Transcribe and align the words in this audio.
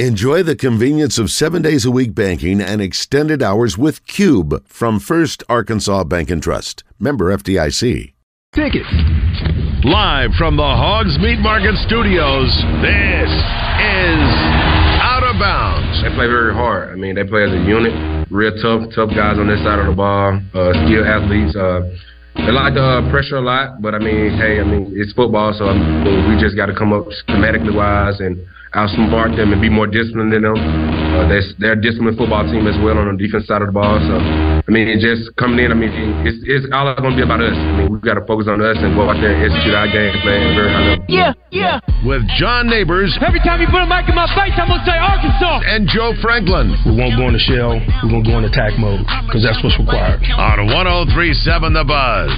Enjoy 0.00 0.42
the 0.42 0.56
convenience 0.56 1.20
of 1.20 1.30
seven 1.30 1.62
days 1.62 1.84
a 1.84 1.90
week 1.92 2.16
banking 2.16 2.60
and 2.60 2.82
extended 2.82 3.44
hours 3.44 3.78
with 3.78 4.04
Cube 4.08 4.66
from 4.66 4.98
First 4.98 5.44
Arkansas 5.48 6.02
Bank 6.02 6.30
and 6.30 6.42
Trust. 6.42 6.82
Member 6.98 7.30
FDIC. 7.30 8.12
Tickets. 8.56 8.90
Live 9.84 10.34
from 10.36 10.56
the 10.56 10.66
Hogs 10.66 11.16
Meat 11.22 11.38
Market 11.38 11.76
Studios, 11.86 12.50
this 12.82 13.30
is 13.30 14.22
Out 14.98 15.22
of 15.22 15.38
Bounds. 15.38 16.02
They 16.02 16.10
play 16.16 16.26
very 16.26 16.52
hard. 16.52 16.90
I 16.90 16.96
mean, 16.96 17.14
they 17.14 17.22
play 17.22 17.44
as 17.44 17.52
a 17.52 17.62
unit. 17.62 17.94
Real 18.32 18.50
tough, 18.58 18.90
tough 18.96 19.14
guys 19.14 19.38
on 19.38 19.46
this 19.46 19.62
side 19.62 19.78
of 19.78 19.86
the 19.86 19.94
ball. 19.94 20.42
Uh, 20.58 20.74
skilled 20.82 21.06
athletes. 21.06 21.54
Uh, 21.54 21.86
they 22.34 22.50
like 22.50 22.74
the 22.74 22.82
uh, 22.82 23.10
pressure 23.14 23.36
a 23.36 23.40
lot, 23.40 23.80
but 23.80 23.94
I 23.94 24.00
mean, 24.00 24.34
hey, 24.42 24.58
I 24.58 24.64
mean, 24.64 24.90
it's 24.98 25.12
football, 25.12 25.54
so 25.54 25.70
I 25.70 25.78
mean, 25.78 26.34
we 26.34 26.42
just 26.42 26.56
got 26.58 26.66
to 26.66 26.74
come 26.74 26.92
up 26.92 27.06
schematically 27.22 27.70
wise 27.70 28.18
and 28.18 28.42
outsmart 28.74 29.38
them 29.38 29.54
and 29.54 29.62
be 29.62 29.70
more 29.70 29.86
disciplined 29.86 30.34
than 30.34 30.42
them. 30.42 30.58
Uh, 30.58 31.30
they're, 31.30 31.46
they're 31.62 31.78
a 31.78 31.80
disciplined 31.80 32.18
football 32.18 32.42
team 32.42 32.66
as 32.66 32.74
well 32.82 32.98
on 32.98 33.06
the 33.06 33.18
defense 33.18 33.46
side 33.46 33.62
of 33.62 33.70
the 33.70 33.76
ball. 33.76 34.02
So, 34.02 34.18
I 34.18 34.70
mean, 34.70 34.90
just 34.98 35.30
coming 35.38 35.62
in, 35.62 35.70
I 35.70 35.78
mean, 35.78 35.94
it's, 36.26 36.42
it's 36.42 36.66
all 36.74 36.90
going 36.98 37.14
to 37.14 37.18
be 37.18 37.22
about 37.22 37.38
us. 37.38 37.54
I 37.54 37.72
mean, 37.78 37.94
we've 37.94 38.02
got 38.02 38.18
to 38.18 38.26
focus 38.26 38.50
on 38.50 38.58
us 38.58 38.74
and 38.82 38.98
go 38.98 39.06
out 39.06 39.18
there 39.22 39.30
and 39.30 39.46
execute 39.46 39.74
our 39.78 39.86
game 39.86 40.10
plan 40.26 40.58
very 40.58 40.70
high 40.74 40.86
level. 40.90 41.06
Yeah, 41.06 41.32
yeah. 41.54 41.78
With 42.02 42.26
John 42.34 42.66
Neighbors. 42.66 43.14
Every 43.22 43.38
time 43.46 43.62
you 43.62 43.70
put 43.70 43.82
a 43.82 43.86
mic 43.86 44.10
in 44.10 44.18
my 44.18 44.26
face, 44.34 44.58
I'm 44.58 44.66
going 44.66 44.82
to 44.82 44.86
say 44.86 44.98
Arkansas. 44.98 45.70
And 45.70 45.86
Joe 45.86 46.12
Franklin. 46.18 46.74
We 46.82 46.98
won't 46.98 47.14
go 47.14 47.30
in 47.30 47.34
the 47.38 47.44
shell. 47.46 47.78
We're 48.02 48.10
going 48.10 48.26
to 48.26 48.30
go 48.30 48.36
in 48.42 48.44
attack 48.50 48.74
mode 48.78 49.06
because 49.30 49.46
that's 49.46 49.62
what's 49.62 49.78
required. 49.78 50.18
On 50.34 50.66
1037 50.66 51.78
The 51.78 51.84
Buzz. 51.86 52.30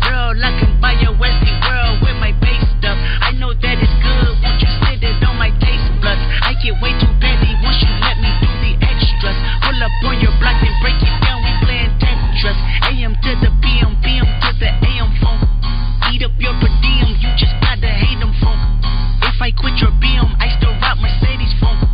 Girl, 0.00 0.32
I 0.32 0.52
can 0.60 0.80
buy 0.80 0.96
your 1.00 1.12
Westie 1.16 1.56
world 1.66 2.00
with 2.00 2.16
my 2.20 2.32
base 2.40 2.77
stuff. 2.88 2.98
I 3.20 3.36
know 3.36 3.52
that 3.52 3.76
it's 3.76 3.96
good. 4.00 4.32
Won't 4.40 4.60
you 4.64 4.70
sit 4.88 5.04
it 5.04 5.20
on 5.20 5.36
my 5.36 5.52
taste 5.60 5.92
buds? 6.00 6.24
I 6.40 6.56
get 6.56 6.72
way 6.80 6.96
too 6.96 7.12
petty 7.20 7.52
once 7.60 7.76
you 7.84 7.92
let 8.00 8.16
me 8.16 8.32
do 8.40 8.48
the 8.64 8.72
extras. 8.80 9.36
Pull 9.60 9.76
up 9.76 9.92
on 10.08 10.16
your 10.24 10.32
block 10.40 10.56
and 10.64 10.72
break 10.80 10.96
it 10.96 11.16
down. 11.20 11.44
We 11.44 11.52
playing 11.68 11.92
Tetris. 12.00 12.56
AM 12.88 13.12
to 13.12 13.30
the 13.44 13.52
PM, 13.60 13.92
PM 14.00 14.24
to 14.24 14.50
the 14.56 14.70
AM 14.72 15.12
phone. 15.20 15.44
Eat 16.08 16.24
up 16.24 16.32
your 16.40 16.56
per 16.64 16.72
diem. 16.80 17.12
You 17.20 17.28
just 17.36 17.52
gotta 17.60 17.92
hate 17.92 18.16
them 18.24 18.32
funk. 18.40 18.56
If 19.20 19.36
I 19.36 19.52
quit 19.52 19.76
your 19.84 19.92
BM, 20.00 20.32
I 20.40 20.48
still 20.56 20.72
rock 20.80 20.96
Mercedes 20.96 21.52
funk. 21.60 21.84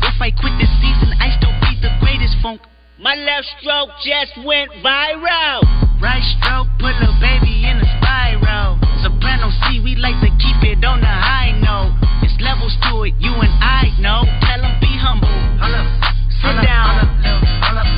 If 0.00 0.16
I 0.16 0.32
quit 0.32 0.56
this 0.56 0.72
season, 0.80 1.12
I 1.20 1.28
still 1.36 1.52
be 1.60 1.76
the 1.84 1.92
greatest 2.00 2.40
funk. 2.40 2.64
My 2.96 3.14
left 3.14 3.46
stroke 3.60 3.92
just 4.00 4.32
went 4.48 4.72
viral. 4.80 5.60
Right 6.00 6.24
stroke 6.40 6.72
put 6.80 6.96
a 6.96 7.12
baby 7.20 7.68
in 7.68 7.76
a 7.84 7.88
spiral. 8.00 8.77
Soprano 9.02 9.50
C, 9.50 9.80
we 9.80 9.94
like 9.96 10.18
to 10.20 10.30
keep 10.42 10.62
it 10.62 10.84
on 10.84 11.00
the 11.00 11.06
high 11.06 11.52
note. 11.62 11.94
It's 12.22 12.34
levels 12.40 12.76
to 12.82 13.04
it, 13.04 13.14
you 13.18 13.30
and 13.30 13.52
I 13.62 13.94
know. 14.00 14.24
Tell 14.42 14.60
them 14.62 14.74
be 14.80 14.90
humble. 14.98 15.30
Sit 16.42 16.56
down. 16.62 17.06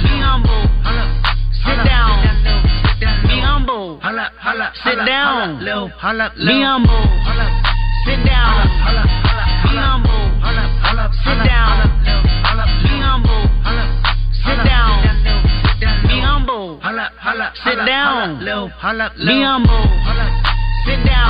Be 0.04 0.20
humble. 0.20 0.68
Sit 1.64 1.78
down. 1.84 2.20
Be 3.24 3.40
humble. 3.40 4.00
Sit 4.84 4.98
down. 5.06 5.58
Be 5.60 6.62
humble. 6.62 7.08
Sit 8.04 8.24
down. 8.24 8.68
Be 9.64 9.80
humble. 9.80 10.20
Sit 11.24 11.44
down. 11.44 11.86
Be 12.84 13.00
humble. 13.00 13.46
Sit 14.44 14.58
down. 14.66 15.00
Be 16.08 16.20
humble. 16.20 16.80
Sit 17.64 17.78
down. 17.86 18.38
Be 18.40 19.42
humble. 19.42 20.49
Sit 20.86 21.04
down. 21.04 21.20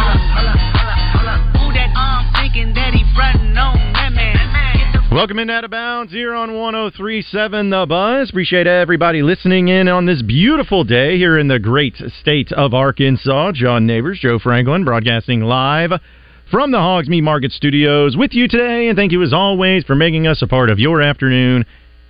Welcome 5.13 5.41
in 5.41 5.51
out 5.51 5.65
of 5.65 5.73
bounds 5.73 6.13
here 6.13 6.33
on 6.33 6.55
1037 6.55 7.71
The 7.71 7.85
Buzz. 7.85 8.31
Appreciate 8.31 8.69
everybody 8.69 9.23
listening 9.23 9.67
in 9.67 9.89
on 9.89 10.07
this 10.07 10.23
beautiful 10.23 10.85
day 10.85 11.19
here 11.19 11.37
in 11.37 11.49
the 11.49 11.59
great 11.59 11.97
state 12.21 12.53
of 12.53 12.75
Arkansas. 12.75 13.51
John 13.53 13.87
Neighbors, 13.87 14.21
Joe 14.21 14.39
Franklin, 14.39 14.85
broadcasting 14.85 15.41
live 15.41 15.91
from 16.49 16.71
the 16.71 16.79
Hogs 16.79 17.09
Meat 17.09 17.23
Market 17.23 17.51
Studios 17.51 18.17
with 18.17 18.35
you 18.35 18.47
today. 18.47 18.87
And 18.87 18.97
thank 18.97 19.11
you 19.11 19.21
as 19.25 19.33
always 19.33 19.83
for 19.83 19.97
making 19.97 20.29
us 20.29 20.43
a 20.43 20.47
part 20.47 20.71
of 20.71 20.79
your 20.79 21.03
afternoon 21.03 21.67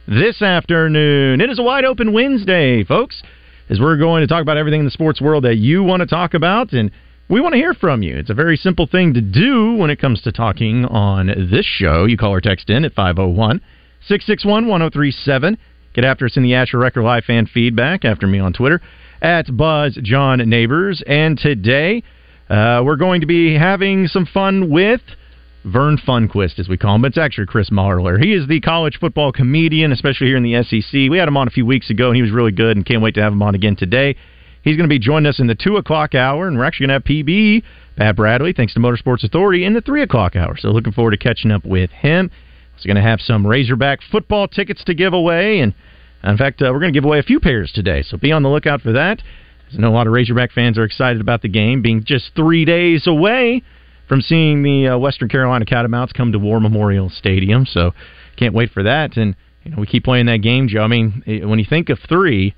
this 0.07 0.43
afternoon. 0.43 1.41
It 1.41 1.49
is 1.49 1.59
a 1.59 1.63
wide 1.63 1.87
open 1.87 2.13
Wednesday, 2.13 2.85
folks, 2.85 3.23
as 3.71 3.81
we're 3.81 3.97
going 3.97 4.21
to 4.21 4.27
talk 4.27 4.43
about 4.43 4.59
everything 4.59 4.81
in 4.81 4.85
the 4.85 4.91
sports 4.91 5.23
world 5.23 5.45
that 5.45 5.57
you 5.57 5.83
want 5.83 6.01
to 6.01 6.07
talk 6.07 6.35
about. 6.35 6.73
And 6.73 6.91
we 7.31 7.41
want 7.41 7.53
to 7.53 7.59
hear 7.59 7.75
from 7.75 8.03
you. 8.03 8.17
It's 8.17 8.29
a 8.29 8.35
very 8.35 8.57
simple 8.57 8.89
thing 8.89 9.15
to 9.15 9.21
do 9.21 9.75
when 9.75 9.89
it 9.89 10.01
comes 10.01 10.21
to 10.23 10.33
talking 10.33 10.85
on 10.85 11.29
this 11.29 11.65
show. 11.65 12.05
You 12.05 12.17
call 12.17 12.33
or 12.33 12.41
text 12.41 12.69
in 12.69 12.85
at 12.85 12.93
501 12.93 13.61
661 14.01 14.67
1037. 14.67 15.57
Get 15.95 16.05
after 16.05 16.27
us 16.27 16.37
in 16.37 16.43
the 16.43 16.55
Asher 16.55 16.79
Record 16.79 17.05
Live 17.05 17.25
fan 17.25 17.47
feedback 17.47 18.05
after 18.05 18.27
me 18.27 18.41
on 18.41 18.53
Twitter 18.53 18.81
at 19.23 19.57
Buzz 19.57 19.97
John 20.03 20.39
Neighbors. 20.51 21.05
And 21.07 21.39
today 21.39 22.03
uh, 22.49 22.83
we're 22.85 22.97
going 22.97 23.21
to 23.21 23.29
be 23.29 23.57
having 23.57 24.09
some 24.09 24.27
fun 24.27 24.69
with 24.69 25.01
Vern 25.65 25.99
Funquist, 25.99 26.59
as 26.59 26.69
we 26.69 26.79
call 26.79 26.97
him, 26.97 27.03
but 27.03 27.09
it's 27.09 27.19
actually 27.19 27.47
Chris 27.47 27.71
Marler. 27.71 28.21
He 28.21 28.33
is 28.33 28.49
the 28.49 28.61
college 28.61 28.99
football 28.99 29.31
comedian, 29.31 29.93
especially 29.93 30.27
here 30.27 30.37
in 30.37 30.43
the 30.43 30.65
SEC. 30.65 30.93
We 30.93 31.19
had 31.19 31.29
him 31.29 31.37
on 31.37 31.47
a 31.47 31.51
few 31.51 31.67
weeks 31.67 31.91
ago, 31.91 32.09
and 32.09 32.17
he 32.17 32.23
was 32.23 32.33
really 32.33 32.51
good, 32.51 32.77
and 32.77 32.85
can't 32.85 33.03
wait 33.03 33.15
to 33.17 33.23
have 33.23 33.33
him 33.33 33.43
on 33.43 33.55
again 33.55 33.77
today. 33.77 34.17
He's 34.63 34.77
going 34.77 34.89
to 34.89 34.93
be 34.93 34.99
joining 34.99 35.27
us 35.27 35.41
in 35.41 35.47
the 35.47 35.55
2 35.55 35.77
o'clock 35.77 36.15
hour, 36.15 36.47
and 36.47 36.59
we're 36.59 36.65
actually 36.65 36.89
going 36.89 37.01
to 37.01 37.09
have 37.09 37.27
PB, 37.27 37.63
Pat 37.97 38.17
Bradley, 38.17 38.53
thanks 38.53 38.75
to 38.75 38.81
Motorsports 38.81 39.25
Authority, 39.25 39.65
in 39.65 39.75
the 39.75 39.81
3 39.81 40.03
o'clock 40.03 40.37
hour. 40.37 40.57
So 40.59 40.69
looking 40.69 40.93
forward 40.93 41.13
to 41.13 41.17
catching 41.17 41.51
up 41.51 41.65
with 41.65 41.91
him. 41.91 42.31
He's 42.77 42.87
going 42.87 42.97
to 42.97 43.03
have 43.03 43.21
some 43.21 43.47
Razorback 43.47 44.01
football 44.11 44.49
tickets 44.49 44.85
to 44.85 44.95
give 44.95 45.13
away, 45.13 45.61
and 45.61 45.75
in 46.23 46.37
fact, 46.37 46.61
uh, 46.61 46.71
we're 46.73 46.81
going 46.81 46.93
to 46.93 46.97
give 46.97 47.05
away 47.05 47.19
a 47.19 47.23
few 47.23 47.41
pairs 47.41 47.73
today, 47.73 48.03
so 48.03 48.17
be 48.17 48.33
on 48.33 48.43
the 48.43 48.49
lookout 48.49 48.83
for 48.83 48.93
that. 48.93 49.23
I 49.73 49.77
know 49.77 49.89
a 49.89 49.95
lot 49.95 50.07
of 50.07 50.13
Razorback 50.13 50.53
fans 50.53 50.79
are 50.79 50.85
excited 50.85 51.21
about 51.21 51.43
the 51.43 51.49
game 51.49 51.81
being 51.81 52.03
just 52.05 52.35
three 52.35 52.65
days 52.65 53.07
away 53.07 53.63
from 54.09 54.21
seeing 54.21 54.63
the 54.63 54.89
uh, 54.89 54.99
Western 54.99 55.29
Carolina 55.29 55.65
Catamounts 55.65 56.13
come 56.13 56.33
to 56.33 56.39
War 56.39 56.59
Memorial 56.59 57.09
Stadium. 57.09 57.65
So 57.65 57.93
can't 58.37 58.55
wait 58.55 58.73
for 58.73 58.83
that. 58.83 59.17
And 59.17 59.37
you 59.63 59.71
know, 59.71 59.77
we 59.79 59.87
keep 59.87 60.05
playing 60.05 60.27
that 60.27 60.39
game, 60.39 60.67
Joe. 60.67 60.83
I 60.83 60.89
mean, 60.89 61.23
eh, 61.27 61.45
when 61.45 61.61
you 61.61 61.67
think 61.69 61.91
of 61.91 61.99
three, 62.09 62.55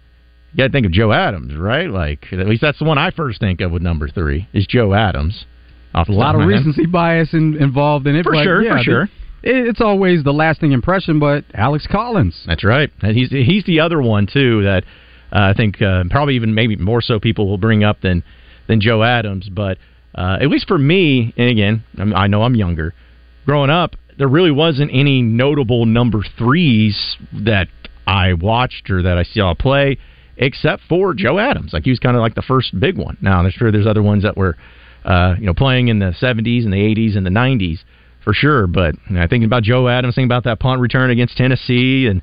you 0.53 0.59
got 0.59 0.67
to 0.67 0.73
think 0.73 0.87
of 0.87 0.93
Joe 0.93 1.13
Adams, 1.13 1.57
right? 1.57 1.89
Like 1.89 2.27
at 2.33 2.47
least 2.47 2.63
that's 2.63 2.79
the 2.79 2.85
one 2.85 2.99
I 2.99 3.11
first 3.11 3.41
think 3.41 3.61
of 3.61 3.73
with 3.73 3.83
number 3.83 4.09
three 4.09 4.49
is 4.53 4.67
Joe 4.67 4.93
Adams. 4.95 5.47
Off 5.95 6.09
a 6.09 6.13
lot 6.13 6.35
of 6.35 6.47
recency 6.47 6.87
bias 6.87 7.35
in, 7.35 7.57
involved 7.61 8.07
in 8.07 8.17
it. 8.17 8.25
For 8.25 8.35
sure, 8.35 8.63
yeah, 8.63 8.79
for 8.79 8.83
sure. 8.83 9.03
It, 9.43 9.69
it's 9.69 9.81
always 9.81 10.25
the 10.25 10.33
lasting 10.33 10.73
impression, 10.73 11.19
but 11.19 11.45
Alex 11.55 11.87
Collins. 11.91 12.45
That's 12.47 12.65
right. 12.65 12.91
And 13.03 13.17
he's 13.17 13.31
he's 13.31 13.65
the 13.65 13.81
other 13.81 14.01
one 14.01 14.27
too 14.27 14.63
that 14.63 14.85
uh, 15.33 15.51
I 15.51 15.55
think 15.55 15.83
uh, 15.83 16.05
probably 16.11 16.37
even 16.37 16.55
maybe 16.55 16.77
more 16.77 17.03
so 17.03 17.21
people 17.21 17.49
will 17.49 17.59
bring 17.59 17.85
up 17.85 18.01
than 18.01 18.25
than 18.69 18.81
Joe 18.81 19.03
Adams. 19.03 19.49
But 19.51 19.79
uh, 20.15 20.39
at 20.41 20.49
least 20.49 20.67
for 20.67 20.79
me, 20.79 21.35
and 21.37 21.51
again, 21.51 21.85
I'm, 21.99 22.15
I 22.15 22.27
know 22.27 22.43
I'm 22.43 22.55
younger. 22.55 22.95
Growing 23.45 23.71
up, 23.71 23.97
there 24.19 24.29
really 24.29 24.51
wasn't 24.51 24.91
any 24.93 25.21
notable 25.21 25.85
number 25.85 26.23
threes 26.39 27.17
that 27.33 27.69
I 28.07 28.35
watched 28.35 28.91
or 28.91 29.03
that 29.03 29.19
I 29.19 29.25
saw 29.25 29.55
play, 29.55 29.99
except 30.43 30.83
for 30.89 31.15
Joe 31.15 31.39
Adams. 31.39 31.73
Like 31.73 31.85
he 31.85 31.91
was 31.91 31.99
kind 31.99 32.17
of 32.17 32.21
like 32.21 32.35
the 32.35 32.43
first 32.43 32.79
big 32.79 32.99
one. 32.99 33.17
Now, 33.21 33.41
I'm 33.41 33.51
sure 33.51 33.71
there's 33.71 33.87
other 33.87 34.03
ones 34.03 34.25
that 34.25 34.37
were, 34.37 34.57
uh, 35.05 35.37
you 35.39 35.47
know, 35.47 35.55
playing 35.55 35.89
in 35.89 35.99
the 36.01 36.15
70s 36.21 36.65
and 36.65 36.73
the 36.73 36.79
80s 36.79 37.17
and 37.17 37.25
the 37.25 37.31
90s 37.31 37.79
for 38.25 38.33
sure. 38.35 38.67
But 38.67 38.95
you 39.09 39.17
know, 39.17 39.27
thinking 39.29 39.45
about 39.45 39.63
Joe 39.63 39.89
Adams, 39.89 40.15
thinking 40.15 40.29
about 40.29 40.45
that 40.45 40.61
punt 40.61 40.81
return 40.81 41.11
against 41.11 41.37
Tennessee, 41.37 42.07
and 42.07 42.23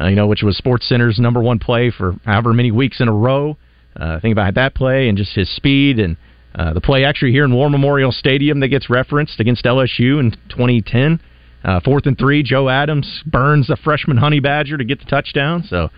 uh, 0.00 0.08
you 0.08 0.16
know, 0.16 0.26
which 0.26 0.42
was 0.42 0.60
SportsCenter's 0.60 1.18
number 1.18 1.40
one 1.40 1.58
play 1.58 1.90
for 1.90 2.14
however 2.24 2.52
many 2.52 2.70
weeks 2.70 3.00
in 3.00 3.08
a 3.08 3.14
row. 3.14 3.56
Uh, 3.96 4.20
think 4.20 4.32
about 4.32 4.54
that 4.54 4.74
play 4.74 5.08
and 5.08 5.18
just 5.18 5.34
his 5.34 5.54
speed 5.54 5.98
and 5.98 6.16
uh, 6.54 6.72
the 6.72 6.80
play 6.80 7.04
actually 7.04 7.32
here 7.32 7.44
in 7.44 7.54
War 7.54 7.70
Memorial 7.70 8.12
Stadium 8.12 8.60
that 8.60 8.68
gets 8.68 8.90
referenced 8.90 9.38
against 9.40 9.64
LSU 9.64 10.18
in 10.18 10.32
2010. 10.48 11.20
Uh, 11.62 11.80
fourth 11.80 12.06
and 12.06 12.16
three, 12.16 12.42
Joe 12.42 12.68
Adams 12.68 13.22
burns 13.26 13.68
a 13.68 13.76
freshman 13.76 14.16
Honey 14.16 14.40
Badger 14.40 14.78
to 14.78 14.84
get 14.84 14.98
the 14.98 15.04
touchdown. 15.04 15.62
So, 15.68 15.90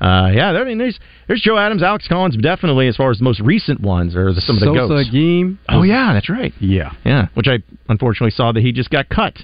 uh, 0.00 0.30
yeah, 0.32 0.50
I 0.50 0.64
mean, 0.64 0.78
there's 0.78 0.98
there's 1.26 1.40
Joe 1.40 1.58
Adams, 1.58 1.82
Alex 1.82 2.06
Collins, 2.08 2.36
definitely 2.36 2.86
as 2.88 2.96
far 2.96 3.10
as 3.10 3.18
the 3.18 3.24
most 3.24 3.40
recent 3.40 3.80
ones 3.80 4.14
or 4.14 4.32
the, 4.32 4.40
some 4.40 4.56
of 4.56 4.60
the 4.60 4.66
Sosa 4.66 4.88
goats. 4.94 5.10
game. 5.10 5.58
Oh 5.68 5.82
yeah, 5.82 6.12
that's 6.12 6.30
right. 6.30 6.52
Yeah, 6.60 6.92
yeah. 7.04 7.28
Which 7.34 7.48
I 7.48 7.58
unfortunately 7.88 8.30
saw 8.30 8.52
that 8.52 8.60
he 8.60 8.72
just 8.72 8.90
got 8.90 9.08
cut 9.08 9.38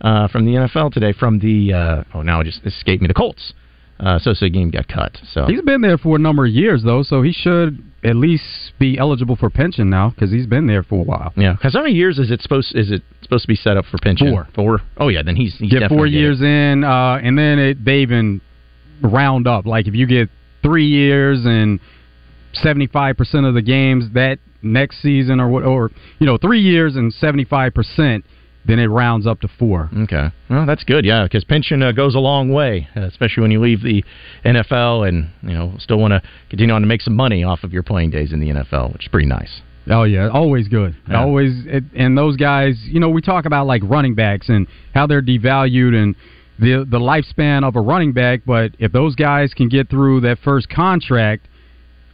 uh, 0.00 0.28
from 0.28 0.46
the 0.46 0.52
NFL 0.52 0.92
today 0.92 1.12
from 1.12 1.38
the 1.38 1.72
uh, 1.72 2.04
oh 2.14 2.22
now 2.22 2.40
it 2.40 2.44
just 2.44 2.64
escaped 2.66 3.02
me 3.02 3.08
the 3.08 3.14
Colts. 3.14 3.54
Uh, 4.00 4.18
Sosa 4.18 4.46
Agim 4.46 4.70
got 4.70 4.88
cut. 4.88 5.18
So 5.30 5.44
He's 5.44 5.60
been 5.60 5.82
there 5.82 5.98
for 5.98 6.16
a 6.16 6.18
number 6.18 6.46
of 6.46 6.50
years, 6.50 6.82
though, 6.82 7.02
so 7.02 7.20
he 7.20 7.32
should 7.32 7.84
at 8.02 8.16
least 8.16 8.72
be 8.78 8.96
eligible 8.96 9.36
for 9.36 9.50
pension 9.50 9.90
now 9.90 10.08
because 10.08 10.30
he's 10.30 10.46
been 10.46 10.66
there 10.66 10.82
for 10.82 11.00
a 11.00 11.04
while. 11.04 11.34
Yeah, 11.36 11.52
because 11.52 11.74
how 11.74 11.82
many 11.82 11.94
years 11.94 12.18
is 12.18 12.30
it 12.30 12.40
supposed 12.40 12.74
is 12.74 12.90
it 12.90 13.02
supposed 13.20 13.42
to 13.42 13.48
be 13.48 13.54
set 13.54 13.76
up 13.76 13.84
for 13.84 13.98
pension? 13.98 14.30
Four. 14.30 14.48
Four. 14.54 14.80
Oh 14.96 15.08
yeah, 15.08 15.22
then 15.22 15.36
he's, 15.36 15.54
he's 15.58 15.70
get 15.70 15.90
four 15.90 16.06
years 16.06 16.40
in, 16.40 16.82
uh, 16.82 17.20
and 17.22 17.36
then 17.36 17.58
it, 17.58 17.84
they 17.84 17.98
even 17.98 18.40
round 19.02 19.46
up. 19.46 19.66
Like 19.66 19.86
if 19.86 19.94
you 19.94 20.06
get 20.06 20.28
three 20.62 20.86
years 20.86 21.44
and 21.44 21.80
seventy 22.52 22.86
five 22.86 23.16
percent 23.16 23.46
of 23.46 23.54
the 23.54 23.62
games 23.62 24.04
that 24.14 24.38
next 24.62 25.02
season, 25.02 25.40
or 25.40 25.48
what, 25.48 25.64
or 25.64 25.90
you 26.18 26.26
know, 26.26 26.36
three 26.36 26.60
years 26.60 26.96
and 26.96 27.12
seventy 27.12 27.44
five 27.44 27.74
percent, 27.74 28.24
then 28.66 28.78
it 28.78 28.86
rounds 28.86 29.26
up 29.26 29.40
to 29.40 29.48
four. 29.58 29.90
Okay, 30.04 30.28
well 30.48 30.66
that's 30.66 30.84
good. 30.84 31.04
Yeah, 31.04 31.24
because 31.24 31.44
pension 31.44 31.82
uh, 31.82 31.92
goes 31.92 32.14
a 32.14 32.18
long 32.18 32.52
way, 32.52 32.88
uh, 32.96 33.02
especially 33.02 33.42
when 33.42 33.50
you 33.50 33.60
leave 33.60 33.82
the 33.82 34.04
NFL 34.44 35.08
and 35.08 35.30
you 35.42 35.54
know 35.54 35.74
still 35.78 35.98
want 35.98 36.12
to 36.12 36.22
continue 36.48 36.74
on 36.74 36.82
to 36.82 36.86
make 36.86 37.00
some 37.00 37.16
money 37.16 37.44
off 37.44 37.64
of 37.64 37.72
your 37.72 37.82
playing 37.82 38.10
days 38.10 38.32
in 38.32 38.40
the 38.40 38.48
NFL, 38.48 38.92
which 38.92 39.04
is 39.04 39.08
pretty 39.08 39.28
nice. 39.28 39.62
Oh 39.88 40.04
yeah, 40.04 40.28
always 40.28 40.68
good. 40.68 40.94
Yeah. 41.08 41.22
Always, 41.22 41.64
it, 41.66 41.84
and 41.96 42.16
those 42.16 42.36
guys, 42.36 42.78
you 42.84 43.00
know, 43.00 43.08
we 43.08 43.22
talk 43.22 43.46
about 43.46 43.66
like 43.66 43.82
running 43.84 44.14
backs 44.14 44.48
and 44.48 44.66
how 44.94 45.06
they're 45.06 45.22
devalued 45.22 45.94
and 45.94 46.14
the 46.60 46.86
the 46.88 46.98
lifespan 46.98 47.64
of 47.66 47.76
a 47.76 47.80
running 47.80 48.12
back. 48.12 48.40
But 48.46 48.72
if 48.78 48.92
those 48.92 49.14
guys 49.14 49.52
can 49.54 49.68
get 49.68 49.88
through 49.90 50.20
that 50.22 50.38
first 50.44 50.68
contract, 50.68 51.46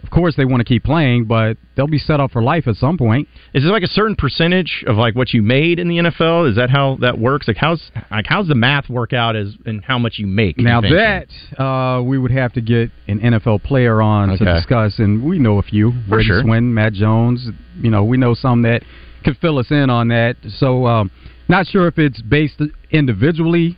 of 0.03 0.11
course 0.11 0.37
they 0.37 0.45
want 0.45 0.61
to 0.61 0.65
keep 0.65 0.85
playing, 0.85 1.25
but 1.25 1.57
they'll 1.75 1.89
be 1.89 1.99
set 1.99 2.21
up 2.21 2.31
for 2.31 2.41
life 2.43 2.69
at 2.69 2.77
some 2.77 2.97
point. 2.97 3.27
Is 3.55 3.65
there 3.65 3.73
like 3.73 3.83
a 3.83 3.89
certain 3.89 4.15
percentage 4.15 4.85
of 4.87 4.97
like 4.97 5.17
what 5.17 5.33
you 5.35 5.43
made 5.43 5.79
in 5.79 5.89
the 5.89 5.97
NFL? 5.99 6.49
Is 6.49 6.57
that 6.57 6.71
how 6.71 6.97
that 7.01 7.19
works? 7.19 7.49
Like 7.49 7.57
how's 7.57 7.91
like 8.11 8.27
how's 8.29 8.47
the 8.47 8.55
math 8.55 8.89
work 8.89 9.13
out 9.13 9.35
as 9.35 9.55
and 9.67 9.83
how 9.85 9.99
much 9.99 10.19
you 10.19 10.27
make? 10.27 10.59
Now 10.59 10.81
pension? 10.81 10.97
that 11.57 11.61
uh, 11.63 12.03
we 12.03 12.19
would 12.19 12.31
have 12.31 12.53
to 12.53 12.61
get 12.61 12.91
an 13.09 13.19
NFL 13.21 13.65
player 13.65 14.01
on 14.01 14.31
Okay. 14.31 14.45
to 14.45 14.55
discuss, 14.55 14.99
and 14.99 15.25
we 15.25 15.39
know 15.39 15.59
a 15.59 15.63
few. 15.63 15.91
For 15.91 16.09
Brady 16.11 16.27
sure. 16.29 16.43
Swin, 16.43 16.73
Matt 16.73 16.93
Jones. 16.93 17.49
You 17.81 17.91
know, 17.91 18.05
we 18.05 18.17
know 18.17 18.35
some 18.35 18.63
that 18.63 18.83
could 19.25 19.37
fill 19.39 19.59
us 19.59 19.71
in 19.73 19.91
on 19.91 20.09
that. 20.09 20.37
So, 20.59 20.87
um, 20.87 21.11
not 21.49 21.67
sure 21.67 21.89
if 21.89 21.99
it's 21.99 22.23
based 22.23 22.61
individually, 22.91 23.77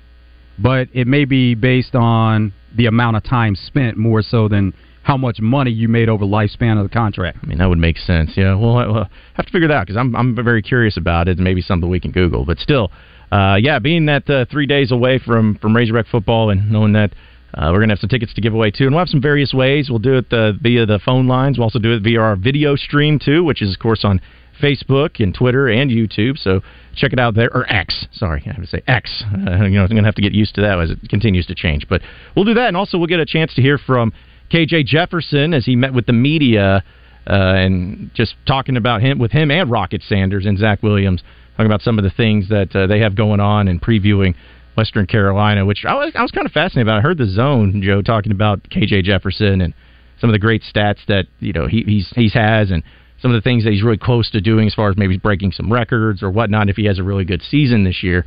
but 0.58 0.88
it 0.92 1.06
may 1.06 1.24
be 1.24 1.54
based 1.54 1.94
on 1.94 2.52
the 2.76 2.86
amount 2.86 3.16
of 3.16 3.24
time 3.24 3.54
spent 3.56 3.96
more 3.96 4.22
so 4.22 4.48
than 4.48 4.72
how 5.02 5.16
much 5.16 5.40
money 5.40 5.70
you 5.70 5.88
made 5.88 6.08
over 6.10 6.24
the 6.26 6.30
lifespan 6.30 6.76
of 6.76 6.82
the 6.88 6.94
contract. 6.94 7.38
I 7.42 7.46
mean, 7.46 7.58
that 7.58 7.66
would 7.68 7.78
make 7.78 7.96
sense. 7.96 8.32
Yeah, 8.36 8.54
well, 8.54 8.76
I- 8.76 8.86
well 8.86 9.08
have 9.34 9.46
to 9.46 9.52
figure 9.52 9.68
that 9.68 9.74
out 9.74 9.86
because 9.86 9.96
I'm 9.96 10.14
I'm 10.14 10.34
very 10.34 10.62
curious 10.62 10.96
about 10.96 11.28
it. 11.28 11.38
Maybe 11.38 11.62
something 11.62 11.88
we 11.88 12.00
can 12.00 12.12
Google, 12.12 12.44
but 12.44 12.58
still, 12.58 12.90
uh, 13.32 13.56
yeah, 13.60 13.78
being 13.78 14.06
that 14.06 14.28
uh, 14.28 14.44
three 14.50 14.66
days 14.66 14.90
away 14.92 15.18
from 15.18 15.56
from 15.56 15.74
Razorback 15.74 16.06
football 16.08 16.50
and 16.50 16.70
knowing 16.70 16.92
that. 16.92 17.12
Uh, 17.54 17.70
we're 17.72 17.80
gonna 17.80 17.92
have 17.92 17.98
some 17.98 18.10
tickets 18.10 18.34
to 18.34 18.42
give 18.42 18.52
away 18.52 18.70
too, 18.70 18.84
and 18.84 18.92
we'll 18.92 18.98
have 18.98 19.08
some 19.08 19.22
various 19.22 19.54
ways. 19.54 19.88
We'll 19.88 20.00
do 20.00 20.18
it 20.18 20.30
uh, 20.30 20.52
via 20.60 20.84
the 20.84 20.98
phone 21.02 21.26
lines. 21.26 21.56
We'll 21.56 21.64
also 21.64 21.78
do 21.78 21.94
it 21.94 22.02
via 22.02 22.20
our 22.20 22.36
video 22.36 22.76
stream 22.76 23.18
too, 23.18 23.42
which 23.42 23.62
is 23.62 23.72
of 23.72 23.78
course 23.80 24.04
on 24.04 24.20
Facebook 24.60 25.20
and 25.22 25.34
Twitter 25.34 25.68
and 25.68 25.90
YouTube. 25.90 26.38
So 26.38 26.60
check 26.94 27.12
it 27.12 27.18
out 27.18 27.34
there, 27.34 27.50
or 27.54 27.70
X. 27.72 28.06
Sorry, 28.12 28.42
I 28.46 28.52
have 28.52 28.62
to 28.62 28.66
say 28.66 28.82
X. 28.86 29.22
Uh, 29.32 29.36
you 29.64 29.70
know, 29.70 29.82
I'm 29.82 29.88
gonna 29.88 30.04
have 30.04 30.14
to 30.16 30.22
get 30.22 30.32
used 30.32 30.54
to 30.56 30.60
that 30.62 30.78
as 30.78 30.90
it 30.90 31.08
continues 31.08 31.46
to 31.46 31.54
change. 31.54 31.88
But 31.88 32.02
we'll 32.34 32.44
do 32.44 32.54
that, 32.54 32.68
and 32.68 32.76
also 32.76 32.98
we'll 32.98 33.06
get 33.06 33.20
a 33.20 33.26
chance 33.26 33.54
to 33.54 33.62
hear 33.62 33.78
from 33.78 34.12
KJ 34.52 34.86
Jefferson 34.86 35.54
as 35.54 35.64
he 35.64 35.76
met 35.76 35.92
with 35.92 36.06
the 36.06 36.12
media 36.12 36.82
uh, 37.26 37.32
and 37.32 38.10
just 38.14 38.34
talking 38.46 38.76
about 38.76 39.02
him 39.02 39.18
with 39.18 39.32
him 39.32 39.50
and 39.50 39.70
Rocket 39.70 40.02
Sanders 40.02 40.46
and 40.46 40.58
Zach 40.58 40.82
Williams, 40.82 41.22
talking 41.52 41.66
about 41.66 41.82
some 41.82 41.98
of 41.98 42.04
the 42.04 42.10
things 42.10 42.48
that 42.48 42.74
uh, 42.74 42.86
they 42.86 43.00
have 43.00 43.14
going 43.14 43.40
on 43.40 43.68
and 43.68 43.80
previewing 43.80 44.34
Western 44.76 45.06
Carolina, 45.06 45.66
which 45.66 45.84
I 45.84 45.94
was 45.94 46.12
I 46.14 46.22
was 46.22 46.30
kind 46.30 46.46
of 46.46 46.52
fascinated 46.52 46.86
about. 46.86 46.98
I 46.98 47.00
heard 47.02 47.18
the 47.18 47.26
zone 47.26 47.82
Joe 47.84 48.00
talking 48.00 48.32
about 48.32 48.62
KJ 48.70 49.02
Jefferson 49.02 49.60
and 49.60 49.74
some 50.20 50.30
of 50.30 50.32
the 50.32 50.38
great 50.38 50.62
stats 50.62 51.04
that 51.08 51.26
you 51.40 51.52
know 51.52 51.66
he 51.66 51.82
he's 51.82 52.08
he's 52.14 52.32
has 52.32 52.70
and 52.70 52.82
some 53.20 53.32
of 53.32 53.36
the 53.36 53.42
things 53.42 53.64
that 53.64 53.72
he's 53.72 53.82
really 53.82 53.98
close 53.98 54.30
to 54.30 54.40
doing 54.40 54.66
as 54.66 54.74
far 54.74 54.88
as 54.90 54.96
maybe 54.96 55.18
breaking 55.18 55.52
some 55.52 55.72
records 55.72 56.22
or 56.22 56.30
whatnot 56.30 56.68
if 56.68 56.76
he 56.76 56.84
has 56.84 56.98
a 56.98 57.02
really 57.02 57.24
good 57.24 57.42
season 57.42 57.84
this 57.84 58.02
year. 58.02 58.24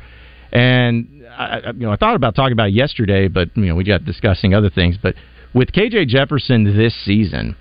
And 0.52 1.24
I, 1.30 1.72
you 1.74 1.86
know, 1.86 1.92
I 1.92 1.96
thought 1.96 2.14
about 2.14 2.34
talking 2.34 2.52
about 2.52 2.68
it 2.68 2.74
yesterday, 2.74 3.28
but 3.28 3.56
you 3.56 3.66
know, 3.66 3.74
we 3.74 3.84
got 3.84 4.04
discussing 4.04 4.54
other 4.54 4.68
things. 4.68 4.96
But 5.02 5.14
with 5.54 5.72
KJ 5.72 6.08
Jefferson 6.08 6.76
this 6.76 6.94
season, 7.04 7.56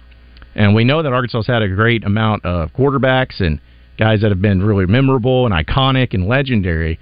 and 0.55 0.75
we 0.75 0.83
know 0.83 1.01
that 1.01 1.13
Arkansas 1.13 1.39
has 1.39 1.47
had 1.47 1.61
a 1.61 1.69
great 1.69 2.03
amount 2.03 2.45
of 2.45 2.73
quarterbacks 2.73 3.39
and 3.39 3.61
guys 3.97 4.21
that 4.21 4.31
have 4.31 4.41
been 4.41 4.61
really 4.61 4.85
memorable 4.85 5.45
and 5.45 5.55
iconic 5.55 6.13
and 6.13 6.27
legendary. 6.27 6.99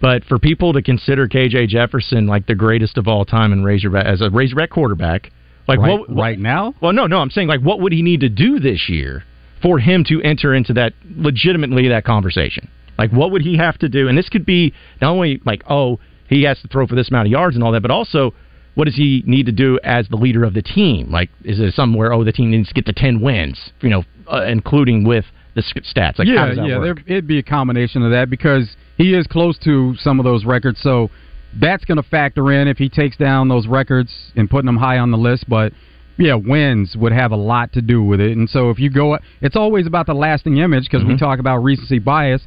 But 0.00 0.24
for 0.24 0.38
people 0.38 0.72
to 0.72 0.80
consider 0.80 1.28
KJ 1.28 1.68
Jefferson 1.68 2.26
like 2.26 2.46
the 2.46 2.54
greatest 2.54 2.96
of 2.96 3.06
all 3.06 3.26
time 3.26 3.52
in 3.52 3.64
Razorback 3.64 4.06
as 4.06 4.22
a 4.22 4.30
Razorback 4.30 4.70
quarterback, 4.70 5.30
like 5.66 5.80
right, 5.80 5.98
what, 5.98 6.14
right 6.14 6.38
now, 6.38 6.74
well, 6.80 6.94
no, 6.94 7.06
no, 7.06 7.18
I'm 7.18 7.30
saying 7.30 7.48
like 7.48 7.60
what 7.60 7.80
would 7.80 7.92
he 7.92 8.00
need 8.00 8.20
to 8.20 8.30
do 8.30 8.60
this 8.60 8.88
year 8.88 9.24
for 9.60 9.78
him 9.78 10.04
to 10.04 10.20
enter 10.22 10.54
into 10.54 10.72
that 10.74 10.92
legitimately 11.16 11.88
that 11.88 12.04
conversation? 12.04 12.68
Like 12.98 13.10
what 13.12 13.30
would 13.30 13.42
he 13.42 13.56
have 13.56 13.78
to 13.78 13.88
do? 13.88 14.08
And 14.08 14.18
this 14.18 14.28
could 14.28 14.44
be 14.44 14.74
not 15.00 15.10
only 15.10 15.40
like 15.44 15.62
oh 15.68 16.00
he 16.28 16.42
has 16.42 16.60
to 16.60 16.68
throw 16.68 16.86
for 16.86 16.94
this 16.94 17.08
amount 17.08 17.26
of 17.26 17.32
yards 17.32 17.56
and 17.56 17.64
all 17.64 17.72
that, 17.72 17.82
but 17.82 17.90
also 17.90 18.34
what 18.74 18.84
does 18.84 18.94
he 18.94 19.24
need 19.26 19.46
to 19.46 19.52
do 19.52 19.78
as 19.82 20.06
the 20.08 20.16
leader 20.16 20.44
of 20.44 20.54
the 20.54 20.62
team? 20.62 21.10
Like 21.10 21.30
is 21.44 21.60
it 21.60 21.74
somewhere 21.74 22.12
oh 22.12 22.24
the 22.24 22.32
team 22.32 22.50
needs 22.50 22.68
to 22.68 22.74
get 22.74 22.86
to 22.86 22.92
ten 22.92 23.20
wins, 23.20 23.72
you 23.80 23.90
know, 23.90 24.04
uh, 24.32 24.44
including 24.44 25.04
with 25.04 25.24
the 25.54 25.62
stats? 25.62 26.18
Like 26.18 26.28
yeah, 26.28 26.52
yeah, 26.52 26.78
there, 26.80 26.96
it'd 27.06 27.26
be 27.26 27.38
a 27.38 27.42
combination 27.42 28.02
of 28.02 28.10
that 28.12 28.30
because 28.30 28.76
he 28.96 29.14
is 29.14 29.26
close 29.26 29.58
to 29.58 29.94
some 29.98 30.18
of 30.18 30.24
those 30.24 30.44
records. 30.44 30.80
So 30.80 31.10
that's 31.58 31.84
going 31.84 31.96
to 31.96 32.08
factor 32.08 32.52
in 32.52 32.68
if 32.68 32.76
he 32.76 32.88
takes 32.88 33.16
down 33.16 33.48
those 33.48 33.66
records 33.66 34.12
and 34.36 34.50
putting 34.50 34.66
them 34.66 34.76
high 34.76 34.98
on 34.98 35.10
the 35.10 35.16
list. 35.16 35.48
But 35.48 35.72
yeah, 36.18 36.34
wins 36.34 36.96
would 36.96 37.12
have 37.12 37.32
a 37.32 37.36
lot 37.36 37.72
to 37.74 37.80
do 37.80 38.02
with 38.02 38.20
it. 38.20 38.36
And 38.36 38.50
so 38.50 38.70
if 38.70 38.78
you 38.78 38.90
go, 38.90 39.18
it's 39.40 39.56
always 39.56 39.86
about 39.86 40.06
the 40.06 40.14
lasting 40.14 40.58
image 40.58 40.84
because 40.84 41.04
we 41.04 41.14
Mhm. 41.14 41.18
talk 41.18 41.38
about 41.38 41.58
recency 41.58 41.98
bias. 41.98 42.46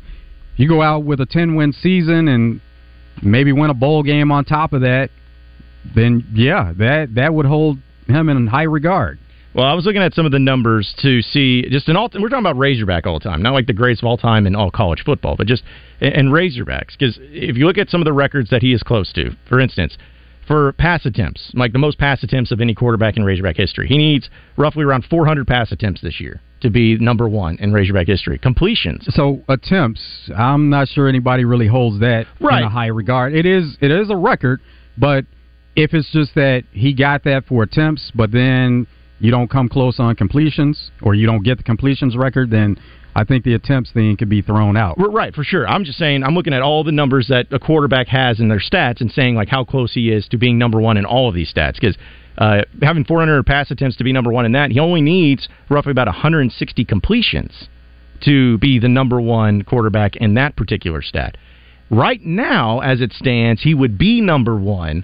You 0.58 0.68
go 0.68 0.82
out 0.82 1.04
with 1.04 1.22
a 1.22 1.26
ten 1.26 1.56
win 1.56 1.72
season 1.72 2.28
and 2.28 2.60
maybe 3.22 3.52
win 3.52 3.70
a 3.70 3.74
bowl 3.74 4.04
game 4.04 4.32
on 4.32 4.44
top 4.46 4.74
of 4.74 4.82
that, 4.82 5.10
then 5.96 6.24
yeah, 6.34 6.74
that 6.78 7.16
that 7.16 7.34
would 7.34 7.46
hold 7.46 7.80
him 8.08 8.30
in 8.30 8.48
high 8.48 8.64
regard. 8.64 9.18
Well, 9.54 9.66
I 9.66 9.74
was 9.74 9.86
looking 9.86 10.02
at 10.02 10.14
some 10.14 10.26
of 10.26 10.32
the 10.32 10.40
numbers 10.40 10.94
to 11.02 11.22
see 11.22 11.64
just 11.70 11.90
an 11.90 11.98
all. 11.98 12.10
We're 12.14 12.30
talking 12.30 12.46
about 12.46 12.58
Razorback 12.58 13.06
all 13.06 13.20
the 13.20 13.24
time, 13.24 13.42
not 13.42 13.54
like 13.54 13.68
the 13.68 13.74
greatest 13.74 14.02
of 14.02 14.08
all 14.08 14.18
time 14.18 14.48
in 14.48 14.56
all 14.56 14.72
college 14.72 15.02
football, 15.04 15.36
but 15.36 15.46
just 15.48 15.64
and 16.00 16.30
Razorbacks. 16.30 16.98
Because 16.98 17.20
if 17.22 17.58
you 17.58 17.66
look 17.66 17.78
at 17.78 17.90
some 17.90 18.00
of 18.00 18.06
the 18.06 18.14
records 18.14 18.50
that 18.50 18.62
he 18.62 18.74
is 18.74 18.82
close 18.82 19.12
to, 19.14 19.32
for 19.50 19.60
instance, 19.60 19.98
for 20.52 20.74
pass 20.74 21.06
attempts, 21.06 21.50
like 21.54 21.72
the 21.72 21.80
most 21.80 21.98
pass 21.98 22.22
attempts 22.24 22.52
of 22.52 22.60
any 22.60 22.76
quarterback 22.76 23.16
in 23.16 23.24
Razorback 23.24 23.56
history, 23.56 23.88
he 23.88 23.98
needs 23.98 24.30
roughly 24.58 24.84
around 24.84 25.06
400 25.10 25.48
pass 25.48 25.72
attempts 25.72 26.02
this 26.02 26.20
year 26.20 26.42
to 26.60 26.70
be 26.70 26.98
number 26.98 27.30
one 27.30 27.56
in 27.60 27.72
Razorback 27.72 28.08
history. 28.08 28.38
Completions, 28.38 29.08
So 29.16 29.42
attempts, 29.48 30.02
I'm 30.38 30.70
not 30.70 30.90
sure 30.90 31.08
anybody 31.08 31.46
really 31.46 31.68
holds 31.68 32.00
that 32.00 32.26
Right. 32.42 32.60
in 32.60 32.66
a 32.66 32.70
high 32.70 32.88
regard. 32.88 33.34
It 33.34 33.46
is 33.46 33.78
it 33.80 33.92
is 33.92 34.10
a 34.10 34.18
record, 34.18 34.60
but 34.98 35.26
if 35.78 35.94
it's 35.94 36.12
just 36.12 36.36
that 36.36 36.66
he 36.74 36.94
got 36.94 37.24
that 37.24 37.46
for 37.46 37.64
attempts, 37.64 38.12
but 38.14 38.32
then 38.32 38.88
you 39.22 39.32
don't 39.32 39.50
come 39.50 39.70
close 39.70 40.02
on 40.02 40.16
completions 40.16 40.92
or 41.02 41.16
you 41.16 41.26
don't 41.28 41.44
get 41.44 41.60
the 41.60 41.64
completions 41.64 42.18
record, 42.18 42.50
then 42.50 42.78
I 43.16 43.24
think 43.24 43.44
the 43.44 43.54
attempts 43.54 43.92
thing 43.92 44.16
could 44.18 44.30
be 44.30 44.42
thrown 44.42 44.78
out. 44.78 44.96
Right, 44.98 45.34
for 45.36 45.44
sure. 45.44 45.68
I'm 45.68 45.84
just 45.84 45.98
saying, 45.98 46.24
I'm 46.24 46.34
looking 46.34 46.54
at 46.54 46.62
all 46.62 46.84
the 46.84 46.92
numbers 46.92 47.28
that 47.28 47.48
a 47.52 47.60
quarterback 47.60 48.08
has 48.08 48.40
in 48.40 48.48
their 48.48 48.60
stats 48.60 49.02
and 49.02 49.12
saying 49.12 49.36
like 49.36 49.50
how 49.50 49.64
close 49.64 49.94
he 49.94 50.12
is 50.12 50.28
to 50.30 50.38
being 50.38 50.58
number 50.58 50.80
one 50.80 50.98
in 50.98 51.06
all 51.06 51.28
of 51.28 51.36
these 51.36 51.54
stats. 51.54 51.74
Because 51.74 51.98
uh, 52.38 52.62
having 52.82 53.04
400 53.04 53.46
pass 53.46 53.70
attempts 53.70 53.98
to 53.98 54.04
be 54.04 54.14
number 54.14 54.32
one 54.32 54.46
in 54.46 54.54
that, 54.54 54.72
he 54.72 54.80
only 54.80 55.02
needs 55.02 55.50
roughly 55.70 55.92
about 55.92 56.08
160 56.08 56.86
completions 56.86 57.68
to 58.22 58.58
be 58.60 58.80
the 58.80 58.88
number 58.88 59.20
one 59.20 59.64
quarterback 59.64 60.16
in 60.16 60.36
that 60.36 60.56
particular 60.56 61.02
stat. 61.02 61.38
Right 61.90 62.24
now, 62.24 62.80
as 62.80 63.02
it 63.02 63.12
stands, 63.12 63.64
he 63.64 63.74
would 63.74 63.98
be 63.98 64.22
number 64.22 64.56
one 64.56 65.04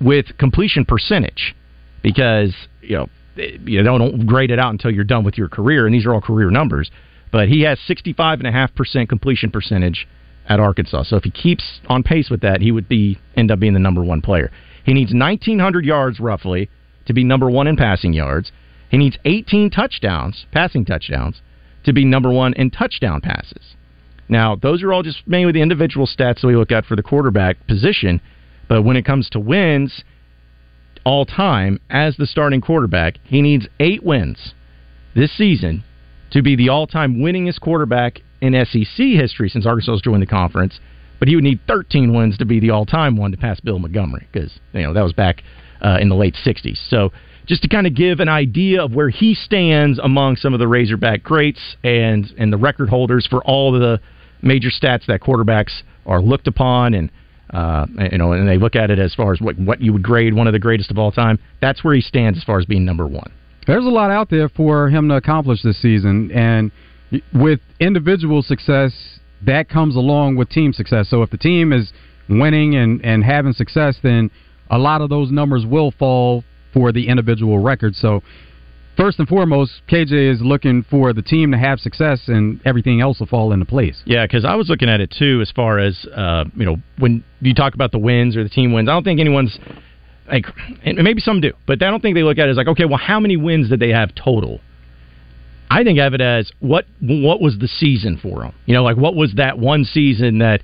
with 0.00 0.38
completion 0.38 0.84
percentage 0.84 1.54
because 2.02 2.54
you 2.80 2.96
know 2.96 3.08
you 3.36 3.82
know, 3.82 3.98
don't 3.98 4.26
grade 4.26 4.50
it 4.50 4.58
out 4.58 4.70
until 4.70 4.90
you're 4.90 5.04
done 5.04 5.24
with 5.24 5.36
your 5.36 5.48
career, 5.48 5.86
and 5.86 5.94
these 5.94 6.06
are 6.06 6.14
all 6.14 6.20
career 6.20 6.50
numbers. 6.50 6.90
But 7.32 7.48
he 7.48 7.62
has 7.62 7.78
65.5% 7.88 9.08
completion 9.08 9.50
percentage 9.50 10.06
at 10.48 10.60
Arkansas. 10.60 11.04
So 11.04 11.16
if 11.16 11.24
he 11.24 11.30
keeps 11.30 11.80
on 11.88 12.02
pace 12.02 12.30
with 12.30 12.40
that, 12.42 12.60
he 12.60 12.70
would 12.70 12.88
be 12.88 13.18
end 13.36 13.50
up 13.50 13.58
being 13.58 13.74
the 13.74 13.80
number 13.80 14.04
one 14.04 14.20
player. 14.20 14.50
He 14.84 14.94
needs 14.94 15.12
1,900 15.12 15.84
yards 15.84 16.20
roughly 16.20 16.70
to 17.06 17.12
be 17.12 17.24
number 17.24 17.50
one 17.50 17.66
in 17.66 17.76
passing 17.76 18.12
yards. 18.12 18.52
He 18.90 18.98
needs 18.98 19.18
18 19.24 19.70
touchdowns, 19.70 20.46
passing 20.52 20.84
touchdowns, 20.84 21.40
to 21.84 21.92
be 21.92 22.04
number 22.04 22.30
one 22.30 22.54
in 22.54 22.70
touchdown 22.70 23.20
passes. 23.20 23.74
Now, 24.28 24.56
those 24.56 24.82
are 24.82 24.92
all 24.92 25.02
just 25.02 25.26
mainly 25.26 25.52
the 25.52 25.62
individual 25.62 26.06
stats 26.06 26.40
that 26.40 26.46
we 26.46 26.56
look 26.56 26.72
at 26.72 26.84
for 26.84 26.96
the 26.96 27.02
quarterback 27.02 27.66
position. 27.66 28.20
But 28.68 28.82
when 28.82 28.96
it 28.96 29.04
comes 29.04 29.28
to 29.30 29.40
wins, 29.40 30.02
all 31.04 31.24
time 31.24 31.78
as 31.88 32.16
the 32.16 32.26
starting 32.26 32.60
quarterback, 32.60 33.18
he 33.24 33.40
needs 33.40 33.68
eight 33.78 34.02
wins 34.02 34.54
this 35.14 35.36
season 35.36 35.84
to 36.30 36.42
be 36.42 36.56
the 36.56 36.68
all-time 36.68 37.16
winningest 37.16 37.60
quarterback 37.60 38.20
in 38.40 38.52
SEC 38.52 38.96
history 38.96 39.48
since 39.48 39.66
Arkansas 39.66 39.98
joined 40.02 40.22
the 40.22 40.26
conference. 40.26 40.78
But 41.18 41.28
he 41.28 41.34
would 41.34 41.44
need 41.44 41.60
13 41.66 42.14
wins 42.14 42.36
to 42.38 42.44
be 42.44 42.60
the 42.60 42.70
all-time 42.70 43.16
one 43.16 43.30
to 43.30 43.38
pass 43.38 43.58
Bill 43.60 43.78
Montgomery 43.78 44.28
because 44.30 44.58
you 44.72 44.82
know 44.82 44.92
that 44.92 45.02
was 45.02 45.14
back 45.14 45.42
uh, 45.80 45.98
in 46.00 46.08
the 46.08 46.14
late 46.14 46.36
60s. 46.44 46.78
So 46.90 47.10
just 47.46 47.62
to 47.62 47.68
kind 47.68 47.86
of 47.86 47.94
give 47.94 48.20
an 48.20 48.28
idea 48.28 48.82
of 48.82 48.92
where 48.92 49.08
he 49.08 49.34
stands 49.34 49.98
among 49.98 50.36
some 50.36 50.52
of 50.52 50.60
the 50.60 50.68
Razorback 50.68 51.22
greats 51.22 51.76
and 51.82 52.26
and 52.36 52.52
the 52.52 52.58
record 52.58 52.90
holders 52.90 53.26
for 53.26 53.42
all 53.44 53.72
the 53.72 54.00
major 54.42 54.68
stats 54.68 55.06
that 55.06 55.20
quarterbacks 55.20 55.82
are 56.04 56.20
looked 56.20 56.48
upon 56.48 56.94
and 56.94 57.10
uh, 57.52 57.86
you 58.10 58.18
know, 58.18 58.32
and 58.32 58.48
they 58.48 58.58
look 58.58 58.74
at 58.74 58.90
it 58.90 58.98
as 58.98 59.14
far 59.14 59.32
as 59.32 59.40
what 59.40 59.58
what 59.58 59.80
you 59.80 59.92
would 59.92 60.02
grade 60.02 60.34
one 60.34 60.46
of 60.46 60.52
the 60.52 60.58
greatest 60.58 60.90
of 60.90 60.98
all 60.98 61.12
time. 61.12 61.38
That's 61.60 61.84
where 61.84 61.94
he 61.94 62.00
stands 62.00 62.38
as 62.38 62.44
far 62.44 62.58
as 62.58 62.66
being 62.66 62.84
number 62.84 63.06
one. 63.06 63.32
There's 63.66 63.84
a 63.84 63.90
lot 63.90 64.10
out 64.10 64.30
there 64.30 64.48
for 64.48 64.88
him 64.88 65.08
to 65.08 65.16
accomplish 65.16 65.62
this 65.62 65.80
season, 65.80 66.30
and 66.32 66.70
with 67.34 67.60
individual 67.80 68.42
success, 68.42 68.92
that 69.44 69.68
comes 69.68 69.96
along 69.96 70.36
with 70.36 70.48
team 70.48 70.72
success. 70.72 71.08
So 71.08 71.22
if 71.22 71.30
the 71.30 71.38
team 71.38 71.72
is 71.72 71.92
winning 72.28 72.76
and, 72.76 73.04
and 73.04 73.24
having 73.24 73.52
success, 73.52 73.96
then 74.02 74.30
a 74.70 74.78
lot 74.78 75.00
of 75.00 75.08
those 75.08 75.30
numbers 75.30 75.64
will 75.66 75.92
fall 75.92 76.44
for 76.72 76.92
the 76.92 77.08
individual 77.08 77.58
record. 77.58 77.94
So 77.94 78.22
first 78.96 79.18
and 79.18 79.28
foremost, 79.28 79.82
KJ 79.88 80.32
is 80.32 80.40
looking 80.40 80.84
for 80.88 81.12
the 81.12 81.22
team 81.22 81.52
to 81.52 81.58
have 81.58 81.78
success, 81.80 82.22
and 82.28 82.60
everything 82.64 83.00
else 83.00 83.20
will 83.20 83.26
fall 83.26 83.52
into 83.52 83.64
place. 83.64 84.02
Yeah, 84.04 84.24
because 84.26 84.44
I 84.44 84.54
was 84.54 84.68
looking 84.68 84.88
at 84.88 85.00
it 85.00 85.14
too, 85.16 85.40
as 85.42 85.50
far 85.50 85.78
as 85.78 86.06
uh, 86.14 86.44
you 86.56 86.66
know, 86.66 86.76
when 86.98 87.24
you 87.40 87.54
talk 87.54 87.74
about 87.74 87.92
the 87.92 87.98
wins 87.98 88.36
or 88.36 88.42
the 88.42 88.48
team 88.48 88.72
wins, 88.72 88.88
I 88.88 88.92
don't 88.92 89.04
think 89.04 89.20
anyone's 89.20 89.58
like, 90.28 90.46
and 90.84 90.98
maybe 90.98 91.20
some 91.20 91.40
do, 91.40 91.52
but 91.66 91.82
I 91.82 91.90
don't 91.90 92.00
think 92.00 92.14
they 92.14 92.22
look 92.22 92.38
at 92.38 92.48
it 92.48 92.50
as 92.50 92.56
like, 92.56 92.68
okay, 92.68 92.84
well, 92.84 92.98
how 92.98 93.20
many 93.20 93.36
wins 93.36 93.68
did 93.68 93.80
they 93.80 93.90
have 93.90 94.14
total? 94.14 94.60
I 95.70 95.82
think 95.84 95.98
of 95.98 96.14
it 96.14 96.20
as 96.20 96.52
what 96.60 96.86
what 97.00 97.40
was 97.40 97.58
the 97.58 97.68
season 97.68 98.18
for 98.22 98.40
them? 98.40 98.54
You 98.66 98.74
know, 98.74 98.84
like 98.84 98.96
what 98.96 99.14
was 99.14 99.34
that 99.34 99.58
one 99.58 99.84
season 99.84 100.38
that 100.38 100.62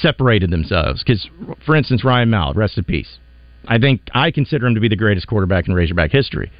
separated 0.00 0.50
themselves? 0.50 1.02
Because, 1.04 1.28
for 1.64 1.76
instance, 1.76 2.04
Ryan 2.04 2.30
Mallett, 2.30 2.56
rest 2.56 2.78
in 2.78 2.84
peace. 2.84 3.18
I 3.66 3.78
think 3.78 4.00
I 4.14 4.30
consider 4.30 4.66
him 4.66 4.74
to 4.74 4.80
be 4.80 4.88
the 4.88 4.96
greatest 4.96 5.26
quarterback 5.26 5.68
in 5.68 5.74
Razorback 5.74 6.10
history. 6.10 6.50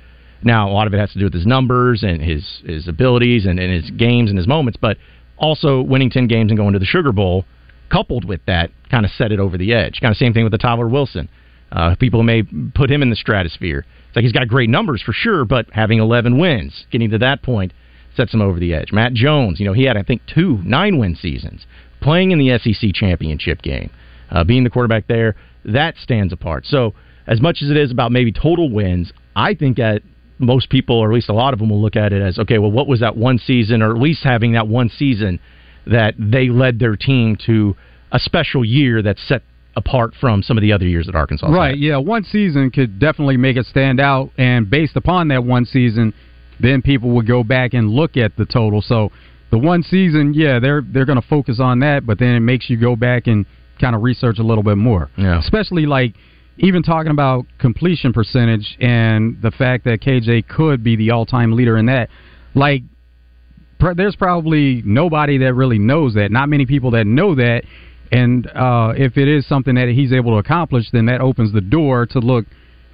Now, 0.42 0.68
a 0.68 0.72
lot 0.72 0.86
of 0.86 0.94
it 0.94 0.98
has 0.98 1.12
to 1.12 1.18
do 1.18 1.24
with 1.24 1.34
his 1.34 1.46
numbers 1.46 2.02
and 2.02 2.22
his 2.22 2.44
his 2.64 2.88
abilities 2.88 3.46
and, 3.46 3.58
and 3.58 3.72
his 3.72 3.90
games 3.92 4.30
and 4.30 4.38
his 4.38 4.46
moments, 4.46 4.78
but 4.80 4.98
also 5.38 5.80
winning 5.80 6.10
ten 6.10 6.26
games 6.26 6.50
and 6.50 6.58
going 6.58 6.74
to 6.74 6.78
the 6.78 6.84
Sugar 6.84 7.12
Bowl, 7.12 7.44
coupled 7.90 8.24
with 8.24 8.40
that, 8.46 8.70
kind 8.90 9.04
of 9.04 9.10
set 9.12 9.32
it 9.32 9.40
over 9.40 9.56
the 9.56 9.72
edge. 9.72 10.00
Kind 10.00 10.12
of 10.12 10.18
same 10.18 10.34
thing 10.34 10.44
with 10.44 10.52
the 10.52 10.58
Tyler 10.58 10.88
Wilson. 10.88 11.28
Uh, 11.70 11.94
people 11.96 12.22
may 12.22 12.42
put 12.74 12.90
him 12.90 13.02
in 13.02 13.10
the 13.10 13.16
stratosphere. 13.16 13.84
It's 14.08 14.16
like 14.16 14.22
he's 14.22 14.32
got 14.32 14.48
great 14.48 14.70
numbers 14.70 15.02
for 15.02 15.12
sure, 15.12 15.44
but 15.44 15.66
having 15.72 15.98
11 15.98 16.38
wins, 16.38 16.86
getting 16.90 17.10
to 17.10 17.18
that 17.18 17.42
point, 17.42 17.72
sets 18.16 18.32
him 18.32 18.40
over 18.40 18.58
the 18.58 18.74
edge. 18.74 18.92
Matt 18.92 19.12
Jones, 19.12 19.60
you 19.60 19.66
know, 19.66 19.72
he 19.72 19.84
had 19.84 19.96
I 19.96 20.02
think 20.02 20.22
two 20.26 20.58
nine 20.64 20.98
win 20.98 21.14
seasons, 21.14 21.66
playing 22.00 22.30
in 22.30 22.38
the 22.38 22.58
SEC 22.58 22.92
championship 22.94 23.62
game, 23.62 23.90
uh, 24.30 24.44
being 24.44 24.64
the 24.64 24.70
quarterback 24.70 25.06
there, 25.06 25.36
that 25.64 25.96
stands 25.96 26.32
apart. 26.32 26.66
So 26.66 26.94
as 27.26 27.40
much 27.40 27.62
as 27.62 27.70
it 27.70 27.76
is 27.76 27.92
about 27.92 28.10
maybe 28.10 28.32
total 28.32 28.70
wins, 28.70 29.12
I 29.36 29.54
think 29.54 29.76
that 29.76 30.02
most 30.38 30.70
people, 30.70 30.96
or 30.96 31.10
at 31.10 31.14
least 31.14 31.28
a 31.28 31.34
lot 31.34 31.52
of 31.52 31.60
them, 31.60 31.68
will 31.68 31.82
look 31.82 31.96
at 31.96 32.12
it 32.12 32.22
as 32.22 32.38
okay. 32.38 32.58
Well, 32.58 32.70
what 32.70 32.88
was 32.88 33.00
that 33.00 33.16
one 33.16 33.38
season, 33.38 33.82
or 33.82 33.94
at 33.94 34.00
least 34.00 34.24
having 34.24 34.52
that 34.52 34.68
one 34.68 34.88
season 34.88 35.38
that 35.86 36.14
they 36.18 36.48
led 36.48 36.78
their 36.78 36.96
team 36.96 37.36
to 37.46 37.76
a 38.12 38.18
special 38.18 38.64
year 38.64 39.02
that 39.02 39.18
set 39.18 39.42
apart 39.78 40.12
from 40.20 40.42
some 40.42 40.58
of 40.58 40.62
the 40.62 40.72
other 40.72 40.86
years 40.86 41.08
at 41.08 41.14
Arkansas. 41.14 41.48
Right, 41.48 41.70
had. 41.70 41.78
yeah. 41.78 41.96
One 41.96 42.24
season 42.24 42.70
could 42.70 42.98
definitely 42.98 43.36
make 43.36 43.56
it 43.56 43.66
stand 43.66 44.00
out, 44.00 44.30
and 44.36 44.68
based 44.68 44.96
upon 44.96 45.28
that 45.28 45.44
one 45.44 45.64
season, 45.64 46.12
then 46.60 46.82
people 46.82 47.10
would 47.10 47.26
go 47.26 47.42
back 47.42 47.72
and 47.72 47.88
look 47.90 48.16
at 48.16 48.36
the 48.36 48.44
total. 48.44 48.82
So 48.82 49.10
the 49.50 49.58
one 49.58 49.82
season, 49.82 50.34
yeah, 50.34 50.58
they're 50.58 50.82
they're 50.82 51.06
going 51.06 51.20
to 51.20 51.26
focus 51.28 51.60
on 51.60 51.78
that, 51.80 52.04
but 52.04 52.18
then 52.18 52.34
it 52.34 52.40
makes 52.40 52.68
you 52.68 52.76
go 52.76 52.96
back 52.96 53.26
and 53.26 53.46
kind 53.80 53.94
of 53.94 54.02
research 54.02 54.38
a 54.38 54.42
little 54.42 54.64
bit 54.64 54.76
more. 54.76 55.08
Yeah. 55.16 55.38
Especially 55.38 55.86
like 55.86 56.14
even 56.58 56.82
talking 56.82 57.12
about 57.12 57.46
completion 57.58 58.12
percentage 58.12 58.76
and 58.80 59.40
the 59.40 59.52
fact 59.52 59.84
that 59.84 60.00
KJ 60.00 60.48
could 60.48 60.82
be 60.82 60.96
the 60.96 61.12
all-time 61.12 61.52
leader 61.52 61.78
in 61.78 61.86
that. 61.86 62.10
Like 62.54 62.82
pr- 63.78 63.94
there's 63.94 64.16
probably 64.16 64.82
nobody 64.84 65.38
that 65.38 65.54
really 65.54 65.78
knows 65.78 66.14
that. 66.14 66.32
Not 66.32 66.48
many 66.48 66.66
people 66.66 66.90
that 66.92 67.06
know 67.06 67.36
that. 67.36 67.62
And 68.10 68.46
uh, 68.48 68.94
if 68.96 69.16
it 69.16 69.28
is 69.28 69.46
something 69.46 69.74
that 69.74 69.88
he's 69.88 70.12
able 70.12 70.32
to 70.32 70.38
accomplish, 70.38 70.86
then 70.92 71.06
that 71.06 71.20
opens 71.20 71.52
the 71.52 71.60
door 71.60 72.06
to 72.06 72.18
look 72.18 72.46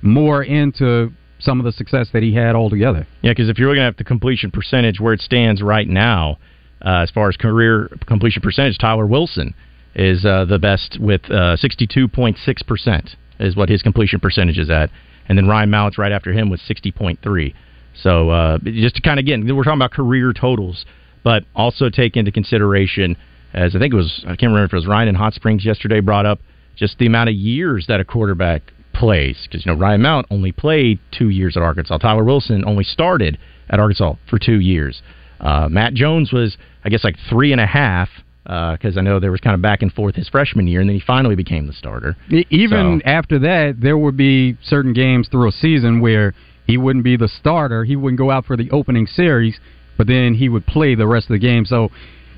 more 0.02 0.42
into 0.42 1.12
some 1.38 1.60
of 1.60 1.64
the 1.64 1.72
success 1.72 2.08
that 2.12 2.22
he 2.22 2.34
had 2.34 2.54
altogether. 2.54 3.06
Yeah, 3.22 3.32
because 3.32 3.48
if 3.48 3.58
you're 3.58 3.68
looking 3.68 3.82
at 3.82 3.96
the 3.96 4.04
completion 4.04 4.50
percentage 4.50 5.00
where 5.00 5.12
it 5.12 5.20
stands 5.20 5.62
right 5.62 5.86
now, 5.86 6.38
uh, 6.84 7.02
as 7.02 7.10
far 7.10 7.28
as 7.28 7.36
career 7.36 7.90
completion 8.06 8.42
percentage, 8.42 8.78
Tyler 8.78 9.06
Wilson 9.06 9.54
is 9.94 10.24
uh, 10.24 10.44
the 10.44 10.58
best 10.58 10.98
with 11.00 11.22
uh, 11.26 11.56
62.6% 11.56 13.14
is 13.40 13.56
what 13.56 13.68
his 13.68 13.82
completion 13.82 14.20
percentage 14.20 14.58
is 14.58 14.70
at. 14.70 14.90
And 15.28 15.38
then 15.38 15.46
Ryan 15.46 15.70
Mallett's 15.70 15.98
right 15.98 16.12
after 16.12 16.32
him 16.32 16.50
with 16.50 16.60
60.3. 16.60 17.54
So 17.94 18.30
uh, 18.30 18.58
just 18.64 18.96
to 18.96 19.02
kind 19.02 19.18
of, 19.18 19.24
again, 19.24 19.44
we're 19.54 19.62
talking 19.62 19.78
about 19.78 19.92
career 19.92 20.32
totals, 20.32 20.84
but 21.22 21.44
also 21.54 21.88
take 21.88 22.16
into 22.16 22.32
consideration, 22.32 23.16
as 23.54 23.74
I 23.74 23.78
think 23.78 23.94
it 23.94 23.96
was, 23.96 24.22
I 24.24 24.36
can't 24.36 24.50
remember 24.52 24.64
if 24.64 24.72
it 24.72 24.76
was 24.76 24.86
Ryan 24.86 25.08
in 25.08 25.14
Hot 25.14 25.34
Springs 25.34 25.64
yesterday 25.64 26.00
brought 26.00 26.26
up, 26.26 26.40
just 26.76 26.98
the 26.98 27.06
amount 27.06 27.28
of 27.28 27.36
years 27.36 27.86
that 27.88 28.00
a 28.00 28.04
quarterback 28.04 28.62
plays. 28.92 29.36
Because, 29.44 29.64
you 29.64 29.72
know, 29.72 29.78
Ryan 29.78 30.02
Mallett 30.02 30.26
only 30.30 30.52
played 30.52 30.98
two 31.16 31.28
years 31.28 31.56
at 31.56 31.62
Arkansas. 31.62 31.98
Tyler 31.98 32.24
Wilson 32.24 32.64
only 32.66 32.84
started 32.84 33.38
at 33.70 33.78
Arkansas 33.78 34.14
for 34.28 34.38
two 34.38 34.60
years. 34.60 35.02
Uh, 35.40 35.68
Matt 35.70 35.94
Jones 35.94 36.32
was, 36.32 36.56
I 36.84 36.88
guess, 36.88 37.04
like 37.04 37.16
three 37.28 37.52
and 37.52 37.60
a 37.60 37.66
half 37.66 38.08
because 38.44 38.96
uh, 38.96 39.00
I 39.00 39.02
know 39.02 39.20
there 39.20 39.30
was 39.30 39.40
kind 39.40 39.54
of 39.54 39.62
back 39.62 39.80
and 39.82 39.90
forth 39.92 40.14
his 40.16 40.28
freshman 40.28 40.66
year, 40.66 40.80
and 40.80 40.88
then 40.88 40.96
he 40.96 41.02
finally 41.06 41.34
became 41.34 41.66
the 41.66 41.72
starter. 41.72 42.16
Even 42.50 43.00
So- 43.00 43.10
after 43.10 43.38
that, 43.38 43.80
there 43.80 43.96
would 43.96 44.16
be 44.16 44.56
certain 44.62 44.92
games 44.92 45.28
through 45.28 45.48
a 45.48 45.52
season 45.52 46.00
where 46.00 46.34
he 46.66 46.76
wouldn't 46.76 47.04
be 47.04 47.16
the 47.16 47.28
starter. 47.28 47.84
He 47.84 47.96
wouldn't 47.96 48.18
go 48.18 48.30
out 48.30 48.44
for 48.44 48.56
the 48.56 48.70
opening 48.70 49.06
series, 49.06 49.58
but 49.96 50.06
then 50.06 50.34
he 50.34 50.48
would 50.48 50.66
play 50.66 50.94
the 50.94 51.06
rest 51.06 51.26
of 51.26 51.34
the 51.34 51.38
game. 51.38 51.64
So 51.64 51.90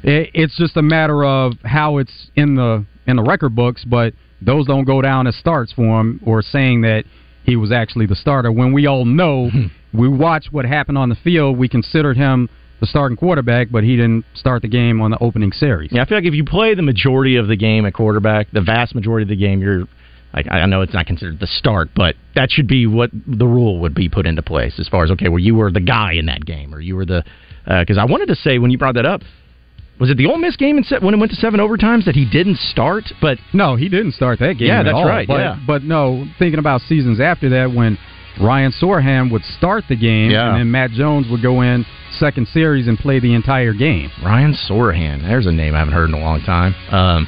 i 0.06 0.30
it's 0.34 0.56
just 0.56 0.76
a 0.76 0.82
matter 0.82 1.24
of 1.24 1.52
how 1.64 1.98
it's 1.98 2.30
in 2.36 2.54
the 2.54 2.84
in 3.06 3.16
the 3.16 3.22
record 3.22 3.54
books, 3.54 3.84
but 3.84 4.14
those 4.40 4.66
don't 4.66 4.84
go 4.84 5.00
down 5.00 5.26
as 5.26 5.36
starts 5.36 5.72
for 5.72 6.00
him 6.00 6.20
or 6.24 6.42
saying 6.42 6.82
that 6.82 7.04
he 7.44 7.56
was 7.56 7.72
actually 7.72 8.06
the 8.06 8.16
starter. 8.16 8.50
When 8.50 8.72
we 8.72 8.86
all 8.86 9.04
know, 9.04 9.48
hmm. 9.50 9.66
we 9.96 10.08
watch 10.08 10.46
what 10.50 10.64
happened 10.64 10.98
on 10.98 11.08
the 11.08 11.14
field, 11.16 11.56
we 11.56 11.68
considered 11.68 12.16
him 12.16 12.48
the 12.80 12.86
starting 12.86 13.16
quarterback, 13.16 13.68
but 13.70 13.84
he 13.84 13.96
didn't 13.96 14.24
start 14.34 14.62
the 14.62 14.68
game 14.68 15.00
on 15.00 15.10
the 15.10 15.18
opening 15.18 15.52
series. 15.52 15.90
Yeah, 15.92 16.02
I 16.02 16.04
feel 16.04 16.18
like 16.18 16.26
if 16.26 16.34
you 16.34 16.44
play 16.44 16.74
the 16.74 16.82
majority 16.82 17.36
of 17.36 17.48
the 17.48 17.56
game 17.56 17.86
at 17.86 17.94
quarterback, 17.94 18.50
the 18.52 18.60
vast 18.60 18.94
majority 18.94 19.22
of 19.22 19.28
the 19.28 19.36
game, 19.36 19.60
you're. 19.60 19.84
Like, 20.34 20.48
I 20.50 20.66
know 20.66 20.82
it's 20.82 20.92
not 20.92 21.06
considered 21.06 21.40
the 21.40 21.46
start, 21.46 21.88
but 21.96 22.14
that 22.34 22.50
should 22.50 22.68
be 22.68 22.86
what 22.86 23.10
the 23.26 23.46
rule 23.46 23.80
would 23.80 23.94
be 23.94 24.10
put 24.10 24.26
into 24.26 24.42
place 24.42 24.78
as 24.78 24.86
far 24.86 25.02
as 25.02 25.10
okay, 25.12 25.30
well, 25.30 25.38
you 25.38 25.54
were 25.54 25.70
the 25.70 25.80
guy 25.80 26.12
in 26.12 26.26
that 26.26 26.44
game, 26.44 26.74
or 26.74 26.80
you 26.80 26.94
were 26.94 27.06
the 27.06 27.24
uh, 27.66 27.80
because 27.80 27.96
I 27.96 28.04
wanted 28.04 28.26
to 28.26 28.34
say 28.34 28.58
when 28.58 28.70
you 28.70 28.76
brought 28.76 28.96
that 28.96 29.06
up, 29.06 29.22
was 29.98 30.10
it 30.10 30.16
the 30.16 30.26
Ole 30.26 30.38
Miss 30.38 30.56
game 30.56 30.82
when 31.00 31.14
it 31.14 31.18
went 31.18 31.30
to 31.32 31.36
seven 31.36 31.60
overtimes 31.60 32.04
that 32.04 32.14
he 32.14 32.24
didn't 32.28 32.58
start? 32.58 33.04
But 33.20 33.38
No, 33.52 33.76
he 33.76 33.88
didn't 33.88 34.12
start 34.12 34.38
that 34.40 34.54
game. 34.58 34.68
Yeah, 34.68 34.80
at 34.80 34.84
that's 34.84 34.94
all. 34.94 35.06
right, 35.06 35.26
But, 35.26 35.40
yeah. 35.40 35.58
but 35.66 35.82
no, 35.84 36.26
thinking 36.38 36.58
about 36.58 36.80
seasons 36.82 37.20
after 37.20 37.48
that, 37.50 37.72
when 37.72 37.98
Ryan 38.40 38.72
Sorahan 38.72 39.30
would 39.32 39.42
start 39.44 39.84
the 39.88 39.96
game, 39.96 40.30
Yeah. 40.30 40.50
and 40.50 40.60
then 40.60 40.70
Matt 40.70 40.90
Jones 40.90 41.26
would 41.30 41.42
go 41.42 41.62
in 41.62 41.86
second 42.18 42.46
series 42.48 42.86
and 42.88 42.98
play 42.98 43.18
the 43.20 43.34
entire 43.34 43.72
game. 43.72 44.10
Ryan 44.22 44.54
Sorahan, 44.68 45.22
there's 45.22 45.46
a 45.46 45.52
name 45.52 45.74
I 45.74 45.78
haven't 45.78 45.94
heard 45.94 46.08
in 46.10 46.14
a 46.14 46.20
long 46.20 46.40
time. 46.42 46.74
Um, 46.90 47.26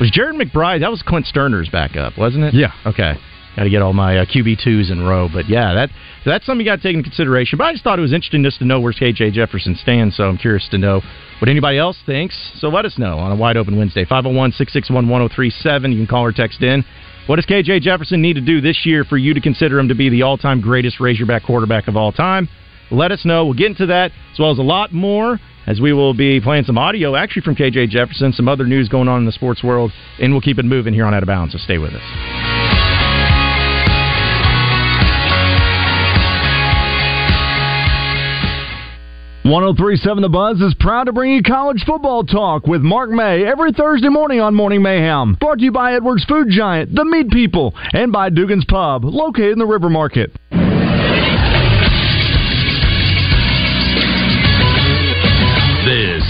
was 0.00 0.10
Jared 0.10 0.34
McBride? 0.36 0.80
That 0.80 0.90
was 0.90 1.02
Clint 1.02 1.26
Stoerner's 1.26 1.68
backup, 1.68 2.16
wasn't 2.18 2.44
it? 2.44 2.54
Yeah. 2.54 2.72
Okay. 2.86 3.14
Got 3.60 3.64
to 3.64 3.70
get 3.70 3.82
all 3.82 3.92
my 3.92 4.16
uh, 4.16 4.24
QB 4.24 4.64
twos 4.64 4.90
in 4.90 5.02
row, 5.02 5.28
but 5.30 5.46
yeah, 5.46 5.74
that 5.74 5.90
that's 6.24 6.46
something 6.46 6.64
you 6.64 6.72
got 6.72 6.76
to 6.76 6.82
take 6.82 6.96
into 6.96 7.06
consideration. 7.06 7.58
But 7.58 7.64
I 7.64 7.72
just 7.72 7.84
thought 7.84 7.98
it 7.98 8.00
was 8.00 8.14
interesting 8.14 8.42
just 8.42 8.58
to 8.60 8.64
know 8.64 8.80
where 8.80 8.94
KJ 8.94 9.34
Jefferson 9.34 9.76
stands. 9.76 10.16
So 10.16 10.24
I'm 10.24 10.38
curious 10.38 10.66
to 10.70 10.78
know 10.78 11.02
what 11.40 11.50
anybody 11.50 11.76
else 11.76 11.98
thinks. 12.06 12.34
So 12.58 12.68
let 12.68 12.86
us 12.86 12.96
know 12.96 13.18
on 13.18 13.32
a 13.32 13.36
wide 13.36 13.58
open 13.58 13.76
Wednesday. 13.76 14.06
501 14.06 14.52
661 14.52 15.10
1037. 15.10 15.92
You 15.92 15.98
can 15.98 16.06
call 16.06 16.24
or 16.24 16.32
text 16.32 16.62
in. 16.62 16.86
What 17.26 17.36
does 17.36 17.44
KJ 17.44 17.82
Jefferson 17.82 18.22
need 18.22 18.36
to 18.36 18.40
do 18.40 18.62
this 18.62 18.86
year 18.86 19.04
for 19.04 19.18
you 19.18 19.34
to 19.34 19.42
consider 19.42 19.78
him 19.78 19.88
to 19.88 19.94
be 19.94 20.08
the 20.08 20.22
all 20.22 20.38
time 20.38 20.62
greatest 20.62 20.98
Razorback 20.98 21.44
quarterback 21.44 21.86
of 21.86 21.98
all 21.98 22.12
time? 22.12 22.48
Let 22.90 23.12
us 23.12 23.26
know. 23.26 23.44
We'll 23.44 23.52
get 23.52 23.66
into 23.66 23.84
that 23.88 24.10
as 24.32 24.38
well 24.38 24.52
as 24.52 24.58
a 24.58 24.62
lot 24.62 24.94
more 24.94 25.38
as 25.66 25.82
we 25.82 25.92
will 25.92 26.14
be 26.14 26.40
playing 26.40 26.64
some 26.64 26.78
audio 26.78 27.14
actually 27.14 27.42
from 27.42 27.56
KJ 27.56 27.90
Jefferson, 27.90 28.32
some 28.32 28.48
other 28.48 28.64
news 28.64 28.88
going 28.88 29.08
on 29.08 29.18
in 29.18 29.26
the 29.26 29.32
sports 29.32 29.62
world, 29.62 29.92
and 30.18 30.32
we'll 30.32 30.40
keep 30.40 30.58
it 30.58 30.64
moving 30.64 30.94
here 30.94 31.04
on 31.04 31.12
Out 31.12 31.22
of 31.22 31.26
Bounds. 31.26 31.52
So 31.52 31.58
stay 31.58 31.76
with 31.76 31.92
us. 31.92 32.59
One 39.42 39.62
zero 39.62 39.72
three 39.74 39.96
seven 39.96 40.22
The 40.22 40.28
Buzz 40.28 40.60
is 40.60 40.74
proud 40.78 41.04
to 41.04 41.14
bring 41.14 41.32
you 41.32 41.42
college 41.42 41.82
football 41.86 42.24
talk 42.24 42.66
with 42.66 42.82
Mark 42.82 43.08
May 43.08 43.42
every 43.46 43.72
Thursday 43.72 44.10
morning 44.10 44.38
on 44.38 44.54
Morning 44.54 44.82
Mayhem. 44.82 45.38
Brought 45.40 45.60
to 45.60 45.64
you 45.64 45.72
by 45.72 45.94
Edwards 45.94 46.26
Food 46.26 46.48
Giant, 46.50 46.94
The 46.94 47.06
Meat 47.06 47.30
People, 47.30 47.72
and 47.94 48.12
by 48.12 48.28
Dugan's 48.28 48.66
Pub, 48.66 49.02
located 49.02 49.52
in 49.52 49.58
the 49.58 49.64
River 49.64 49.88
Market. 49.88 50.30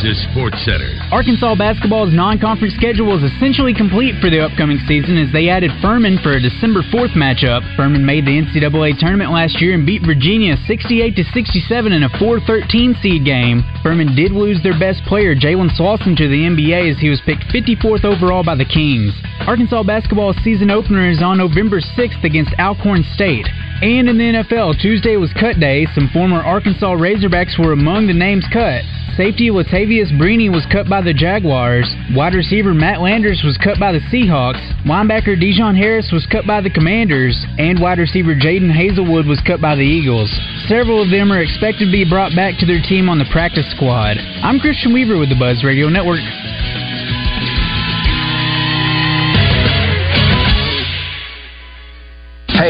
This 0.01 0.17
Sports 0.33 0.57
Center. 0.65 0.97
Arkansas 1.13 1.61
basketball's 1.61 2.09
non-conference 2.17 2.73
schedule 2.73 3.13
is 3.21 3.33
essentially 3.37 3.77
complete 3.77 4.17
for 4.17 4.33
the 4.33 4.41
upcoming 4.41 4.81
season 4.89 5.21
as 5.21 5.29
they 5.29 5.53
added 5.53 5.69
Furman 5.85 6.17
for 6.25 6.33
a 6.33 6.41
December 6.41 6.81
4th 6.89 7.13
matchup. 7.13 7.61
Furman 7.77 8.01
made 8.01 8.25
the 8.25 8.33
NCAA 8.33 8.97
tournament 8.97 9.29
last 9.29 9.61
year 9.61 9.77
and 9.77 9.85
beat 9.85 10.01
Virginia 10.01 10.57
68 10.65 11.17
to 11.17 11.25
67 11.37 11.93
in 11.93 12.03
a 12.05 12.09
4-13 12.17 12.97
seed 13.05 13.29
game. 13.29 13.61
Furman 13.85 14.17
did 14.17 14.33
lose 14.33 14.63
their 14.63 14.79
best 14.81 15.05
player, 15.05 15.37
Jalen 15.37 15.69
Slawson, 15.77 16.17
to 16.17 16.29
the 16.33 16.49
NBA 16.49 16.97
as 16.97 16.99
he 16.99 17.13
was 17.13 17.21
picked 17.29 17.45
54th 17.53 18.09
overall 18.09 18.43
by 18.43 18.57
the 18.57 18.65
Kings. 18.65 19.13
Arkansas 19.45 19.85
basketball's 19.85 20.41
season 20.41 20.71
opener 20.71 21.11
is 21.11 21.21
on 21.21 21.37
November 21.37 21.81
6th 21.81 22.25
against 22.25 22.57
Alcorn 22.59 23.05
State. 23.13 23.47
And 23.83 24.11
in 24.11 24.19
the 24.19 24.45
NFL, 24.45 24.79
Tuesday 24.83 25.17
was 25.17 25.33
cut 25.41 25.59
day. 25.59 25.87
Some 25.95 26.11
former 26.13 26.43
Arkansas 26.43 27.01
Razorbacks 27.01 27.59
were 27.59 27.73
among 27.73 28.07
the 28.07 28.13
names 28.13 28.45
cut. 28.53 28.85
Safety 29.17 29.49
Latavious 29.49 30.13
Brini 30.21 30.53
was 30.53 30.69
cut 30.71 30.87
by 30.87 31.01
the 31.01 31.15
Jaguars. 31.15 31.89
Wide 32.15 32.35
receiver 32.35 32.75
Matt 32.75 33.01
Landers 33.01 33.41
was 33.43 33.57
cut 33.57 33.81
by 33.81 33.93
the 33.93 34.05
Seahawks. 34.13 34.61
Linebacker 34.85 35.39
Dijon 35.41 35.75
Harris 35.75 36.11
was 36.13 36.29
cut 36.31 36.47
by 36.47 36.61
the 36.61 36.69
Commanders. 36.69 37.37
And 37.57 37.81
wide 37.81 37.99
receiver 37.99 38.35
Jadon 38.35 38.69
Haselwood 38.69 39.27
was 39.27 39.41
cut 39.47 39.63
by 39.63 39.77
the 39.77 39.83
Eagles. 39.83 40.29
Several 40.69 41.03
of 41.03 41.11
them 41.11 41.33
are 41.33 41.41
expected 41.41 41.87
to 41.87 41.93
be 41.93 42.05
brought 42.05 42.37
back 42.37 42.59
to 42.61 42.67
their 42.67 42.83
team 42.83 43.09
on 43.09 43.19
the 43.19 43.29
practice 43.33 43.69
squad. 43.75 44.19
I'm 44.45 44.61
Christian 44.61 44.93
Weaver 44.93 45.17
with 45.17 45.31
the 45.31 45.41
Buzz 45.41 45.65
Radio 45.65 45.89
Network. 45.89 46.21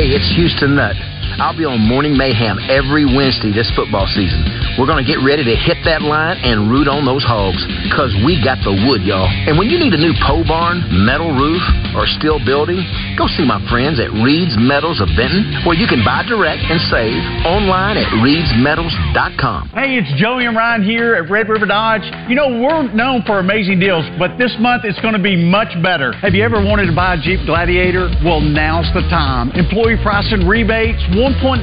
Hey, 0.01 0.17
it's 0.17 0.35
Houston 0.35 0.77
Nutt. 0.77 0.97
I'll 1.39 1.57
be 1.57 1.65
on 1.65 1.79
Morning 1.87 2.17
Mayhem 2.17 2.59
every 2.67 3.07
Wednesday 3.07 3.55
this 3.55 3.71
football 3.79 4.11
season. 4.11 4.43
We're 4.75 4.91
going 4.91 5.05
to 5.05 5.07
get 5.07 5.23
ready 5.23 5.45
to 5.47 5.55
hit 5.55 5.79
that 5.85 6.03
line 6.03 6.41
and 6.43 6.67
root 6.67 6.89
on 6.89 7.07
those 7.07 7.23
hogs 7.23 7.61
because 7.87 8.11
we 8.27 8.41
got 8.43 8.59
the 8.67 8.75
wood, 8.89 9.07
y'all. 9.07 9.29
And 9.47 9.55
when 9.55 9.71
you 9.71 9.79
need 9.79 9.95
a 9.95 10.01
new 10.01 10.17
pole 10.25 10.43
barn, 10.43 10.83
metal 11.05 11.31
roof, 11.31 11.63
or 11.95 12.09
steel 12.19 12.43
building, 12.43 12.81
go 13.15 13.29
see 13.29 13.45
my 13.45 13.61
friends 13.69 14.01
at 14.01 14.11
Reed's 14.25 14.57
Metals 14.59 14.99
of 14.99 15.13
Benton, 15.15 15.63
where 15.69 15.77
you 15.77 15.87
can 15.87 16.03
buy 16.03 16.25
direct 16.27 16.65
and 16.67 16.81
save 16.89 17.21
online 17.45 18.01
at 18.01 18.09
reedsmetals.com. 18.19 19.75
Hey, 19.75 20.01
it's 20.01 20.11
Joey 20.17 20.47
and 20.47 20.57
Ryan 20.57 20.83
here 20.83 21.15
at 21.15 21.31
Red 21.31 21.49
River 21.49 21.67
Dodge. 21.67 22.07
You 22.29 22.35
know, 22.35 22.49
we're 22.49 22.89
known 22.93 23.23
for 23.27 23.39
amazing 23.39 23.79
deals, 23.79 24.07
but 24.19 24.39
this 24.39 24.55
month 24.59 24.85
it's 24.85 25.01
going 25.01 25.15
to 25.15 25.23
be 25.23 25.37
much 25.37 25.71
better. 25.83 26.13
Have 26.25 26.35
you 26.35 26.45
ever 26.45 26.63
wanted 26.63 26.87
to 26.87 26.95
buy 26.95 27.15
a 27.15 27.21
Jeep 27.21 27.45
Gladiator? 27.45 28.09
Well, 28.25 28.41
now's 28.41 28.89
the 28.95 29.03
time. 29.13 29.51
Employee 29.53 29.99
pricing 30.03 30.47
rebates, 30.47 31.03
1.9% 31.21 31.61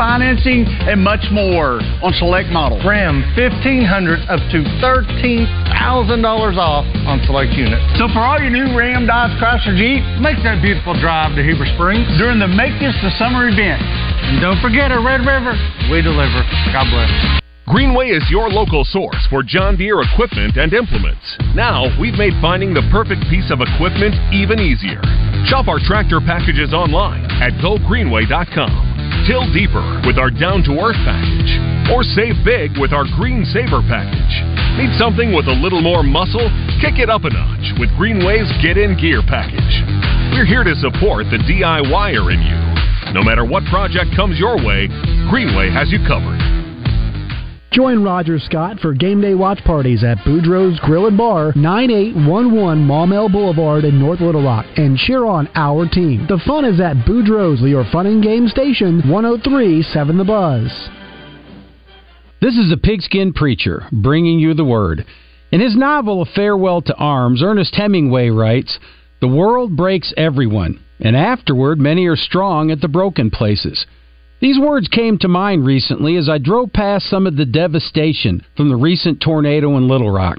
financing, 0.00 0.64
and 0.88 0.96
much 1.04 1.28
more 1.28 1.76
on 2.00 2.12
select 2.16 2.48
models. 2.48 2.80
Ram 2.88 3.20
1500 3.36 3.84
up 4.32 4.40
to 4.48 4.64
$13,000 4.80 5.68
off 6.56 6.88
on 7.04 7.20
select 7.28 7.52
units. 7.52 7.84
So 8.00 8.08
for 8.08 8.24
all 8.24 8.40
your 8.40 8.48
new 8.48 8.72
Ram, 8.72 9.04
Dodge, 9.04 9.36
Chrysler, 9.36 9.76
Jeep, 9.76 10.00
Make 10.24 10.40
that 10.42 10.62
beautiful 10.62 10.98
drive 10.98 11.36
to 11.36 11.44
Heber 11.44 11.66
Springs. 11.76 12.08
during 12.16 12.38
the 12.40 12.48
Make 12.48 12.80
This 12.80 12.96
the 13.04 13.12
Summer 13.20 13.48
event. 13.48 13.82
And 13.84 14.40
don't 14.40 14.60
forget 14.64 14.90
at 14.90 15.04
Red 15.04 15.20
River, 15.28 15.52
we 15.92 16.00
deliver. 16.00 16.40
God 16.72 16.88
bless. 16.88 17.47
Greenway 17.68 18.16
is 18.16 18.24
your 18.32 18.48
local 18.48 18.80
source 18.80 19.20
for 19.28 19.44
John 19.44 19.76
Deere 19.76 20.00
equipment 20.00 20.56
and 20.56 20.72
implements. 20.72 21.20
Now, 21.52 21.84
we've 22.00 22.16
made 22.16 22.32
finding 22.40 22.72
the 22.72 22.80
perfect 22.88 23.28
piece 23.28 23.52
of 23.52 23.60
equipment 23.60 24.16
even 24.32 24.56
easier. 24.56 25.04
Shop 25.44 25.68
our 25.68 25.76
tractor 25.76 26.16
packages 26.16 26.72
online 26.72 27.28
at 27.44 27.52
gogreenway.com. 27.60 29.28
Till 29.28 29.44
deeper 29.52 29.84
with 30.08 30.16
our 30.16 30.32
down 30.32 30.64
to 30.64 30.80
earth 30.80 30.96
package. 31.04 31.52
Or 31.92 32.00
save 32.00 32.40
big 32.40 32.80
with 32.80 32.96
our 32.96 33.04
Green 33.20 33.44
Saver 33.44 33.84
package. 33.84 34.34
Need 34.80 34.96
something 34.96 35.36
with 35.36 35.44
a 35.44 35.60
little 35.60 35.84
more 35.84 36.00
muscle? 36.00 36.48
Kick 36.80 36.96
it 36.96 37.12
up 37.12 37.28
a 37.28 37.30
notch 37.30 37.76
with 37.76 37.92
Greenway's 38.00 38.48
Get 38.64 38.80
in 38.80 38.96
Gear 38.96 39.20
package. 39.20 39.84
We're 40.32 40.48
here 40.48 40.64
to 40.64 40.72
support 40.80 41.28
the 41.28 41.36
DIYer 41.44 42.32
in 42.32 42.40
you. 42.40 42.58
No 43.12 43.20
matter 43.20 43.44
what 43.44 43.60
project 43.68 44.16
comes 44.16 44.40
your 44.40 44.56
way, 44.56 44.88
Greenway 45.28 45.68
has 45.68 45.92
you 45.92 46.00
covered. 46.08 46.57
Join 47.78 48.02
Roger 48.02 48.40
Scott 48.40 48.80
for 48.80 48.92
game 48.92 49.20
day 49.20 49.36
watch 49.36 49.62
parties 49.62 50.02
at 50.02 50.18
Boudreaux's 50.26 50.80
Grill 50.80 51.06
and 51.06 51.16
Bar, 51.16 51.52
9811 51.54 52.84
Maumelle 52.84 53.30
Boulevard 53.30 53.84
in 53.84 54.00
North 54.00 54.20
Little 54.20 54.42
Rock, 54.42 54.66
and 54.76 54.98
cheer 54.98 55.24
on 55.24 55.48
our 55.54 55.88
team. 55.88 56.26
The 56.28 56.42
fun 56.44 56.64
is 56.64 56.80
at 56.80 57.06
Boudreaux's, 57.06 57.60
your 57.60 57.84
fun 57.92 58.06
and 58.06 58.20
game 58.20 58.48
station, 58.48 59.08
1037 59.08 60.18
The 60.18 60.24
Buzz. 60.24 60.88
This 62.40 62.56
is 62.56 62.68
the 62.68 62.80
Pigskin 62.82 63.32
Preacher, 63.32 63.86
bringing 63.92 64.40
you 64.40 64.54
the 64.54 64.64
word. 64.64 65.06
In 65.52 65.60
his 65.60 65.76
novel, 65.76 66.22
A 66.22 66.26
Farewell 66.26 66.82
to 66.82 66.96
Arms, 66.96 67.44
Ernest 67.44 67.76
Hemingway 67.76 68.30
writes, 68.30 68.76
The 69.20 69.28
world 69.28 69.76
breaks 69.76 70.12
everyone, 70.16 70.80
and 70.98 71.16
afterward 71.16 71.78
many 71.78 72.06
are 72.06 72.16
strong 72.16 72.72
at 72.72 72.80
the 72.80 72.88
broken 72.88 73.30
places. 73.30 73.86
These 74.40 74.58
words 74.58 74.86
came 74.88 75.18
to 75.18 75.28
mind 75.28 75.66
recently 75.66 76.16
as 76.16 76.28
I 76.28 76.38
drove 76.38 76.72
past 76.72 77.10
some 77.10 77.26
of 77.26 77.36
the 77.36 77.44
devastation 77.44 78.44
from 78.56 78.68
the 78.68 78.76
recent 78.76 79.20
tornado 79.20 79.76
in 79.76 79.88
Little 79.88 80.10
Rock. 80.10 80.38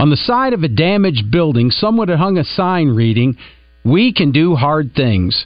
On 0.00 0.08
the 0.08 0.16
side 0.16 0.54
of 0.54 0.62
a 0.62 0.68
damaged 0.68 1.30
building, 1.30 1.70
someone 1.70 2.08
had 2.08 2.18
hung 2.18 2.38
a 2.38 2.44
sign 2.44 2.88
reading, 2.88 3.36
We 3.84 4.14
can 4.14 4.32
do 4.32 4.54
hard 4.54 4.94
things. 4.94 5.44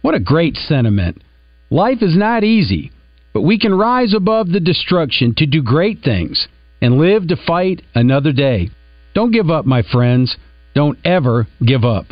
What 0.00 0.14
a 0.14 0.20
great 0.20 0.56
sentiment. 0.56 1.22
Life 1.70 2.02
is 2.02 2.16
not 2.16 2.44
easy, 2.44 2.92
but 3.34 3.42
we 3.42 3.58
can 3.58 3.74
rise 3.74 4.14
above 4.14 4.48
the 4.48 4.60
destruction 4.60 5.34
to 5.36 5.46
do 5.46 5.62
great 5.62 6.02
things 6.02 6.48
and 6.80 6.98
live 6.98 7.28
to 7.28 7.36
fight 7.36 7.82
another 7.94 8.32
day. 8.32 8.70
Don't 9.14 9.32
give 9.32 9.50
up, 9.50 9.66
my 9.66 9.82
friends. 9.82 10.36
Don't 10.74 10.98
ever 11.04 11.46
give 11.64 11.84
up. 11.84 12.06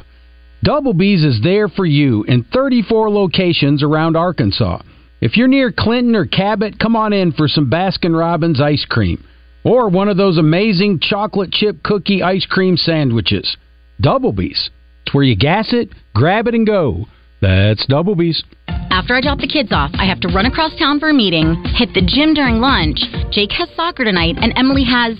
Double 0.62 0.92
B's 0.92 1.24
is 1.24 1.40
there 1.42 1.68
for 1.68 1.84
you 1.86 2.22
in 2.24 2.44
34 2.44 3.10
locations 3.10 3.82
around 3.82 4.16
Arkansas. 4.16 4.82
If 5.22 5.36
you're 5.36 5.46
near 5.46 5.70
Clinton 5.70 6.16
or 6.16 6.26
Cabot, 6.26 6.80
come 6.80 6.96
on 6.96 7.12
in 7.12 7.30
for 7.30 7.46
some 7.46 7.70
Baskin 7.70 8.18
Robbins 8.18 8.60
ice 8.60 8.84
cream 8.84 9.24
or 9.62 9.88
one 9.88 10.08
of 10.08 10.16
those 10.16 10.36
amazing 10.36 10.98
chocolate 11.00 11.52
chip 11.52 11.80
cookie 11.84 12.24
ice 12.24 12.44
cream 12.44 12.76
sandwiches. 12.76 13.56
Double 14.00 14.32
B's. 14.32 14.70
It's 15.06 15.14
where 15.14 15.22
you 15.22 15.36
gas 15.36 15.72
it, 15.72 15.90
grab 16.12 16.48
it, 16.48 16.56
and 16.56 16.66
go. 16.66 17.06
That's 17.40 17.86
Double 17.86 18.16
B's. 18.16 18.42
After 18.66 19.14
I 19.14 19.20
drop 19.20 19.38
the 19.38 19.46
kids 19.46 19.70
off, 19.70 19.92
I 19.94 20.06
have 20.06 20.18
to 20.22 20.28
run 20.28 20.46
across 20.46 20.76
town 20.76 20.98
for 20.98 21.10
a 21.10 21.14
meeting, 21.14 21.54
hit 21.76 21.94
the 21.94 22.02
gym 22.04 22.34
during 22.34 22.58
lunch. 22.58 22.98
Jake 23.30 23.52
has 23.52 23.70
soccer 23.76 24.02
tonight, 24.02 24.34
and 24.40 24.52
Emily 24.56 24.82
has 24.82 25.16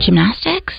gymnastics. 0.00 0.72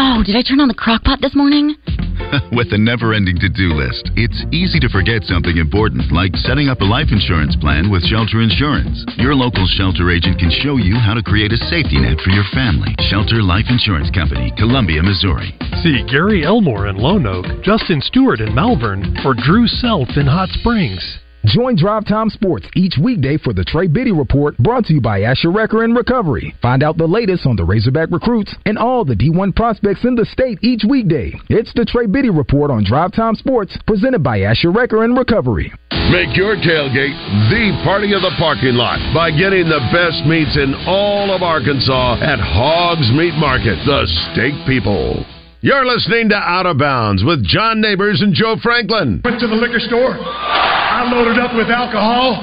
Oh, 0.00 0.22
did 0.22 0.38
I 0.38 0.46
turn 0.46 0.62
on 0.62 0.70
the 0.70 0.78
crock 0.78 1.02
pot 1.02 1.18
this 1.18 1.34
morning? 1.34 1.74
With 2.54 2.70
a 2.70 2.78
never 2.78 3.18
ending 3.18 3.34
to 3.42 3.50
do 3.50 3.74
list, 3.74 4.14
it's 4.14 4.46
easy 4.54 4.78
to 4.78 4.88
forget 4.94 5.26
something 5.26 5.58
important, 5.58 6.14
like 6.14 6.38
setting 6.46 6.70
up 6.70 6.78
a 6.78 6.86
life 6.86 7.10
insurance 7.10 7.58
plan 7.58 7.90
with 7.90 8.06
Shelter 8.06 8.38
Insurance. 8.38 8.94
Your 9.18 9.34
local 9.34 9.66
shelter 9.66 10.06
agent 10.14 10.38
can 10.38 10.54
show 10.62 10.78
you 10.78 10.94
how 10.94 11.18
to 11.18 11.22
create 11.26 11.50
a 11.50 11.58
safety 11.66 11.98
net 11.98 12.22
for 12.22 12.30
your 12.30 12.46
family. 12.54 12.94
Shelter 13.10 13.42
Life 13.42 13.66
Insurance 13.74 14.06
Company, 14.14 14.54
Columbia, 14.54 15.02
Missouri. 15.02 15.50
See 15.82 16.06
Gary 16.06 16.46
Elmore 16.46 16.86
in 16.86 16.96
Lone 16.96 17.26
Oak, 17.26 17.46
Justin 17.66 17.98
Stewart 17.98 18.38
in 18.38 18.54
Malvern, 18.54 19.02
or 19.26 19.34
Drew 19.34 19.66
Self 19.66 20.14
in 20.14 20.30
Hot 20.30 20.48
Springs. 20.62 21.02
Join 21.48 21.76
Drive 21.76 22.04
Time 22.04 22.28
Sports 22.28 22.68
each 22.76 22.98
weekday 23.02 23.38
for 23.38 23.54
the 23.54 23.64
Trey 23.64 23.86
Biddy 23.86 24.12
Report 24.12 24.54
brought 24.58 24.84
to 24.84 24.92
you 24.92 25.00
by 25.00 25.22
Asher 25.22 25.50
Wrecker 25.50 25.82
and 25.82 25.96
Recovery. 25.96 26.54
Find 26.60 26.82
out 26.82 26.98
the 26.98 27.06
latest 27.06 27.46
on 27.46 27.56
the 27.56 27.64
Razorback 27.64 28.10
recruits 28.10 28.54
and 28.66 28.76
all 28.76 29.02
the 29.02 29.14
D1 29.14 29.56
prospects 29.56 30.04
in 30.04 30.14
the 30.14 30.26
state 30.26 30.58
each 30.60 30.82
weekday. 30.86 31.32
It's 31.48 31.72
the 31.72 31.86
Trey 31.86 32.04
Biddy 32.04 32.28
Report 32.28 32.70
on 32.70 32.84
Drive 32.84 33.12
Time 33.12 33.34
Sports 33.34 33.78
presented 33.86 34.22
by 34.22 34.42
Asher 34.42 34.70
Wrecker 34.70 35.04
and 35.04 35.16
Recovery. 35.16 35.72
Make 36.12 36.36
your 36.36 36.56
tailgate 36.56 37.16
the 37.48 37.80
party 37.82 38.12
of 38.12 38.20
the 38.20 38.34
parking 38.36 38.74
lot 38.74 39.00
by 39.14 39.30
getting 39.30 39.70
the 39.70 39.80
best 39.88 40.28
meats 40.28 40.56
in 40.56 40.74
all 40.86 41.34
of 41.34 41.42
Arkansas 41.42 42.20
at 42.20 42.40
Hogs 42.40 43.10
Meat 43.16 43.34
Market, 43.40 43.78
the 43.86 44.04
steak 44.32 44.52
people. 44.66 45.24
You're 45.58 45.82
listening 45.82 46.30
to 46.30 46.38
Out 46.38 46.70
of 46.70 46.78
Bounds 46.78 47.26
with 47.26 47.42
John 47.42 47.82
Neighbors 47.82 48.22
and 48.22 48.30
Joe 48.30 48.54
Franklin. 48.62 49.26
Went 49.26 49.42
to 49.42 49.50
the 49.50 49.58
liquor 49.58 49.82
store. 49.82 50.14
I 50.14 51.02
loaded 51.10 51.34
up 51.34 51.50
with 51.50 51.66
alcohol, 51.66 52.38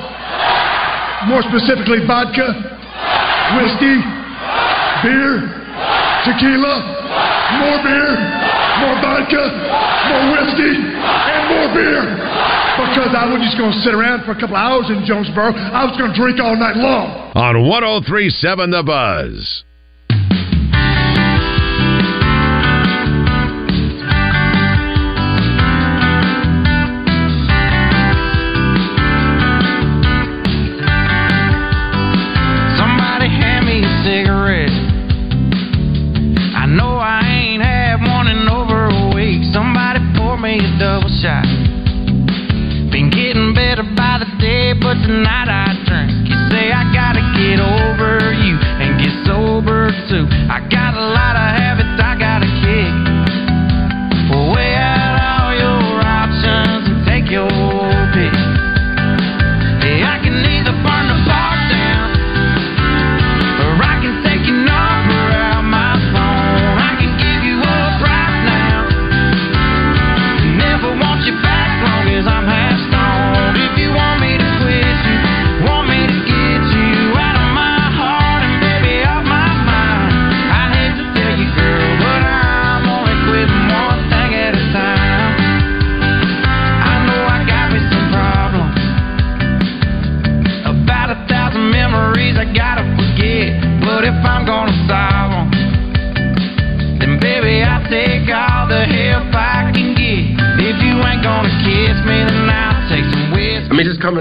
more 1.32 1.40
specifically 1.48 2.04
vodka, 2.04 2.44
whiskey, 3.56 4.04
beer, 5.00 5.48
tequila, 6.28 6.76
more 7.64 7.80
beer, 7.88 8.12
more 8.84 9.00
vodka, 9.00 9.44
more 10.12 10.26
whiskey, 10.36 10.76
and 10.76 11.42
more 11.56 11.72
beer. 11.72 12.04
Because 12.84 13.16
I 13.16 13.32
wasn't 13.32 13.48
just 13.48 13.56
going 13.56 13.72
to 13.72 13.80
sit 13.80 13.96
around 13.96 14.28
for 14.28 14.36
a 14.36 14.40
couple 14.44 14.60
hours 14.60 14.92
in 14.92 15.08
Jonesboro. 15.08 15.56
I 15.56 15.88
was 15.88 15.96
going 15.96 16.12
to 16.12 16.18
drink 16.20 16.44
all 16.44 16.60
night 16.60 16.76
long. 16.76 17.32
On 17.32 17.64
1037 17.64 18.76
The 18.76 18.84
Buzz. 18.84 19.64
Shot. 41.22 41.46
Been 42.92 43.10
getting 43.12 43.54
better 43.54 43.84
by 43.96 44.20
the 44.20 44.30
day, 44.40 44.74
but 44.74 44.96
tonight 45.04 45.48
I 45.48 45.72
drink. 45.88 46.28
You 46.28 46.36
say 46.52 46.72
I 46.72 46.84
gotta 46.92 47.24
get 47.36 47.60
over 47.60 48.34
you 48.34 48.56
and 48.56 49.00
get 49.00 49.14
sober 49.28 49.92
too. 50.08 50.28
I 50.52 50.60
got 50.68 50.96
a 50.96 51.06
lot 51.16 51.36
of 51.36 51.48
habits 51.56 51.85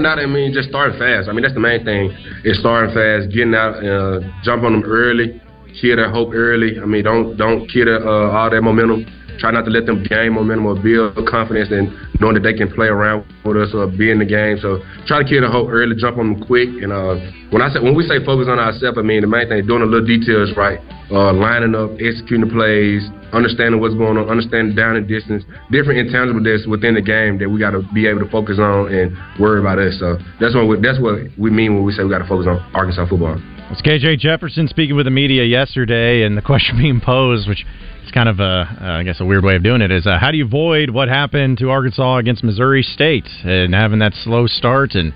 coming 0.05 0.23
out. 0.23 0.29
I 0.29 0.31
mean, 0.31 0.53
just 0.53 0.69
starting 0.69 0.97
fast. 0.99 1.29
I 1.29 1.33
mean, 1.33 1.41
that's 1.41 1.53
the 1.53 1.59
main 1.59 1.83
thing. 1.83 2.11
Is 2.43 2.59
starting 2.59 2.93
fast, 2.93 3.33
getting 3.33 3.55
out, 3.55 3.75
uh, 3.83 4.19
jump 4.43 4.63
on 4.63 4.73
them 4.73 4.83
early, 4.85 5.41
kill 5.79 5.97
that 5.97 6.11
hope 6.11 6.33
early. 6.33 6.79
I 6.79 6.85
mean, 6.85 7.03
don't 7.03 7.37
don't 7.37 7.67
kill 7.67 7.85
the, 7.85 7.97
uh, 7.97 8.31
all 8.31 8.49
that 8.49 8.61
momentum. 8.61 9.05
Try 9.39 9.51
not 9.51 9.65
to 9.65 9.71
let 9.71 9.85
them 9.85 10.03
gain 10.03 10.33
momentum 10.33 10.65
or 10.65 10.75
build 10.75 11.15
confidence 11.27 11.69
and 11.71 11.91
knowing 12.19 12.35
that 12.35 12.43
they 12.43 12.53
can 12.53 12.71
play 12.71 12.87
around 12.87 13.25
with 13.43 13.57
us 13.57 13.73
or 13.73 13.87
be 13.87 14.11
in 14.11 14.19
the 14.19 14.25
game. 14.25 14.57
So 14.61 14.81
try 15.07 15.23
to 15.23 15.27
kill 15.27 15.41
the 15.41 15.49
hope 15.49 15.69
early, 15.69 15.95
jump 15.95 16.17
on 16.17 16.33
them 16.33 16.43
quick. 16.45 16.69
And 16.69 16.91
uh, 16.91 17.19
when 17.51 17.61
I 17.61 17.69
say 17.69 17.79
when 17.79 17.95
we 17.95 18.03
say 18.07 18.23
focus 18.23 18.47
on 18.49 18.59
ourselves, 18.59 18.97
I 18.97 19.01
mean 19.01 19.21
the 19.21 19.31
main 19.31 19.47
thing 19.47 19.65
doing 19.65 19.81
the 19.81 19.89
little 19.89 20.07
details 20.07 20.55
right, 20.55 20.79
uh, 21.11 21.33
lining 21.33 21.75
up, 21.75 21.91
executing 21.99 22.47
the 22.47 22.51
plays, 22.51 23.03
understanding 23.35 23.81
what's 23.81 23.95
going 23.95 24.17
on, 24.17 24.29
understanding 24.29 24.75
down 24.75 24.95
and 24.95 25.07
distance, 25.07 25.43
different 25.71 25.99
intangibles 26.07 26.67
within 26.67 26.95
the 26.95 27.01
game 27.01 27.37
that 27.39 27.49
we 27.49 27.59
got 27.59 27.71
to 27.71 27.83
be 27.93 28.07
able 28.07 28.23
to 28.23 28.29
focus 28.31 28.57
on 28.59 28.87
and 28.93 29.11
worry 29.39 29.59
about 29.59 29.77
us. 29.77 29.99
So 29.99 30.17
that's 30.39 30.55
what 30.55 30.67
we, 30.67 30.79
that's 30.79 30.99
what 30.99 31.27
we 31.37 31.51
mean 31.51 31.75
when 31.75 31.83
we 31.83 31.91
say 31.91 32.03
we 32.03 32.09
got 32.09 32.23
to 32.23 32.27
focus 32.27 32.47
on 32.47 32.63
Arkansas 32.73 33.07
football. 33.07 33.35
It's 33.71 33.81
KJ 33.81 34.19
Jefferson 34.19 34.67
speaking 34.67 34.95
with 34.95 35.05
the 35.05 35.11
media 35.11 35.43
yesterday, 35.43 36.23
and 36.23 36.37
the 36.37 36.41
question 36.41 36.77
being 36.81 37.01
posed, 37.01 37.47
which 37.47 37.65
is 38.05 38.11
kind 38.11 38.29
of 38.29 38.39
a, 38.39 38.43
uh, 38.43 38.99
I 38.99 39.03
guess, 39.03 39.19
a 39.19 39.25
weird 39.25 39.43
way 39.43 39.55
of 39.55 39.63
doing 39.63 39.81
it, 39.81 39.91
is 39.91 40.05
uh, 40.05 40.17
how 40.19 40.31
do 40.31 40.37
you 40.37 40.45
avoid 40.45 40.89
what 40.89 41.07
happened 41.07 41.57
to 41.59 41.69
Arkansas 41.69 42.17
against 42.17 42.43
Missouri 42.43 42.83
State 42.83 43.27
and 43.43 43.73
having 43.73 43.99
that 43.99 44.13
slow 44.23 44.47
start 44.47 44.95
and 44.95 45.13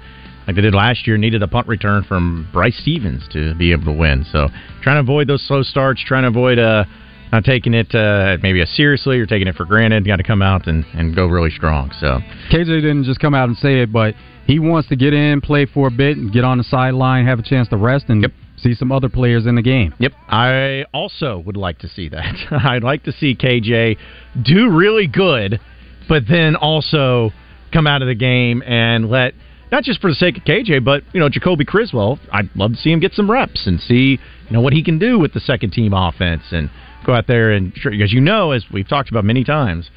like 0.47 0.55
they 0.55 0.63
did 0.63 0.73
last 0.73 1.05
year, 1.05 1.15
needed 1.15 1.43
a 1.43 1.47
punt 1.47 1.67
return 1.67 2.03
from 2.03 2.49
Bryce 2.51 2.75
Stephens 2.81 3.27
to 3.33 3.53
be 3.53 3.71
able 3.71 3.85
to 3.85 3.91
win. 3.91 4.25
So 4.31 4.47
trying 4.81 4.95
to 4.95 5.01
avoid 5.01 5.27
those 5.27 5.45
slow 5.47 5.61
starts, 5.61 6.03
trying 6.03 6.23
to 6.23 6.29
avoid 6.29 6.57
uh, 6.57 6.85
not 7.31 7.43
taking 7.43 7.75
it 7.75 7.93
uh, 7.93 8.37
maybe 8.41 8.65
seriously 8.65 9.19
or 9.19 9.27
taking 9.27 9.47
it 9.47 9.53
for 9.53 9.65
granted. 9.65 10.07
Got 10.07 10.15
to 10.15 10.23
come 10.23 10.41
out 10.41 10.65
and, 10.65 10.83
and 10.95 11.15
go 11.15 11.27
really 11.27 11.51
strong. 11.51 11.91
So 11.99 12.19
KJ 12.51 12.81
didn't 12.81 13.03
just 13.03 13.19
come 13.19 13.35
out 13.35 13.47
and 13.47 13.57
say 13.57 13.81
it, 13.81 13.93
but 13.93 14.15
he 14.49 14.57
wants 14.57 14.89
to 14.89 14.95
get 14.95 15.13
in, 15.13 15.41
play 15.41 15.67
for 15.67 15.87
a 15.87 15.91
bit, 15.91 16.17
and 16.17 16.33
get 16.33 16.43
on 16.43 16.57
the 16.57 16.63
sideline, 16.63 17.27
have 17.27 17.37
a 17.37 17.43
chance 17.43 17.67
to 17.67 17.77
rest, 17.77 18.05
and 18.09 18.23
yep. 18.23 18.31
see 18.57 18.73
some 18.73 18.91
other 18.91 19.07
players 19.07 19.45
in 19.45 19.53
the 19.53 19.61
game. 19.61 19.93
Yep. 19.99 20.11
I 20.27 20.85
also 20.91 21.37
would 21.45 21.55
like 21.55 21.77
to 21.79 21.87
see 21.87 22.09
that. 22.09 22.33
I'd 22.51 22.83
like 22.83 23.03
to 23.03 23.11
see 23.11 23.35
KJ 23.35 23.97
do 24.41 24.71
really 24.71 25.05
good, 25.05 25.59
but 26.07 26.23
then 26.27 26.55
also 26.55 27.29
come 27.71 27.85
out 27.85 28.01
of 28.01 28.07
the 28.07 28.15
game 28.15 28.63
and 28.65 29.11
let 29.11 29.35
not 29.71 29.83
just 29.83 30.01
for 30.01 30.09
the 30.09 30.15
sake 30.15 30.37
of 30.37 30.43
KJ, 30.45 30.83
but 30.83 31.03
you 31.13 31.19
know 31.19 31.29
Jacoby 31.29 31.63
Criswell. 31.63 32.17
I'd 32.33 32.49
love 32.55 32.71
to 32.71 32.77
see 32.77 32.91
him 32.91 32.99
get 32.99 33.13
some 33.13 33.29
reps 33.29 33.67
and 33.67 33.79
see 33.79 34.17
you 34.17 34.51
know 34.51 34.61
what 34.61 34.73
he 34.73 34.83
can 34.83 34.97
do 34.97 35.19
with 35.19 35.33
the 35.33 35.41
second 35.41 35.73
team 35.73 35.93
offense 35.93 36.41
and 36.49 36.71
go 37.05 37.13
out 37.13 37.27
there 37.27 37.51
and 37.51 37.71
because 37.71 38.11
you 38.11 38.19
know 38.19 38.49
as 38.49 38.65
we've 38.73 38.89
talked 38.89 39.11
about 39.11 39.25
many 39.25 39.43
times 39.43 39.91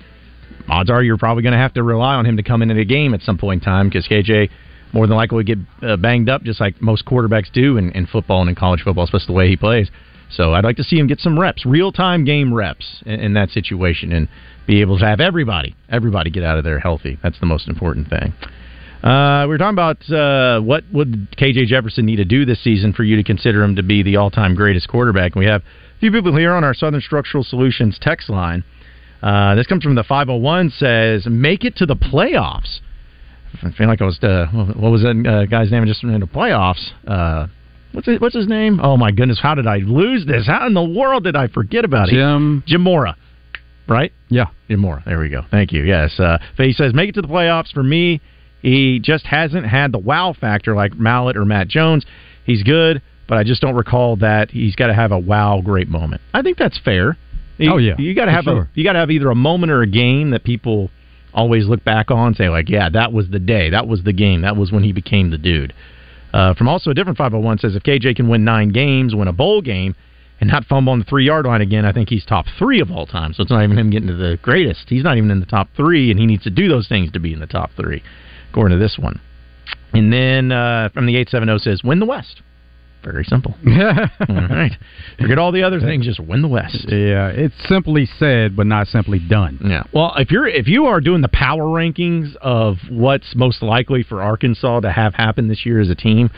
odds 0.68 0.90
are 0.90 1.03
you're 1.03 1.18
probably 1.18 1.42
going 1.42 1.53
to 1.53 1.59
have 1.59 1.75
to 1.75 1.83
rely 1.83 2.14
on 2.14 2.27
him 2.27 2.37
to 2.37 2.42
come 2.42 2.62
into 2.62 2.75
the 2.75 2.85
game 2.85 3.14
at 3.14 3.22
some 3.22 3.38
point 3.38 3.62
in 3.62 3.64
time 3.64 3.88
because 3.88 4.07
KJ 4.07 4.51
more 4.92 5.07
than 5.07 5.16
likely 5.16 5.37
would 5.37 5.46
get 5.46 5.59
uh, 5.83 5.96
banged 5.96 6.29
up 6.29 6.42
just 6.42 6.61
like 6.61 6.81
most 6.81 7.07
quarterbacks 7.07 7.51
do 7.53 7.77
in, 7.77 7.90
in 7.92 8.07
football 8.07 8.40
and 8.40 8.51
in 8.51 8.55
college 8.55 8.83
football, 8.83 9.05
especially 9.05 9.27
the 9.27 9.33
way 9.33 9.48
he 9.48 9.57
plays. 9.57 9.90
So 10.31 10.55
I'd 10.55 10.64
like 10.64 10.77
to 10.77 10.85
see 10.85 10.98
him 10.98 11.07
get 11.07 11.20
some 11.20 11.38
reps, 11.38 11.66
real 11.66 11.92
time 11.92 12.25
game 12.25 12.53
reps 12.53 13.03
in, 13.05 13.20
in, 13.20 13.35
that 13.35 13.51
situation, 13.51 14.12
and 14.12 14.29
be 14.66 14.81
able 14.81 14.98
to 14.98 15.05
have 15.05 15.20
everybody, 15.20 15.75
everybody 15.90 16.31
get 16.31 16.42
out 16.42 16.57
of 16.57 16.64
there 16.64 16.79
healthy. 16.79 17.18
That's 17.22 17.38
the 17.38 17.46
most 17.46 17.68
important 17.68 18.09
thing. 18.09 18.33
Uh, 19.03 19.42
we 19.46 19.48
were 19.48 19.59
talking 19.59 19.75
about 19.75 20.11
uh, 20.11 20.61
what 20.61 20.85
would 20.92 21.29
KJ 21.37 21.66
Jefferson 21.66 22.07
need 22.07 22.16
to 22.16 22.25
do 22.25 22.44
this 22.44 22.62
season 22.62 22.92
for 22.92 23.03
you 23.03 23.16
to 23.16 23.25
consider 23.25 23.62
him 23.62 23.77
to 23.77 23.83
be 23.83 24.03
the 24.03 24.16
all 24.16 24.31
time 24.31 24.55
greatest 24.55 24.88
quarterback. 24.88 25.35
And 25.35 25.40
we 25.40 25.46
have 25.46 25.62
a 25.62 25.98
few 26.01 26.12
people 26.12 26.37
here 26.37 26.53
on 26.53 26.64
our 26.64 26.72
Southern 26.72 27.01
Structural 27.01 27.44
Solutions 27.44 27.98
text 28.01 28.31
line. 28.31 28.64
Uh, 29.23 29.55
this 29.55 29.67
comes 29.67 29.85
from 29.85 29.95
the 29.95 30.03
501 30.03 30.71
says, 30.71 31.27
make 31.27 31.65
it 31.65 31.77
to 31.77 31.87
the 31.87 31.95
playoffs. 31.95 32.81
I 33.63 33.71
feel 33.73 33.87
like 33.87 34.01
I 34.01 34.05
was, 34.05 34.19
uh, 34.23 34.47
what 34.77 34.91
was 34.91 35.03
that 35.03 35.27
uh, 35.27 35.47
guy's 35.47 35.71
name 35.71 35.87
just 35.87 36.03
in 36.03 36.19
the 36.19 36.27
playoffs? 36.27 36.91
Uh, 37.07 37.47
what's 37.93 38.09
it, 38.09 38.21
what's 38.21 38.35
his 38.35 38.49
name? 38.49 38.81
Oh 38.83 38.97
my 38.97 39.13
goodness, 39.13 39.39
how 39.41 39.55
did 39.55 39.67
I 39.67 39.77
lose 39.77 40.27
this? 40.27 40.47
How 40.47 40.67
in 40.67 40.75
the 40.75 40.83
world 40.83 41.25
did 41.25 41.37
I 41.37 41.49
forget 41.49 41.85
about 41.85 42.09
it? 42.09 42.13
Jim. 42.13 42.65
Jim 42.67 42.81
Mora. 42.81 43.17
Right? 43.89 44.13
Yeah. 44.29 44.47
Jim 44.69 44.81
Mora. 44.81 45.03
There 45.07 45.21
we 45.21 45.29
go. 45.29 45.43
Thank 45.51 45.73
you. 45.73 45.85
Yes. 45.85 46.19
Uh, 46.19 46.39
he 46.57 46.73
says, 46.73 46.95
make 46.95 47.11
it 47.11 47.15
to 47.17 47.23
the 47.23 47.29
playoffs. 47.29 47.73
For 47.73 47.83
me, 47.83 48.21
he 48.63 48.99
just 49.01 49.27
hasn't 49.27 49.67
had 49.67 49.93
the 49.93 49.99
wow 49.99 50.33
factor 50.33 50.75
like 50.75 50.95
Mallett 50.95 51.37
or 51.37 51.45
Matt 51.45 51.69
Jones. 51.69 52.07
He's 52.45 52.63
good, 52.63 53.03
but 53.29 53.39
I 53.39 53.45
just 53.45 53.61
don't 53.61 53.75
recall 53.75 54.17
that 54.17 54.51
he's 54.51 54.75
got 54.75 54.87
to 54.89 54.95
have 54.95 55.13
a 55.13 55.19
wow 55.19 55.61
great 55.65 55.89
moment. 55.89 56.23
I 56.33 56.43
think 56.43 56.59
that's 56.59 56.79
fair. 56.85 57.17
Oh 57.61 57.79
yeah, 57.79 57.95
you 57.99 58.15
got 58.15 58.27
to 58.27 58.33
have 58.33 58.45
sure. 58.45 58.62
a 58.62 58.69
you 58.75 58.85
got 58.85 58.95
to 58.95 58.99
have 58.99 59.11
either 59.11 59.31
a 59.31 59.35
moment 59.35 59.73
or 59.73 59.83
a 59.83 59.87
game 59.87 60.31
that 60.31 60.45
people 60.45 60.91
always 61.35 61.67
look 61.67 61.83
back 61.85 62.11
on 62.11 62.29
and 62.29 62.37
say 62.37 62.49
like, 62.49 62.69
yeah, 62.69 62.88
that 62.91 63.12
was 63.12 63.29
the 63.31 63.38
day, 63.38 63.71
that 63.71 63.87
was 63.87 64.03
the 64.05 64.12
game, 64.12 64.43
that 64.43 64.57
was 64.57 64.71
when 64.71 64.83
he 64.83 64.93
became 64.93 65.31
the 65.31 65.38
dude. 65.38 65.73
Uh, 66.33 66.55
from 66.55 66.69
also 66.69 66.91
a 66.91 66.95
different 66.95 67.19
501 67.19 67.59
says 67.59 67.77
if 67.77 67.83
KJ 67.83 68.17
can 68.17 68.29
win 68.29 68.45
nine 68.45 68.71
games, 68.71 69.15
win 69.15 69.29
a 69.29 69.33
bowl 69.33 69.61
game, 69.61 69.95
and 70.41 70.51
not 70.51 70.65
fumble 70.65 70.93
on 70.93 70.99
the 70.99 71.05
three 71.05 71.25
yard 71.25 71.47
line 71.47 71.61
again, 71.61 71.85
I 71.85 71.93
think 71.93 72.09
he's 72.09 72.25
top 72.25 72.47
three 72.59 72.81
of 72.81 72.91
all 72.91 73.07
time. 73.07 73.33
So 73.33 73.43
it's 73.43 73.51
not 73.51 73.62
even 73.62 73.79
him 73.79 73.91
getting 73.91 74.09
to 74.09 74.15
the 74.17 74.38
greatest. 74.43 74.88
He's 74.88 75.05
not 75.05 75.17
even 75.17 75.31
in 75.31 75.41
the 75.41 75.47
top 75.47 75.69
three, 75.77 76.11
and 76.11 76.19
he 76.19 76.27
needs 76.27 76.43
to 76.45 76.51
do 76.51 76.69
those 76.69 76.88
things 76.88 77.12
to 77.12 77.21
be 77.21 77.33
in 77.33 77.41
the 77.41 77.47
top 77.47 77.71
three, 77.77 78.03
according 78.51 78.77
to 78.77 78.83
this 78.83 78.99
one. 78.99 79.21
And 79.93 80.12
then 80.12 80.51
uh, 80.51 80.88
from 80.93 81.07
the 81.07 81.17
870 81.17 81.59
says, 81.59 81.85
win 81.85 82.01
the 82.01 82.07
West. 82.07 82.43
Very 83.03 83.25
simple. 83.25 83.55
all 83.67 84.49
right. 84.49 84.73
Forget 85.19 85.38
all 85.38 85.51
the 85.51 85.62
other 85.65 85.81
things. 85.81 86.05
Just 86.05 86.21
win 86.21 86.41
the 86.43 86.49
West. 86.49 86.87
Yeah, 86.88 87.29
it's 87.29 87.55
simply 87.69 88.07
said, 88.19 88.55
but 88.57 88.67
not 88.67 88.87
simply 88.87 89.19
done. 89.19 89.59
Yeah. 89.65 89.85
Well, 89.93 90.15
if 90.17 90.31
you're 90.31 90.47
if 90.47 90.69
you 90.69 90.87
are 90.87 91.01
doing 91.01 91.21
the 91.21 91.29
power 91.29 91.65
rankings 91.65 92.37
of 92.37 92.77
what's 92.88 93.35
most 93.35 93.62
likely 93.62 94.05
for 94.05 94.23
Arkansas 94.23 94.81
to 94.81 94.93
have 94.93 95.15
happen 95.15 95.49
this 95.49 95.67
year 95.67 95.81
as 95.81 95.91
a 95.91 95.97
team, 95.97 96.31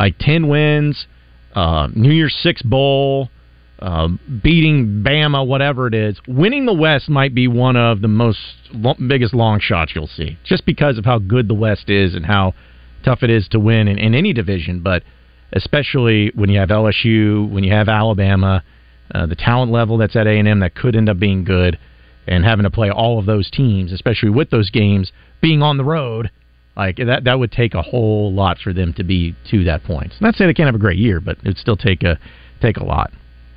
like 0.00 0.16
ten 0.18 0.48
wins, 0.48 1.06
uh, 1.54 1.88
New 1.94 2.12
Year's 2.12 2.34
Six 2.42 2.62
bowl, 2.62 3.28
uh, 3.80 4.08
beating 4.42 5.02
Bama, 5.06 5.46
whatever 5.46 5.86
it 5.86 5.94
is, 5.94 6.18
winning 6.26 6.64
the 6.64 6.74
West 6.74 7.10
might 7.10 7.34
be 7.34 7.46
one 7.46 7.76
of 7.76 8.00
the 8.00 8.08
most 8.08 8.38
biggest 9.06 9.34
long 9.34 9.60
shots 9.60 9.92
you'll 9.94 10.06
see, 10.06 10.38
just 10.44 10.64
because 10.64 10.96
of 10.96 11.04
how 11.04 11.18
good 11.18 11.46
the 11.46 11.54
West 11.54 11.90
is 11.90 12.14
and 12.14 12.24
how 12.24 12.54
tough 13.04 13.22
it 13.22 13.30
is 13.30 13.46
to 13.48 13.60
win 13.60 13.86
in, 13.86 13.98
in 13.98 14.14
any 14.14 14.32
division, 14.32 14.80
but 14.80 15.02
especially 15.52 16.32
when 16.34 16.50
you 16.50 16.58
have 16.58 16.68
LSU, 16.68 17.50
when 17.50 17.64
you 17.64 17.72
have 17.72 17.88
Alabama, 17.88 18.62
uh, 19.14 19.26
the 19.26 19.36
talent 19.36 19.72
level 19.72 19.98
that's 19.98 20.16
at 20.16 20.26
A&M 20.26 20.60
that 20.60 20.74
could 20.74 20.96
end 20.96 21.08
up 21.08 21.18
being 21.18 21.44
good, 21.44 21.78
and 22.26 22.44
having 22.44 22.64
to 22.64 22.70
play 22.70 22.90
all 22.90 23.18
of 23.18 23.26
those 23.26 23.50
teams, 23.50 23.92
especially 23.92 24.30
with 24.30 24.50
those 24.50 24.70
games 24.70 25.12
being 25.40 25.62
on 25.62 25.76
the 25.76 25.84
road, 25.84 26.30
like 26.76 26.96
that 26.96 27.24
that 27.24 27.38
would 27.38 27.52
take 27.52 27.74
a 27.74 27.82
whole 27.82 28.32
lot 28.32 28.58
for 28.58 28.72
them 28.72 28.92
to 28.94 29.04
be 29.04 29.34
to 29.50 29.64
that 29.64 29.84
point. 29.84 30.12
Not 30.20 30.34
say 30.34 30.46
they 30.46 30.54
can't 30.54 30.66
have 30.66 30.74
a 30.74 30.78
great 30.78 30.98
year, 30.98 31.20
but 31.20 31.38
it'd 31.38 31.58
still 31.58 31.76
take 31.76 32.02
a 32.02 32.18
take 32.60 32.76
a 32.76 32.84
lot. 32.84 33.12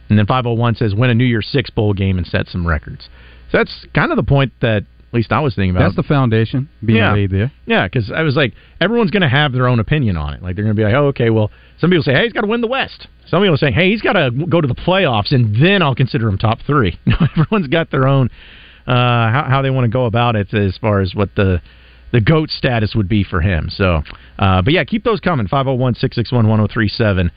And 0.10 0.18
then 0.18 0.26
501 0.26 0.76
says 0.76 0.96
win 0.96 1.10
a 1.10 1.14
New 1.14 1.26
Year's 1.26 1.48
Six 1.48 1.70
bowl 1.70 1.94
game 1.94 2.18
and 2.18 2.26
set 2.26 2.48
some 2.48 2.66
records. 2.66 3.10
So 3.52 3.58
that's 3.58 3.86
kind 3.94 4.12
of 4.12 4.16
the 4.16 4.24
point 4.24 4.54
that 4.62 4.86
at 5.10 5.14
least 5.16 5.32
I 5.32 5.40
was 5.40 5.56
thinking 5.56 5.72
about. 5.72 5.86
That's 5.86 5.96
the 5.96 6.04
foundation 6.04 6.70
being 6.86 7.00
Yeah. 7.00 7.14
laid 7.14 7.32
there. 7.32 7.52
Yeah, 7.66 7.88
because 7.88 8.12
I 8.12 8.22
was 8.22 8.36
like, 8.36 8.54
everyone's 8.80 9.10
going 9.12 9.24
to 9.24 9.30
have 9.30 9.54
their 9.54 9.68
own 9.68 9.80
opinion 9.80 10.18
on 10.18 10.36
it. 10.36 10.44
Like 10.44 10.56
they're 10.56 10.64
going 10.64 10.76
to 10.76 10.80
be 10.80 10.84
like, 10.86 10.94
oh, 10.94 11.08
okay, 11.08 11.30
well, 11.32 11.50
some 11.80 11.90
people 11.90 12.04
say, 12.04 12.14
hey, 12.14 12.24
he's 12.24 12.34
got 12.34 12.42
to 12.42 12.48
win 12.48 12.62
the 12.62 12.68
West. 12.68 13.08
Some 13.28 13.42
people 13.42 13.58
saying, 13.58 13.74
hey, 13.74 13.90
he's 13.90 14.02
got 14.02 14.14
to 14.14 14.30
go 14.50 14.62
to 14.62 14.68
the 14.68 14.76
playoffs, 14.76 15.32
and 15.32 15.56
then 15.64 15.82
I'll 15.82 15.96
consider 15.96 16.28
him 16.28 16.38
top 16.38 16.60
three. 16.68 17.00
Everyone's 17.38 17.68
got 17.68 17.90
their 17.92 18.08
own 18.08 18.30
uh, 18.88 18.92
how, 18.94 19.46
how 19.50 19.62
they 19.62 19.70
want 19.70 19.86
to 19.86 19.90
go 19.90 20.06
about 20.06 20.36
it 20.36 20.54
as 20.54 20.78
far 20.78 21.00
as 21.02 21.14
what 21.16 21.30
the 21.36 21.62
the 22.12 22.22
goat 22.22 22.50
status 22.50 22.96
would 22.96 23.08
be 23.08 23.24
for 23.24 23.40
him. 23.40 23.70
So, 23.70 24.02
uh, 24.40 24.64
but 24.64 24.74
yeah, 24.74 24.84
keep 24.84 25.04
those 25.04 25.20
coming. 25.20 25.48
501-661-1037 25.48 27.30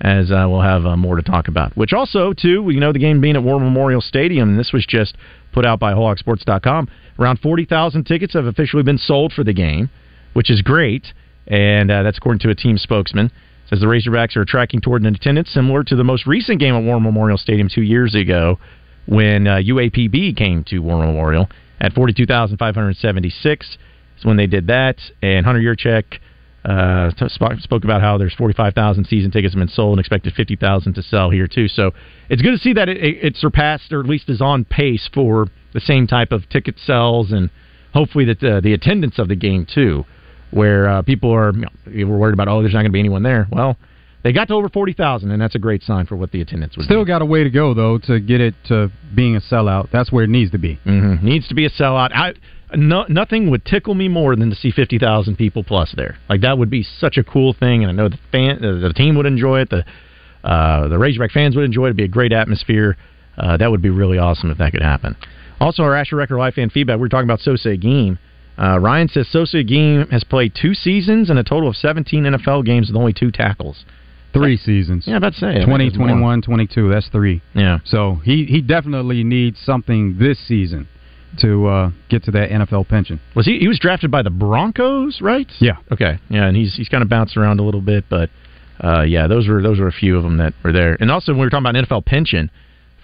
as 0.00 0.30
uh, 0.30 0.46
we'll 0.48 0.60
have 0.60 0.86
uh, 0.86 0.96
more 0.96 1.16
to 1.16 1.22
talk 1.22 1.48
about. 1.48 1.76
Which 1.76 1.92
also, 1.92 2.32
too, 2.32 2.62
we 2.62 2.76
know 2.76 2.92
the 2.92 2.98
game 2.98 3.20
being 3.20 3.36
at 3.36 3.42
War 3.42 3.58
Memorial 3.58 4.00
Stadium, 4.00 4.50
and 4.50 4.58
this 4.58 4.72
was 4.72 4.86
just 4.86 5.16
put 5.52 5.64
out 5.64 5.80
by 5.80 5.92
WholeHogSports.com. 5.92 6.88
Around 7.18 7.40
40,000 7.40 8.04
tickets 8.04 8.34
have 8.34 8.46
officially 8.46 8.82
been 8.82 8.98
sold 8.98 9.32
for 9.32 9.42
the 9.42 9.52
game, 9.52 9.90
which 10.34 10.50
is 10.50 10.62
great, 10.62 11.12
and 11.46 11.90
uh, 11.90 12.02
that's 12.02 12.18
according 12.18 12.40
to 12.40 12.50
a 12.50 12.54
team 12.54 12.78
spokesman. 12.78 13.30
Says 13.68 13.80
the 13.80 13.86
Razorbacks 13.86 14.36
are 14.36 14.44
tracking 14.44 14.80
toward 14.80 15.02
an 15.02 15.14
attendance 15.14 15.50
similar 15.50 15.84
to 15.84 15.96
the 15.96 16.04
most 16.04 16.26
recent 16.26 16.58
game 16.58 16.74
at 16.74 16.82
War 16.82 17.00
Memorial 17.00 17.36
Stadium 17.36 17.68
two 17.68 17.82
years 17.82 18.14
ago 18.14 18.58
when 19.06 19.46
uh, 19.46 19.56
UAPB 19.56 20.36
came 20.36 20.64
to 20.64 20.78
War 20.78 21.04
Memorial 21.04 21.48
at 21.80 21.92
42,576 21.92 23.78
is 24.18 24.24
when 24.24 24.36
they 24.36 24.46
did 24.46 24.66
that. 24.68 24.96
And 25.22 25.44
Hunter 25.44 25.60
Yurachek 25.60 26.18
uh, 26.64 27.10
spoke, 27.28 27.58
spoke 27.60 27.84
about 27.84 28.00
how 28.00 28.18
there's 28.18 28.34
45,000 28.34 29.04
season 29.06 29.30
tickets 29.30 29.54
have 29.54 29.60
been 29.60 29.68
sold 29.68 29.92
and 29.92 30.00
expected 30.00 30.34
50,000 30.34 30.94
to 30.94 31.02
sell 31.02 31.30
here 31.30 31.46
too. 31.46 31.68
So 31.68 31.92
it's 32.28 32.42
good 32.42 32.52
to 32.52 32.58
see 32.58 32.72
that 32.74 32.88
it, 32.88 32.98
it, 32.98 33.36
surpassed 33.36 33.92
or 33.92 34.00
at 34.00 34.06
least 34.06 34.28
is 34.28 34.40
on 34.40 34.64
pace 34.64 35.08
for 35.12 35.46
the 35.72 35.80
same 35.80 36.06
type 36.06 36.32
of 36.32 36.48
ticket 36.48 36.78
sales 36.78 37.30
and 37.30 37.50
hopefully 37.94 38.24
that 38.26 38.42
uh, 38.42 38.60
the 38.60 38.74
attendance 38.74 39.18
of 39.18 39.28
the 39.28 39.36
game 39.36 39.66
too, 39.72 40.04
where 40.50 40.88
uh, 40.88 41.02
people 41.02 41.30
are 41.30 41.52
you 41.52 42.04
know, 42.04 42.10
were 42.10 42.18
worried 42.18 42.34
about 42.34 42.48
oh 42.48 42.60
there's 42.60 42.74
not 42.74 42.80
going 42.80 42.90
to 42.90 42.92
be 42.92 43.00
anyone 43.00 43.22
there. 43.22 43.46
Well, 43.52 43.76
they 44.24 44.32
got 44.32 44.48
to 44.48 44.54
over 44.54 44.68
40,000 44.68 45.30
and 45.30 45.40
that's 45.40 45.54
a 45.54 45.60
great 45.60 45.82
sign 45.84 46.06
for 46.06 46.16
what 46.16 46.32
the 46.32 46.40
attendance 46.40 46.76
would 46.76 46.82
be. 46.82 46.86
Still 46.86 47.04
got 47.04 47.22
a 47.22 47.26
way 47.26 47.44
to 47.44 47.50
go 47.50 47.72
though 47.72 47.98
to 47.98 48.18
get 48.18 48.40
it 48.40 48.54
to 48.66 48.90
being 49.14 49.36
a 49.36 49.40
sellout. 49.40 49.90
That's 49.92 50.10
where 50.10 50.24
it 50.24 50.30
needs 50.30 50.50
to 50.50 50.58
be. 50.58 50.78
Mm-hmm. 50.84 51.24
Needs 51.24 51.46
to 51.48 51.54
be 51.54 51.66
a 51.66 51.70
sellout. 51.70 52.10
I 52.12 52.34
no, 52.74 53.04
nothing 53.08 53.50
would 53.50 53.64
tickle 53.64 53.94
me 53.94 54.08
more 54.08 54.36
than 54.36 54.50
to 54.50 54.56
see 54.56 54.70
fifty 54.70 54.98
thousand 54.98 55.36
people 55.36 55.64
plus 55.64 55.92
there. 55.96 56.18
Like 56.28 56.42
that 56.42 56.58
would 56.58 56.70
be 56.70 56.82
such 56.82 57.16
a 57.16 57.24
cool 57.24 57.54
thing, 57.54 57.82
and 57.82 57.90
I 57.90 57.94
know 57.94 58.08
the 58.08 58.18
fan, 58.30 58.64
uh, 58.64 58.80
the 58.80 58.92
team 58.94 59.16
would 59.16 59.26
enjoy 59.26 59.60
it. 59.60 59.70
The 59.70 59.84
uh, 60.44 60.88
the 60.88 60.98
Razorback 60.98 61.30
fans 61.32 61.56
would 61.56 61.64
enjoy 61.64 61.84
it. 61.84 61.88
It'd 61.88 61.96
be 61.96 62.04
a 62.04 62.08
great 62.08 62.32
atmosphere. 62.32 62.96
Uh, 63.36 63.56
that 63.56 63.70
would 63.70 63.82
be 63.82 63.90
really 63.90 64.18
awesome 64.18 64.50
if 64.50 64.58
that 64.58 64.72
could 64.72 64.82
happen. 64.82 65.16
Also, 65.60 65.82
our 65.82 65.94
Asher 65.94 66.16
Record 66.16 66.38
Live 66.38 66.54
fan 66.54 66.70
feedback. 66.70 66.98
We 66.98 67.06
are 67.06 67.08
talking 67.08 67.26
about 67.28 67.40
Sosa 67.40 67.70
Agim. 67.70 68.18
Uh, 68.60 68.78
Ryan 68.78 69.08
says 69.08 69.28
Sosa 69.28 69.58
Agim 69.58 70.08
has 70.10 70.24
played 70.24 70.52
two 70.60 70.74
seasons 70.74 71.30
and 71.30 71.38
a 71.38 71.44
total 71.44 71.68
of 71.68 71.76
17 71.76 72.24
NFL 72.24 72.64
games 72.64 72.88
with 72.88 72.96
only 72.96 73.12
two 73.12 73.30
tackles. 73.30 73.84
Three 74.32 74.56
seasons. 74.56 75.04
Yeah, 75.06 75.16
about 75.16 75.32
to 75.32 75.38
say. 75.38 75.50
I 75.50 75.54
think 75.54 75.68
20, 75.68 75.90
21, 75.92 76.42
22. 76.42 76.88
That's 76.90 77.08
three. 77.08 77.40
Yeah. 77.54 77.78
So 77.84 78.16
he, 78.24 78.44
he 78.44 78.60
definitely 78.60 79.24
needs 79.24 79.58
something 79.64 80.18
this 80.18 80.38
season 80.46 80.86
to 81.40 81.66
uh, 81.66 81.90
get 82.08 82.24
to 82.24 82.30
that 82.32 82.50
NFL 82.50 82.88
pension. 82.88 83.20
Was 83.34 83.46
he? 83.46 83.58
He 83.58 83.68
was 83.68 83.78
drafted 83.78 84.10
by 84.10 84.22
the 84.22 84.30
Broncos, 84.30 85.20
right? 85.20 85.46
Yeah. 85.60 85.76
Okay. 85.92 86.18
Yeah, 86.28 86.46
and 86.46 86.56
he's 86.56 86.74
he's 86.74 86.88
kind 86.88 87.02
of 87.02 87.08
bounced 87.08 87.36
around 87.36 87.60
a 87.60 87.62
little 87.62 87.80
bit, 87.80 88.04
but 88.08 88.30
uh, 88.82 89.02
yeah, 89.02 89.26
those 89.26 89.48
were 89.48 89.62
those 89.62 89.78
were 89.78 89.88
a 89.88 89.92
few 89.92 90.16
of 90.16 90.22
them 90.22 90.36
that 90.38 90.54
were 90.64 90.72
there. 90.72 90.96
And 91.00 91.10
also, 91.10 91.32
when 91.32 91.40
we 91.40 91.46
were 91.46 91.50
talking 91.50 91.66
about 91.66 91.74
NFL 91.88 92.04
pension 92.06 92.50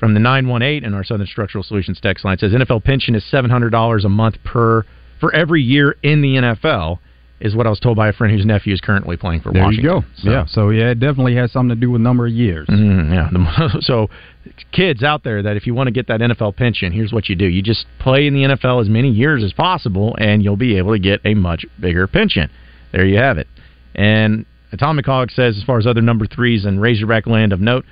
from 0.00 0.14
the 0.14 0.20
nine 0.20 0.48
one 0.48 0.62
eight 0.62 0.82
in 0.84 0.94
our 0.94 1.04
Southern 1.04 1.26
Structural 1.26 1.62
Solutions 1.64 1.98
text 2.00 2.24
line 2.24 2.38
says 2.38 2.52
NFL 2.52 2.84
pension 2.84 3.14
is 3.14 3.24
seven 3.30 3.50
hundred 3.50 3.70
dollars 3.70 4.04
a 4.04 4.08
month 4.08 4.37
per 4.44 4.84
for 5.20 5.34
every 5.34 5.62
year 5.62 5.96
in 6.02 6.20
the 6.22 6.34
NFL. 6.37 6.98
Is 7.40 7.54
what 7.54 7.66
I 7.66 7.70
was 7.70 7.80
told 7.80 7.96
by 7.96 8.08
a 8.08 8.12
friend 8.12 8.32
whose 8.32 8.46
nephew 8.46 8.72
is 8.72 8.80
currently 8.80 9.16
playing 9.16 9.40
for 9.42 9.52
There 9.52 9.62
Washington. 9.64 9.84
you 9.84 10.00
go. 10.00 10.04
So- 10.16 10.30
Yeah. 10.30 10.46
So 10.46 10.70
yeah, 10.70 10.90
it 10.90 11.00
definitely 11.00 11.34
has 11.34 11.50
something 11.52 11.76
to 11.76 11.80
do 11.80 11.90
with 11.90 12.00
number 12.00 12.26
of 12.26 12.32
years. 12.32 12.66
Mhm, 12.68 13.12
yeah. 13.12 13.68
So, 13.80 14.08
kids 14.72 15.02
out 15.02 15.24
there, 15.24 15.42
that 15.42 15.57
if 15.57 15.66
you 15.66 15.74
want 15.74 15.88
to 15.88 15.92
get 15.92 16.09
that 16.09 16.20
NFL 16.20 16.57
pension, 16.57 16.92
here's 16.92 17.12
what 17.12 17.28
you 17.28 17.37
do: 17.37 17.46
you 17.46 17.62
just 17.62 17.87
play 17.98 18.26
in 18.26 18.35
the 18.35 18.42
NFL 18.42 18.80
as 18.80 18.88
many 18.88 19.11
years 19.11 19.42
as 19.42 19.52
possible, 19.52 20.16
and 20.18 20.42
you'll 20.42 20.57
be 20.57 20.76
able 20.76 20.92
to 20.92 20.98
get 20.98 21.20
a 21.24 21.35
much 21.35 21.64
bigger 21.80 22.07
pension. 22.07 22.50
There 22.92 23.04
you 23.04 23.18
have 23.18 23.38
it. 23.38 23.48
And 23.94 24.46
Atomic 24.72 25.07
Hog 25.07 25.30
says, 25.30 25.57
as 25.57 25.62
far 25.64 25.78
as 25.78 25.87
other 25.87 26.02
number 26.02 26.26
threes 26.26 26.64
in 26.64 26.80
Razorback 26.80 27.26
land 27.26 27.52
of 27.52 27.61
note, 27.61 27.85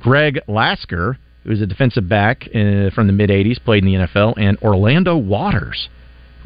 Greg 0.00 0.40
Lasker, 0.46 1.18
who 1.44 1.50
is 1.50 1.62
a 1.62 1.66
defensive 1.66 2.08
back 2.08 2.42
uh, 2.48 2.90
from 2.90 3.06
the 3.06 3.12
mid 3.12 3.30
'80s, 3.30 3.62
played 3.64 3.84
in 3.84 3.92
the 3.92 4.06
NFL, 4.06 4.34
and 4.36 4.58
Orlando 4.58 5.16
Watters 5.16 5.88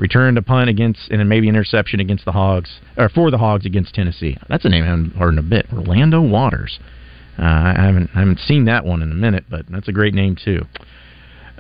returned 0.01 0.39
a 0.39 0.43
punt 0.43 0.71
against 0.71 1.11
and 1.11 1.29
maybe 1.29 1.49
interception 1.49 2.01
against 2.01 2.25
the 2.25 2.33
Hogs 2.33 2.81
or 2.97 3.09
for 3.09 3.31
the 3.31 3.39
Hogs 3.39 3.67
against 3.67 3.95
Tennessee. 3.95 4.37
That's 4.49 4.65
a 4.65 4.69
name 4.69 4.85
I 4.85 4.87
haven't 4.87 5.17
heard 5.17 5.35
in 5.35 5.39
a 5.39 5.43
bit. 5.43 5.67
Orlando 5.73 6.23
Watters. 6.23 6.79
Uh, 7.41 7.75
I 7.77 7.83
haven't 7.83 8.11
I 8.15 8.19
haven't 8.21 8.41
seen 8.41 8.67
that 8.67 8.85
one 8.85 9.03
in 9.03 9.11
a 9.11 9.15
minute, 9.15 9.45
but 9.49 9.65
that's 9.69 9.89
a 9.89 9.93
great 9.93 10.13
name 10.13 10.37
too. 10.37 10.61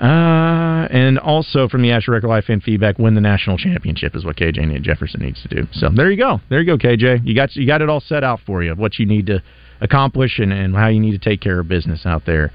Uh, 0.01 0.88
and 0.90 1.19
also 1.19 1.69
from 1.69 1.83
the 1.83 1.90
Asher 1.90 2.12
Record 2.12 2.29
Life 2.29 2.45
fan 2.47 2.61
feedback, 2.61 2.99
win 2.99 3.14
the 3.14 3.21
national 3.21 3.59
championship 3.59 4.14
is 4.14 4.25
what 4.25 4.37
KJ 4.37 4.59
and 4.59 4.85
Jefferson 4.85 5.21
needs 5.21 5.43
to 5.43 5.49
do. 5.49 5.66
So 5.73 5.88
there 5.95 6.11
you 6.11 6.19
go, 6.19 6.40
there 6.51 6.61
you 6.61 6.66
go, 6.66 6.77
KJ. 6.77 7.27
You 7.27 7.35
got 7.35 7.55
you 7.57 7.66
got 7.66 7.81
it 7.81 7.88
all 7.88 8.01
set 8.01 8.23
out 8.23 8.40
for 8.45 8.62
you 8.62 8.73
of 8.73 8.79
what 8.79 8.99
you 8.99 9.07
need 9.07 9.27
to 9.27 9.43
accomplish 9.81 10.38
and, 10.38 10.53
and 10.53 10.75
how 10.75 10.88
you 10.88 11.01
need 11.01 11.12
to 11.12 11.19
take 11.19 11.40
care 11.40 11.61
of 11.61 11.69
business 11.69 12.05
out 12.05 12.27
there 12.27 12.53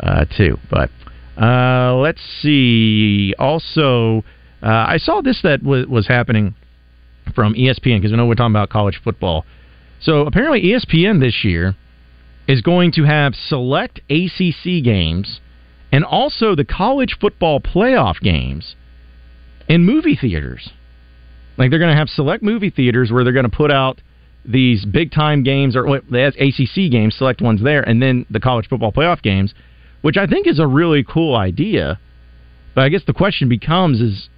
uh, 0.00 0.24
too. 0.36 0.58
But 0.70 0.90
uh, 1.40 1.94
let's 1.96 2.22
see. 2.40 3.34
Also, 3.38 4.22
uh, 4.62 4.66
I 4.88 4.96
saw 4.98 5.20
this 5.20 5.40
that 5.42 5.62
was, 5.62 5.86
was 5.86 6.06
happening 6.06 6.54
from 7.34 7.54
ESPN 7.54 8.00
because 8.00 8.12
I 8.12 8.16
know 8.16 8.26
we're 8.26 8.34
talking 8.34 8.52
about 8.52 8.70
college 8.70 9.00
football. 9.02 9.44
So 10.00 10.26
apparently, 10.26 10.62
ESPN 10.62 11.20
this 11.20 11.44
year 11.44 11.74
is 12.48 12.60
going 12.60 12.92
to 12.92 13.04
have 13.04 13.34
select 13.34 14.00
ACC 14.10 14.82
games 14.82 15.40
and 15.92 16.04
also 16.04 16.54
the 16.54 16.64
college 16.64 17.16
football 17.20 17.60
playoff 17.60 18.20
games 18.20 18.74
in 19.68 19.84
movie 19.84 20.16
theaters. 20.16 20.70
Like 21.58 21.70
they're 21.70 21.78
going 21.78 21.92
to 21.92 21.98
have 21.98 22.08
select 22.08 22.42
movie 22.42 22.70
theaters 22.70 23.12
where 23.12 23.24
they're 23.24 23.32
going 23.32 23.48
to 23.48 23.56
put 23.56 23.70
out 23.70 24.00
these 24.44 24.84
big 24.84 25.12
time 25.12 25.42
games 25.42 25.76
or 25.76 25.86
have 25.86 26.34
ACC 26.34 26.90
games, 26.90 27.14
select 27.16 27.40
ones 27.40 27.62
there, 27.62 27.82
and 27.82 28.02
then 28.02 28.26
the 28.30 28.40
college 28.40 28.66
football 28.68 28.90
playoff 28.90 29.22
games, 29.22 29.54
which 30.00 30.16
I 30.16 30.26
think 30.26 30.46
is 30.46 30.58
a 30.58 30.66
really 30.66 31.04
cool 31.04 31.36
idea. 31.36 32.00
But 32.74 32.82
I 32.82 32.88
guess 32.88 33.02
the 33.06 33.12
question 33.12 33.48
becomes 33.48 34.00
is 34.00 34.28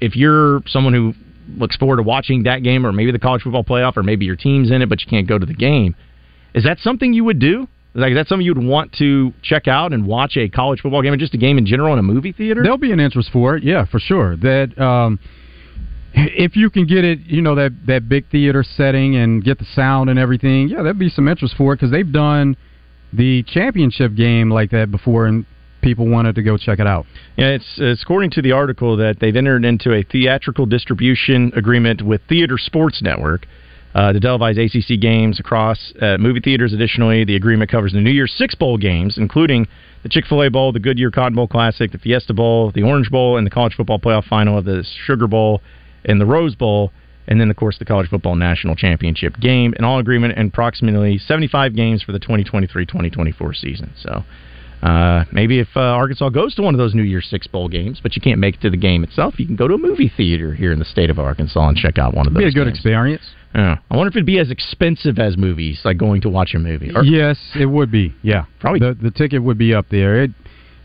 if 0.00 0.16
you're 0.16 0.62
someone 0.66 0.94
who 0.94 1.14
looks 1.56 1.76
forward 1.76 1.96
to 1.96 2.02
watching 2.02 2.44
that 2.44 2.62
game 2.62 2.86
or 2.86 2.92
maybe 2.92 3.12
the 3.12 3.18
college 3.18 3.42
football 3.42 3.64
playoff 3.64 3.96
or 3.96 4.02
maybe 4.02 4.24
your 4.24 4.36
team's 4.36 4.70
in 4.70 4.80
it 4.80 4.88
but 4.88 5.00
you 5.00 5.06
can't 5.08 5.28
go 5.28 5.38
to 5.38 5.46
the 5.46 5.54
game, 5.54 5.94
is 6.54 6.64
that 6.64 6.78
something 6.80 7.12
you 7.12 7.24
would 7.24 7.38
do? 7.38 7.68
Like 7.94 8.12
is 8.12 8.16
that 8.16 8.28
something 8.28 8.46
you'd 8.46 8.58
want 8.62 8.92
to 8.94 9.32
check 9.42 9.68
out 9.68 9.92
and 9.92 10.06
watch 10.06 10.36
a 10.36 10.48
college 10.48 10.80
football 10.80 11.02
game 11.02 11.12
or 11.12 11.16
just 11.16 11.34
a 11.34 11.38
game 11.38 11.58
in 11.58 11.66
general 11.66 11.92
in 11.92 11.98
a 11.98 12.02
movie 12.02 12.32
theater? 12.32 12.62
There'll 12.62 12.78
be 12.78 12.92
an 12.92 13.00
interest 13.00 13.30
for 13.32 13.56
it, 13.56 13.64
yeah, 13.64 13.84
for 13.84 13.98
sure. 13.98 14.36
That 14.36 14.78
um, 14.78 15.18
if 16.14 16.56
you 16.56 16.70
can 16.70 16.86
get 16.86 17.04
it, 17.04 17.20
you 17.20 17.42
know 17.42 17.54
that 17.54 17.72
that 17.86 18.08
big 18.08 18.30
theater 18.30 18.62
setting 18.62 19.16
and 19.16 19.44
get 19.44 19.58
the 19.58 19.66
sound 19.74 20.08
and 20.08 20.18
everything, 20.18 20.68
yeah, 20.68 20.82
there'd 20.82 20.98
be 20.98 21.10
some 21.10 21.28
interest 21.28 21.54
for 21.56 21.74
it 21.74 21.76
because 21.76 21.90
they've 21.90 22.10
done 22.10 22.56
the 23.12 23.42
championship 23.42 24.14
game 24.14 24.50
like 24.50 24.70
that 24.70 24.90
before, 24.90 25.26
and 25.26 25.44
people 25.82 26.08
wanted 26.08 26.34
to 26.36 26.42
go 26.42 26.56
check 26.56 26.78
it 26.78 26.86
out. 26.86 27.04
Yeah, 27.36 27.48
it's, 27.48 27.74
it's 27.76 28.02
according 28.02 28.30
to 28.32 28.42
the 28.42 28.52
article 28.52 28.96
that 28.96 29.18
they've 29.20 29.36
entered 29.36 29.64
into 29.64 29.92
a 29.92 30.02
theatrical 30.02 30.64
distribution 30.64 31.52
agreement 31.54 32.00
with 32.00 32.22
Theater 32.28 32.56
Sports 32.56 33.02
Network 33.02 33.46
uh, 33.94 34.12
to 34.12 34.20
televise 34.20 34.56
ACC 34.58 35.00
games 35.00 35.38
across 35.38 35.92
uh, 36.00 36.16
movie 36.18 36.40
theaters. 36.40 36.72
Additionally, 36.72 37.24
the 37.24 37.36
agreement 37.36 37.70
covers 37.70 37.92
the 37.92 38.00
New 38.00 38.10
Year's 38.10 38.32
Six 38.36 38.54
Bowl 38.54 38.76
games, 38.78 39.18
including 39.18 39.66
the 40.02 40.08
Chick 40.08 40.26
fil 40.26 40.42
A 40.42 40.50
Bowl, 40.50 40.72
the 40.72 40.80
Goodyear 40.80 41.10
Cotton 41.10 41.34
Bowl 41.34 41.46
Classic, 41.46 41.92
the 41.92 41.98
Fiesta 41.98 42.34
Bowl, 42.34 42.72
the 42.72 42.82
Orange 42.82 43.10
Bowl, 43.10 43.36
and 43.36 43.46
the 43.46 43.50
College 43.50 43.74
Football 43.74 43.98
Playoff 43.98 44.24
Final 44.24 44.58
of 44.58 44.64
the 44.64 44.84
Sugar 45.06 45.26
Bowl 45.26 45.60
and 46.04 46.20
the 46.20 46.26
Rose 46.26 46.54
Bowl. 46.54 46.90
And 47.28 47.40
then, 47.40 47.50
of 47.50 47.56
course, 47.56 47.78
the 47.78 47.84
College 47.84 48.08
Football 48.08 48.34
National 48.34 48.74
Championship 48.74 49.38
game. 49.38 49.74
In 49.78 49.84
all 49.84 50.00
agreement, 50.00 50.34
and 50.36 50.48
approximately 50.48 51.18
75 51.18 51.76
games 51.76 52.02
for 52.02 52.10
the 52.10 52.18
2023 52.18 52.84
2024 52.84 53.54
season. 53.54 53.92
So, 53.96 54.24
uh, 54.82 55.24
maybe 55.30 55.60
if 55.60 55.68
uh, 55.76 55.80
Arkansas 55.80 56.30
goes 56.30 56.56
to 56.56 56.62
one 56.62 56.74
of 56.74 56.78
those 56.78 56.94
New 56.94 57.04
Year's 57.04 57.28
Six 57.30 57.46
Bowl 57.46 57.68
games, 57.68 58.00
but 58.02 58.16
you 58.16 58.22
can't 58.22 58.40
make 58.40 58.56
it 58.56 58.60
to 58.62 58.70
the 58.70 58.76
game 58.76 59.04
itself, 59.04 59.38
you 59.38 59.46
can 59.46 59.54
go 59.54 59.68
to 59.68 59.74
a 59.74 59.78
movie 59.78 60.12
theater 60.16 60.52
here 60.52 60.72
in 60.72 60.80
the 60.80 60.84
state 60.84 61.10
of 61.10 61.20
Arkansas 61.20 61.68
and 61.68 61.76
check 61.76 61.96
out 61.98 62.12
one 62.12 62.26
of 62.26 62.34
those. 62.34 62.42
It'd 62.42 62.54
Be 62.54 62.60
a 62.60 62.64
good 62.64 62.68
games. 62.68 62.78
experience. 62.78 63.22
Yeah. 63.54 63.78
I 63.90 63.96
wonder 63.96 64.08
if 64.08 64.16
it'd 64.16 64.26
be 64.26 64.38
as 64.38 64.50
expensive 64.50 65.18
as 65.18 65.36
movies, 65.36 65.80
like 65.84 65.98
going 65.98 66.22
to 66.22 66.28
watch 66.28 66.54
a 66.54 66.58
movie. 66.58 66.90
Or- 66.94 67.04
yes, 67.04 67.38
it 67.58 67.66
would 67.66 67.90
be. 67.90 68.14
Yeah, 68.22 68.44
Probably. 68.60 68.80
the 68.80 68.94
the 68.94 69.10
ticket 69.10 69.42
would 69.42 69.58
be 69.58 69.74
up 69.74 69.86
there. 69.90 70.22
It 70.22 70.30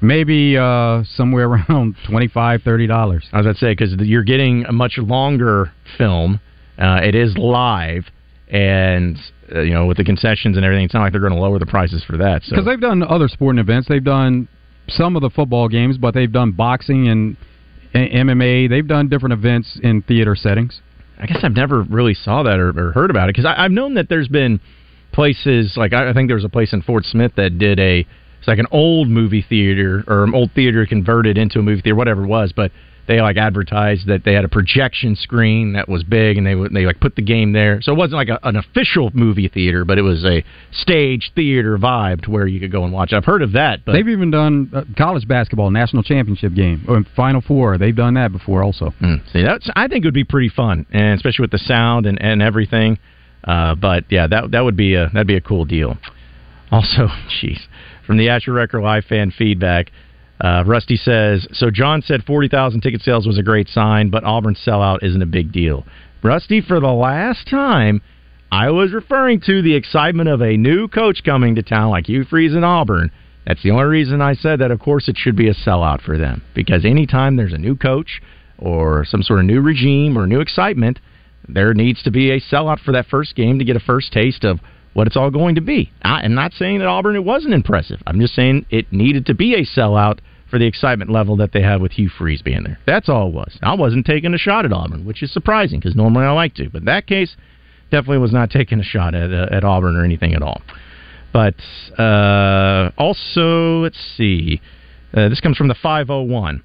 maybe 0.02 0.58
uh, 0.58 1.04
somewhere 1.16 1.48
around 1.70 1.96
twenty 2.10 2.28
five, 2.28 2.62
thirty 2.64 2.88
dollars. 2.88 3.26
I 3.32 3.42
was 3.42 3.56
to 3.56 3.60
say 3.60 3.72
because 3.72 3.94
you're 4.00 4.24
getting 4.24 4.66
a 4.66 4.72
much 4.74 4.98
longer 4.98 5.72
film. 5.98 6.40
Uh, 6.78 7.00
it 7.04 7.16
is 7.16 7.36
live, 7.38 8.06
and 8.50 9.18
uh, 9.54 9.62
you 9.62 9.74
know 9.74 9.86
with 9.86 9.98
the 9.98 10.04
concessions 10.04 10.58
and 10.58 10.66
everything, 10.66 10.86
it's 10.86 10.94
not 10.94 11.02
like 11.02 11.12
they're 11.12 11.22
going 11.22 11.34
to 11.34 11.40
lower 11.40 11.60
the 11.60 11.66
prices 11.66 12.04
for 12.04 12.18
that. 12.18 12.44
So 12.44 12.52
Because 12.52 12.66
they've 12.66 12.80
done 12.80 13.02
other 13.04 13.28
sporting 13.28 13.60
events. 13.60 13.88
They've 13.88 14.04
done 14.04 14.48
some 14.90 15.16
of 15.16 15.22
the 15.22 15.30
football 15.30 15.68
games, 15.68 15.98
but 15.98 16.14
they've 16.14 16.32
done 16.32 16.52
boxing 16.52 17.08
and, 17.08 17.38
and 17.94 18.30
MMA. 18.30 18.70
They've 18.70 18.88
done 18.88 19.10
different 19.10 19.34
events 19.34 19.80
in 19.82 20.02
theater 20.02 20.36
settings. 20.36 20.82
I 21.20 21.26
guess 21.26 21.40
I've 21.44 21.56
never 21.56 21.82
really 21.82 22.14
saw 22.14 22.44
that 22.44 22.60
or, 22.60 22.70
or 22.70 22.92
heard 22.92 23.10
about 23.10 23.30
it 23.30 23.36
because 23.36 23.46
I've 23.46 23.72
known 23.72 23.96
that 23.96 24.08
there's 24.10 24.28
been 24.28 24.60
places 25.12 25.76
like 25.76 25.94
I 25.94 26.10
I 26.10 26.14
think 26.14 26.30
there 26.30 26.36
was 26.36 26.46
a 26.46 26.50
place 26.50 26.74
in 26.74 26.82
Fort 26.82 27.06
Smith 27.06 27.34
that 27.38 27.58
did 27.58 27.80
a 27.80 28.06
it's 28.40 28.48
like 28.48 28.60
an 28.60 28.68
old 28.72 29.08
movie 29.08 29.46
theater 29.48 30.04
or 30.08 30.24
an 30.24 30.34
old 30.36 30.52
theater 30.54 30.86
converted 30.86 31.38
into 31.38 31.60
a 31.60 31.64
movie 31.64 31.82
theater, 31.82 31.96
whatever 31.96 32.24
it 32.24 32.28
was, 32.28 32.54
but 32.56 32.72
they 33.08 33.22
like 33.22 33.38
advertised 33.38 34.08
that 34.08 34.24
they 34.26 34.34
had 34.34 34.44
a 34.44 34.50
projection 34.50 35.16
screen 35.16 35.74
that 35.74 35.88
was 35.88 36.04
big 36.04 36.38
and 36.38 36.46
they 36.46 36.56
would 36.56 36.74
they 36.74 36.86
like 36.86 37.00
put 37.00 37.16
the 37.16 37.22
game 37.22 37.54
there. 37.54 37.82
So 37.82 37.94
it 37.94 37.96
wasn't 37.96 38.16
like 38.16 38.30
a, 38.30 38.40
an 38.44 38.58
official 38.58 39.12
movie 39.14 39.48
theater, 39.48 39.86
but 39.86 39.98
it 39.98 40.02
was 40.02 40.26
a 40.26 40.44
stage 40.72 41.32
theater 41.34 41.78
vibe 41.78 42.24
to 42.24 42.32
where 42.32 42.46
you 42.48 42.60
could 42.60 42.72
go 42.72 42.84
and 42.84 42.92
watch. 42.92 43.14
I've 43.14 43.26
heard 43.26 43.42
of 43.42 43.54
that, 43.54 43.86
but 43.86 43.94
they've 43.94 44.08
even 44.08 44.30
done 44.30 44.70
uh, 44.74 44.84
college 44.98 45.28
basketball 45.28 45.72
national 45.72 46.04
championship 46.04 46.54
game 46.54 46.86
or 46.88 47.04
Final 47.16 47.42
Four. 47.42 47.78
They've 47.78 47.96
done 47.96 48.16
that 48.16 48.32
before 48.32 48.64
also. 48.64 48.94
Mm, 49.02 49.32
see, 49.32 49.42
that's 49.42 49.70
I 49.76 49.88
think 49.88 50.04
it 50.04 50.08
would 50.08 50.14
be 50.14 50.26
pretty 50.26 50.50
fun, 50.50 50.86
and 50.92 51.16
especially 51.16 51.44
with 51.44 51.52
the 51.52 51.60
sound 51.60 52.06
and, 52.06 52.22
and 52.22 52.42
everything. 52.42 53.00
Uh, 53.44 53.76
but 53.76 54.04
yeah, 54.10 54.28
that 54.28 54.52
that 54.52 54.62
would 54.62 54.76
be 54.76 54.96
a 54.96 55.10
that'd 55.14 55.28
be 55.28 55.38
a 55.38 55.42
cool 55.42 55.64
deal. 55.64 55.98
Also, 56.72 57.08
jeez, 57.42 57.60
from 58.06 58.18
the 58.18 58.28
Asher 58.30 58.52
Record 58.52 58.82
Live 58.82 59.06
fan 59.06 59.32
feedback, 59.32 59.92
uh, 60.42 60.64
Rusty 60.66 60.98
says 60.98 61.48
so. 61.52 61.72
John 61.72 62.02
said 62.02 62.24
forty 62.24 62.48
thousand 62.48 62.82
ticket 62.82 63.02
sales 63.02 63.26
was 63.26 63.38
a 63.38 63.44
great 63.44 63.68
sign, 63.68 64.10
but 64.10 64.24
Auburn's 64.24 64.60
sellout 64.66 65.00
isn't 65.02 65.22
a 65.22 65.28
big 65.28 65.52
deal. 65.52 65.86
Rusty, 66.24 66.62
for 66.62 66.80
the 66.80 66.88
last 66.88 67.48
time, 67.50 68.02
I 68.52 68.70
was 68.70 68.94
referring 68.94 69.42
to 69.42 69.62
the 69.62 69.76
excitement 69.76 70.30
of 70.30 70.42
a 70.42 70.58
new 70.58 70.88
coach 70.88 71.24
coming 71.24 71.56
to 71.56 71.64
town, 71.64 71.90
like 71.90 72.08
Hugh 72.08 72.24
Freeze 72.24 72.54
in 72.54 72.64
Auburn. 72.64 73.12
That's 73.46 73.64
the 73.64 73.72
only 73.72 73.86
reason 73.86 74.22
I 74.22 74.34
said 74.34 74.60
that. 74.60 74.72
Of 74.72 74.80
course, 74.80 75.08
it 75.08 75.18
should 75.18 75.36
be 75.36 75.50
a 75.50 75.54
sellout 75.54 76.02
for 76.02 76.18
them 76.18 76.44
because 76.54 76.86
anytime 76.86 77.36
there's 77.36 77.54
a 77.54 77.58
new 77.58 77.76
coach 77.76 78.22
or 78.60 79.06
some 79.06 79.24
sort 79.24 79.40
of 79.40 79.46
new 79.46 79.62
regime 79.62 80.18
or 80.18 80.28
new 80.28 80.42
excitement, 80.42 81.00
there 81.48 81.74
needs 81.74 82.04
to 82.04 82.12
be 82.12 82.32
a 82.32 82.42
sellout 82.42 82.80
for 82.80 82.92
that 82.92 83.08
first 83.08 83.36
game 83.36 83.58
to 83.58 83.66
get 83.66 83.76
a 83.76 83.80
first 83.80 84.12
taste 84.12 84.44
of 84.44 84.60
what 84.98 85.06
it's 85.06 85.16
all 85.16 85.30
going 85.30 85.54
to 85.54 85.62
be. 85.62 85.92
I 86.02 86.26
am 86.26 86.34
not 86.34 86.54
saying 86.54 86.80
that 86.80 86.88
Auburn 86.88 87.16
it 87.16 87.24
wasn't 87.24 87.54
impressive. 87.54 88.02
I'm 88.08 88.20
just 88.20 88.34
saying 88.34 88.66
it 88.72 88.92
needed 88.92 89.28
to 89.28 89.36
be 89.36 89.54
a 89.54 89.64
sellout 89.64 90.18
for 90.50 90.58
the 90.58 90.66
excitement 90.66 91.12
level 91.12 91.38
that 91.38 91.52
they 91.52 91.62
have 91.62 91.82
with 91.82 91.92
Hugh 91.92 92.10
Freeze 92.10 92.42
being 92.42 92.64
there. 92.64 92.80
That's 92.88 93.08
all 93.08 93.28
it 93.28 93.34
was. 93.36 93.60
I 93.62 93.76
wasn't 93.76 94.08
taking 94.08 94.34
a 94.34 94.40
shot 94.40 94.66
at 94.66 94.74
Auburn, 94.74 95.06
which 95.06 95.22
is 95.22 95.32
surprising 95.32 95.80
because 95.80 95.96
normally 95.96 96.26
I 96.26 96.32
like 96.32 96.56
to, 96.56 96.72
but 96.72 96.80
in 96.80 96.86
that 96.86 97.06
case, 97.06 97.36
definitely 97.92 98.18
was 98.18 98.34
not 98.34 98.50
taking 98.60 98.80
a 98.80 98.84
shot 98.84 99.14
at 99.14 99.32
uh, 99.32 99.46
at 99.52 99.64
Auburn 99.64 99.96
or 99.96 100.04
anything 100.04 100.34
at 100.34 100.42
all. 100.42 100.64
But 101.32 101.54
uh, 102.00 102.90
also, 102.98 103.82
let's 103.84 104.00
see. 104.18 104.60
Uh, 105.14 105.30
this 105.30 105.42
comes 105.42 105.58
from 105.58 105.68
the 105.68 105.76
501. 105.76 106.64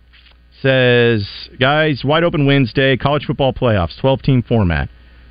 Says, 0.63 1.29
guys, 1.61 2.03
wide 2.03 2.25
open 2.25 2.47
Wednesday, 2.47 2.97
college 2.97 3.27
football 3.27 3.53
playoffs, 3.53 4.01
12 4.01 4.23
team 4.23 4.43
format. 4.43 4.89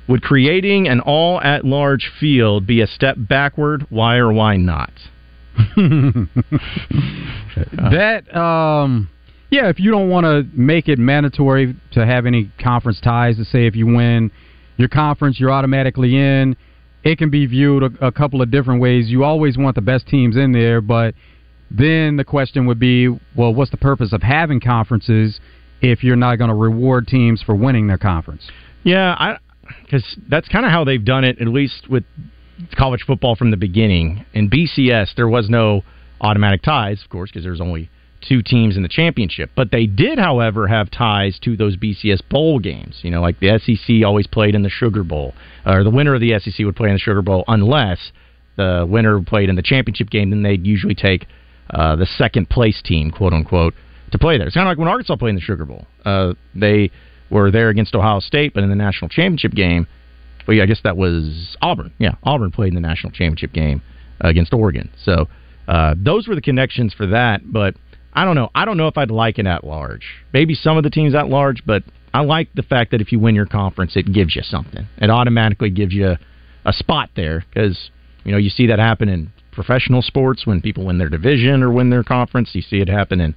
Would 0.08 0.22
creating 0.22 0.88
an 0.88 1.00
all 1.00 1.40
at 1.40 1.64
large 1.64 2.10
field 2.18 2.66
be 2.66 2.80
a 2.80 2.86
step 2.86 3.16
backward? 3.18 3.86
Why 3.88 4.16
or 4.16 4.32
why 4.32 4.56
not? 4.56 4.92
that 7.76 8.34
um 8.34 9.10
yeah 9.50 9.68
if 9.68 9.78
you 9.78 9.90
don't 9.90 10.08
want 10.08 10.24
to 10.24 10.44
make 10.58 10.88
it 10.88 10.98
mandatory 10.98 11.76
to 11.92 12.06
have 12.06 12.24
any 12.24 12.50
conference 12.58 12.98
ties 13.00 13.36
to 13.36 13.44
say 13.44 13.66
if 13.66 13.76
you 13.76 13.84
win 13.84 14.30
your 14.78 14.88
conference 14.88 15.38
you're 15.38 15.50
automatically 15.50 16.16
in 16.16 16.56
it 17.04 17.18
can 17.18 17.28
be 17.28 17.44
viewed 17.44 17.82
a, 17.82 18.06
a 18.06 18.10
couple 18.10 18.40
of 18.40 18.50
different 18.50 18.80
ways 18.80 19.10
you 19.10 19.24
always 19.24 19.58
want 19.58 19.74
the 19.74 19.82
best 19.82 20.06
teams 20.06 20.36
in 20.36 20.52
there 20.52 20.80
but 20.80 21.14
then 21.70 22.16
the 22.16 22.24
question 22.24 22.64
would 22.64 22.78
be 22.78 23.08
well 23.36 23.52
what's 23.54 23.70
the 23.70 23.76
purpose 23.76 24.14
of 24.14 24.22
having 24.22 24.58
conferences 24.58 25.38
if 25.82 26.02
you're 26.02 26.16
not 26.16 26.36
going 26.36 26.48
to 26.48 26.56
reward 26.56 27.06
teams 27.06 27.42
for 27.42 27.54
winning 27.54 27.86
their 27.86 27.98
conference 27.98 28.48
Yeah, 28.84 29.14
I 29.18 29.36
because 29.82 30.04
that's 30.28 30.48
kind 30.48 30.64
of 30.64 30.72
how 30.72 30.84
they've 30.84 31.04
done 31.04 31.24
it, 31.24 31.40
at 31.40 31.48
least 31.48 31.88
with 31.88 32.04
college 32.76 33.02
football 33.06 33.36
from 33.36 33.50
the 33.50 33.56
beginning. 33.56 34.24
In 34.32 34.48
BCS, 34.48 35.14
there 35.16 35.28
was 35.28 35.48
no 35.48 35.82
automatic 36.20 36.62
ties, 36.62 37.02
of 37.02 37.10
course, 37.10 37.30
because 37.30 37.44
there's 37.44 37.60
only 37.60 37.90
two 38.26 38.42
teams 38.42 38.76
in 38.76 38.82
the 38.82 38.88
championship. 38.88 39.50
But 39.56 39.70
they 39.70 39.86
did, 39.86 40.18
however, 40.18 40.68
have 40.68 40.90
ties 40.90 41.38
to 41.40 41.56
those 41.56 41.76
BCS 41.76 42.20
bowl 42.28 42.58
games. 42.58 43.00
You 43.02 43.10
know, 43.10 43.20
like 43.20 43.40
the 43.40 43.58
SEC 43.58 44.06
always 44.06 44.26
played 44.26 44.54
in 44.54 44.62
the 44.62 44.70
Sugar 44.70 45.02
Bowl, 45.02 45.34
or 45.66 45.84
the 45.84 45.90
winner 45.90 46.14
of 46.14 46.20
the 46.20 46.38
SEC 46.38 46.64
would 46.64 46.76
play 46.76 46.88
in 46.88 46.94
the 46.94 47.00
Sugar 47.00 47.22
Bowl, 47.22 47.44
unless 47.48 48.12
the 48.56 48.86
winner 48.88 49.20
played 49.22 49.48
in 49.48 49.56
the 49.56 49.62
championship 49.62 50.10
game. 50.10 50.30
Then 50.30 50.42
they'd 50.42 50.66
usually 50.66 50.94
take 50.94 51.26
uh, 51.70 51.96
the 51.96 52.06
second 52.06 52.48
place 52.48 52.80
team, 52.82 53.10
quote 53.10 53.32
unquote, 53.32 53.74
to 54.12 54.18
play 54.18 54.38
there. 54.38 54.46
It's 54.46 54.54
kind 54.54 54.66
of 54.66 54.70
like 54.70 54.78
when 54.78 54.88
Arkansas 54.88 55.16
played 55.16 55.30
in 55.30 55.36
the 55.36 55.40
Sugar 55.40 55.64
Bowl. 55.64 55.86
Uh, 56.04 56.34
they 56.54 56.90
were 57.32 57.50
there 57.50 57.70
against 57.70 57.94
Ohio 57.94 58.20
State, 58.20 58.54
but 58.54 58.62
in 58.62 58.68
the 58.68 58.76
national 58.76 59.08
championship 59.08 59.52
game, 59.52 59.86
well, 60.46 60.56
yeah, 60.56 60.64
I 60.64 60.66
guess 60.66 60.80
that 60.84 60.96
was 60.96 61.56
Auburn. 61.62 61.92
Yeah, 61.98 62.16
Auburn 62.24 62.50
played 62.50 62.68
in 62.68 62.74
the 62.74 62.80
national 62.80 63.12
championship 63.12 63.52
game 63.52 63.82
uh, 64.22 64.28
against 64.28 64.52
Oregon. 64.52 64.90
So 65.04 65.28
uh, 65.68 65.94
those 65.96 66.26
were 66.28 66.34
the 66.34 66.40
connections 66.40 66.94
for 66.94 67.06
that. 67.08 67.40
But 67.52 67.74
I 68.12 68.24
don't 68.24 68.34
know. 68.34 68.50
I 68.54 68.64
don't 68.64 68.76
know 68.76 68.88
if 68.88 68.98
I'd 68.98 69.10
like 69.10 69.38
it 69.38 69.46
at 69.46 69.64
large. 69.64 70.04
Maybe 70.32 70.54
some 70.54 70.76
of 70.76 70.82
the 70.82 70.90
teams 70.90 71.14
at 71.14 71.28
large, 71.28 71.64
but 71.64 71.82
I 72.12 72.22
like 72.22 72.48
the 72.54 72.62
fact 72.62 72.90
that 72.90 73.00
if 73.00 73.12
you 73.12 73.18
win 73.18 73.34
your 73.34 73.46
conference, 73.46 73.96
it 73.96 74.12
gives 74.12 74.36
you 74.36 74.42
something. 74.42 74.86
It 74.98 75.10
automatically 75.10 75.70
gives 75.70 75.94
you 75.94 76.16
a 76.64 76.72
spot 76.72 77.10
there 77.16 77.44
because 77.48 77.90
you 78.24 78.32
know 78.32 78.38
you 78.38 78.50
see 78.50 78.66
that 78.66 78.78
happen 78.78 79.08
in 79.08 79.32
professional 79.52 80.02
sports 80.02 80.46
when 80.46 80.60
people 80.60 80.86
win 80.86 80.98
their 80.98 81.08
division 81.08 81.62
or 81.62 81.70
win 81.70 81.90
their 81.90 82.04
conference. 82.04 82.50
You 82.52 82.62
see 82.62 82.78
it 82.78 82.88
happen 82.88 83.20
in 83.20 83.34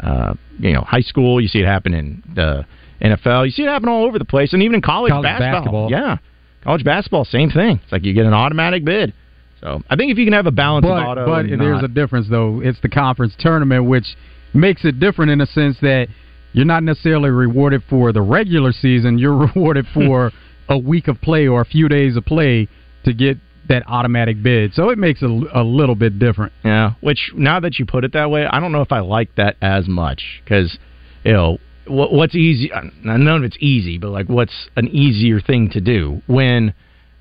uh, 0.00 0.34
you 0.58 0.72
know 0.72 0.82
high 0.82 1.00
school. 1.00 1.40
You 1.40 1.48
see 1.48 1.60
it 1.60 1.66
happen 1.66 1.94
in 1.94 2.22
the 2.34 2.66
NFL. 3.00 3.46
You 3.46 3.50
see 3.50 3.62
it 3.62 3.68
happen 3.68 3.88
all 3.88 4.04
over 4.04 4.18
the 4.18 4.24
place, 4.24 4.52
and 4.52 4.62
even 4.62 4.76
in 4.76 4.82
college, 4.82 5.10
College 5.10 5.24
basketball. 5.24 5.90
Yeah, 5.90 6.18
college 6.62 6.84
basketball, 6.84 7.24
same 7.24 7.50
thing. 7.50 7.80
It's 7.82 7.92
like 7.92 8.04
you 8.04 8.14
get 8.14 8.26
an 8.26 8.34
automatic 8.34 8.84
bid. 8.84 9.12
So 9.60 9.82
I 9.88 9.96
think 9.96 10.12
if 10.12 10.18
you 10.18 10.26
can 10.26 10.34
have 10.34 10.46
a 10.46 10.50
balance 10.50 10.84
but, 10.84 10.98
of 10.98 11.06
auto, 11.06 11.26
but 11.26 11.46
there's 11.48 11.82
a 11.82 11.88
difference 11.88 12.28
though. 12.28 12.60
It's 12.62 12.80
the 12.80 12.88
conference 12.88 13.34
tournament, 13.38 13.86
which 13.86 14.06
makes 14.52 14.84
it 14.84 15.00
different 15.00 15.30
in 15.30 15.38
the 15.38 15.46
sense 15.46 15.76
that 15.80 16.08
you're 16.52 16.64
not 16.64 16.82
necessarily 16.82 17.30
rewarded 17.30 17.82
for 17.88 18.12
the 18.12 18.22
regular 18.22 18.72
season. 18.72 19.18
You're 19.26 19.36
rewarded 19.36 19.86
for 19.92 20.32
a 20.68 20.78
week 20.78 21.06
of 21.08 21.20
play 21.20 21.46
or 21.46 21.60
a 21.60 21.64
few 21.64 21.88
days 21.88 22.16
of 22.16 22.24
play 22.24 22.68
to 23.04 23.12
get 23.12 23.38
that 23.68 23.82
automatic 23.86 24.42
bid. 24.42 24.72
So 24.74 24.90
it 24.90 24.98
makes 24.98 25.22
it 25.22 25.26
a, 25.26 25.60
a 25.60 25.62
little 25.62 25.94
bit 25.94 26.18
different. 26.18 26.52
Yeah, 26.64 26.92
which 27.00 27.32
now 27.34 27.60
that 27.60 27.78
you 27.78 27.86
put 27.86 28.04
it 28.04 28.12
that 28.12 28.30
way, 28.30 28.46
I 28.46 28.60
don't 28.60 28.72
know 28.72 28.82
if 28.82 28.92
I 28.92 29.00
like 29.00 29.34
that 29.36 29.56
as 29.60 29.86
much 29.88 30.22
because 30.44 30.78
you 31.24 31.32
know 31.32 31.58
what, 31.88 32.12
what's 32.12 32.34
easy. 32.34 32.72
uh, 32.72 32.82
None 33.02 33.28
of 33.28 33.44
it's 33.44 33.56
easy, 33.60 33.98
but 33.98 34.10
like 34.10 34.28
what's 34.28 34.68
an 34.76 34.88
easier 34.88 35.40
thing 35.40 35.70
to 35.70 35.80
do 35.80 36.22
when 36.26 36.70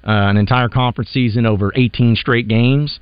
uh, 0.06 0.12
an 0.12 0.38
entire 0.38 0.70
conference 0.70 1.10
season 1.10 1.46
over 1.46 1.72
18 1.76 2.16
straight 2.16 2.48
games, 2.48 3.00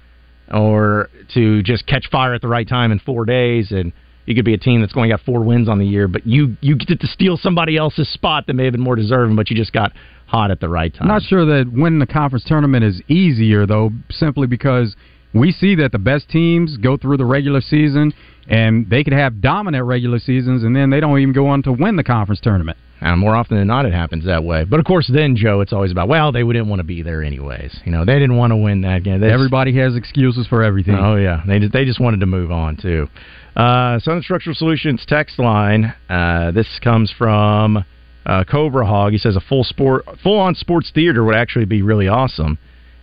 or 0.54 1.10
to 1.34 1.62
just 1.64 1.86
catch 1.88 2.10
fire 2.10 2.34
at 2.34 2.42
the 2.42 2.48
right 2.48 2.68
time 2.68 2.92
in 2.92 3.00
four 3.00 3.26
days 3.26 3.72
and. 3.72 3.92
You 4.26 4.36
could 4.36 4.46
be 4.46 4.54
a 4.54 4.58
team 4.58 4.80
that's 4.80 4.94
to 4.94 5.10
got 5.10 5.20
four 5.26 5.44
wins 5.44 5.68
on 5.68 5.80
the 5.80 5.86
year, 5.86 6.08
but 6.08 6.26
you 6.26 6.56
you 6.62 6.78
get 6.78 7.02
to 7.02 7.08
steal 7.08 7.36
somebody 7.36 7.76
else's 7.76 8.08
spot 8.08 8.48
that 8.48 8.54
may 8.54 8.64
have 8.64 8.72
been 8.72 8.80
more 8.80 8.96
deserving, 8.96 9.36
but 9.36 9.50
you 9.50 9.56
just 9.58 9.74
got 9.74 9.92
hot 10.28 10.50
at 10.50 10.62
the 10.62 10.70
right 10.70 10.94
time. 10.94 11.02
I'm 11.02 11.08
not 11.10 11.24
sure 11.24 11.46
that 11.46 11.70
winning 11.70 12.00
the 12.00 12.08
conference 12.08 12.46
tournament 12.46 12.86
is 12.86 13.02
easier 13.10 13.66
though, 13.66 13.90
simply 14.10 14.48
because 14.48 14.96
we 15.34 15.52
see 15.52 15.76
that 15.76 15.92
the 15.92 16.00
best 16.00 16.30
teams 16.30 16.78
go 16.78 16.96
through 16.96 17.18
the 17.18 17.26
regular 17.26 17.60
season 17.60 18.14
and 18.48 18.90
they 18.90 19.04
could 19.04 19.14
have 19.14 19.42
dominant 19.42 19.86
regular 19.86 20.20
seasons 20.20 20.64
and 20.64 20.76
then 20.76 20.90
they 20.90 21.00
don't 21.00 21.20
even 21.20 21.34
go 21.34 21.48
on 21.48 21.64
to 21.64 21.72
win 21.72 21.96
the 21.96 22.04
conference 22.04 22.42
tournament. 22.42 22.78
And 23.02 23.20
more 23.20 23.36
often 23.36 23.58
than 23.58 23.68
not, 23.68 23.86
it 23.86 23.94
happens 23.94 24.26
that 24.26 24.46
way. 24.46 24.64
But 24.64 24.80
of 24.80 24.86
course, 24.86 25.10
then 25.14 25.36
Joe, 25.36 25.60
it's 25.60 25.74
always 25.74 25.92
about 25.92 26.08
well, 26.08 26.32
they 26.32 26.44
wouldn't 26.44 26.68
want 26.68 26.80
to 26.80 26.86
be 26.86 27.02
there 27.02 27.22
anyways. 27.22 27.82
You 27.86 27.92
know, 27.92 28.06
they 28.06 28.14
didn't 28.14 28.38
want 28.38 28.52
to 28.52 28.58
win 28.58 28.82
that 28.82 29.04
game. 29.04 29.20
They 29.20 29.32
Everybody 29.32 29.78
has 29.78 29.96
excuses 29.96 30.48
for 30.48 30.64
everything. 30.64 30.96
Oh 30.96 31.16
yeah, 31.16 31.44
they 31.46 31.60
just, 31.60 31.74
they 31.74 31.84
just 31.84 32.00
wanted 32.00 32.22
to 32.22 32.26
move 32.26 32.52
on 32.52 32.78
too. 32.78 33.10
Uh, 33.56 34.00
Southern 34.00 34.24
Structural 34.24 34.56
Solutions 34.56 35.04
text 35.06 35.38
line. 35.38 35.94
Uh, 36.10 36.52
this 36.52 36.68
comes 36.82 37.14
from 37.18 37.84
uh, 38.26 38.44
Cobra 38.50 38.86
Hog. 38.86 39.12
He 39.12 39.18
says 39.18 39.36
a 39.36 39.42
full 39.42 39.64
sport, 39.64 40.06
full 40.24 40.40
on 40.40 40.56
sports 40.56 40.92
theater 40.94 41.24
would 41.24 41.36
actually 41.36 41.66
be 41.66 41.82
really 41.82 42.08
awesome. 42.08 42.58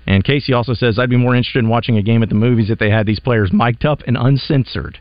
And 0.07 0.25
Casey 0.25 0.53
also 0.53 0.73
says 0.73 0.99
I'd 0.99 1.11
be 1.11 1.17
more 1.17 1.37
interested 1.37 1.61
in 1.61 1.69
watching 1.69 1.99
a 1.99 2.03
game 2.03 2.23
at 2.23 2.31
the 2.31 2.35
movies 2.35 2.71
if 2.71 2.79
they 2.79 2.91
had 2.91 3.07
these 3.07 3.21
players 3.21 3.53
mic'd 3.53 3.85
up 3.85 4.01
and 4.07 4.17
uncensored. 4.17 4.99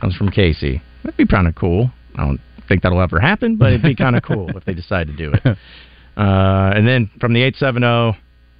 Comes 0.00 0.14
from 0.16 0.30
Casey. 0.30 0.82
That'd 1.02 1.16
be 1.16 1.26
kind 1.26 1.46
of 1.48 1.54
cool. 1.54 1.90
I 2.16 2.24
don't 2.24 2.40
think 2.68 2.82
that'll 2.82 3.00
ever 3.00 3.20
happen, 3.20 3.56
but 3.56 3.68
it'd 3.72 3.82
be 3.82 3.94
kind 3.94 4.16
of 4.16 4.22
cool 4.30 4.48
if 4.56 4.64
they 4.64 4.74
decide 4.74 5.06
to 5.08 5.12
do 5.16 5.32
it. 5.32 5.46
Uh, 6.16 6.72
and 6.74 6.86
then 6.86 7.10
from 7.20 7.32
the 7.32 7.42
870 7.42 8.18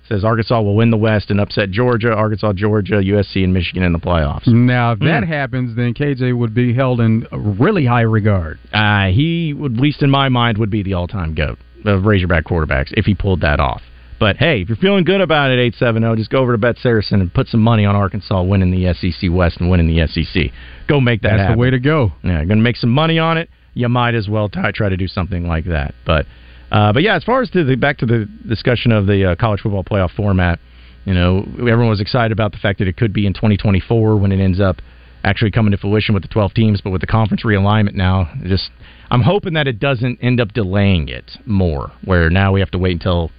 says 0.09 0.25
Arkansas 0.25 0.61
will 0.61 0.77
win 0.77 0.91
the 0.91 0.97
West 0.97 1.31
and 1.31 1.41
upset 1.41 1.71
Georgia, 1.71 2.13
Arkansas, 2.13 2.53
Georgia, 2.53 2.95
USC, 3.03 3.43
and 3.43 3.53
Michigan 3.53 3.83
in 3.83 3.93
the 3.93 3.99
playoffs. 3.99 4.47
Now, 4.47 4.93
if 4.93 5.01
that 5.01 5.25
Hmm. 5.25 5.29
happens, 5.33 5.75
then 5.75 5.95
KJ 5.95 6.33
would 6.33 6.55
be 6.55 6.73
held 6.73 7.01
in 7.01 7.27
really 7.33 7.85
high 7.87 8.03
regard. 8.03 8.59
Uh, 8.73 9.07
he 9.09 9.53
would, 9.53 9.75
at 9.75 9.81
least 9.81 10.03
in 10.03 10.11
my 10.11 10.29
mind, 10.29 10.59
would 10.59 10.71
be 10.71 10.83
the 10.85 10.95
all-time 10.95 11.35
goat 11.35 11.59
of 11.85 12.05
Razorback 12.05 12.45
quarterbacks 12.45 12.93
if 12.97 13.05
he 13.07 13.15
pulled 13.15 13.41
that 13.41 13.59
off. 13.59 13.83
But 14.19 14.37
hey, 14.39 14.63
if 14.63 14.69
you're 14.69 14.77
feeling 14.77 15.05
good 15.05 15.21
about 15.21 15.51
it, 15.51 15.59
870, 15.59 16.17
just 16.17 16.31
go 16.31 16.39
over 16.39 16.53
to 16.53 16.59
Bet 16.59 16.79
Saracen 16.79 17.21
and 17.21 17.33
put 17.33 17.49
some 17.49 17.61
money 17.61 17.85
on 17.85 17.95
Arkansas 17.95 18.43
winning 18.43 18.71
the 18.71 18.95
SEC 18.95 19.31
West 19.31 19.59
and 19.61 19.69
winning 19.69 19.89
the 19.89 20.07
SEC. 20.07 20.53
Go 20.89 21.01
make 21.01 21.21
that 21.23 21.31
That's 21.31 21.41
happen. 21.43 21.57
the 21.57 21.61
way 21.61 21.71
to 21.71 21.79
go. 21.79 22.13
Yeah, 22.25 22.37
going 22.45 22.49
to 22.49 22.57
make 22.57 22.77
some 22.77 22.91
money 22.91 23.19
on 23.19 23.37
it. 23.37 23.51
You 23.75 23.89
might 23.91 24.15
as 24.15 24.27
well 24.29 24.49
try, 24.49 24.73
try 24.73 24.89
to 24.89 24.97
do 24.97 25.07
something 25.07 25.47
like 25.47 25.67
that. 25.67 25.95
But 26.07 26.25
uh, 26.73 26.93
but 26.93 27.03
yeah, 27.03 27.15
as 27.15 27.25
far 27.25 27.43
as 27.43 27.51
to 27.51 27.63
the 27.63 27.77
back 27.77 27.99
to 27.99 28.07
the 28.07 28.27
discussion 28.49 28.91
of 28.91 29.07
the 29.07 29.33
uh, 29.33 29.37
college 29.37 29.61
football 29.61 29.85
playoff 29.85 30.11
format, 30.13 30.59
you 31.05 31.15
know, 31.15 31.45
everyone 31.61 31.89
was 31.89 32.01
excited 32.01 32.33
about 32.33 32.53
the 32.53 32.59
fact 32.59 32.79
that 32.79 32.89
it 32.89 32.97
could 32.97 33.13
be 33.13 33.27
in 33.27 33.35
2024 33.35 34.17
when 34.17 34.33
it 34.33 34.41
ends 34.41 34.61
up 34.61 34.77
actually 35.23 35.51
coming 35.51 35.73
to 35.73 35.77
fruition 35.77 36.15
with 36.15 36.23
the 36.23 36.29
12 36.29 36.55
teams, 36.55 36.81
but 36.81 36.91
with 36.91 37.01
the 37.01 37.07
conference 37.07 37.43
realignment 37.45 37.95
now, 37.95 38.33
just 38.45 38.71
I'm 39.11 39.23
hoping 39.23 39.55
that 39.55 39.67
it 39.67 39.79
doesn't 39.79 40.19
end 40.23 40.41
up 40.41 40.53
delaying 40.53 41.09
it 41.09 41.33
more, 41.45 41.93
where 42.05 42.31
now 42.31 42.53
we 42.53 42.61
have 42.61 42.71
to 42.73 42.79
wait 42.79 42.93
until 42.93 43.31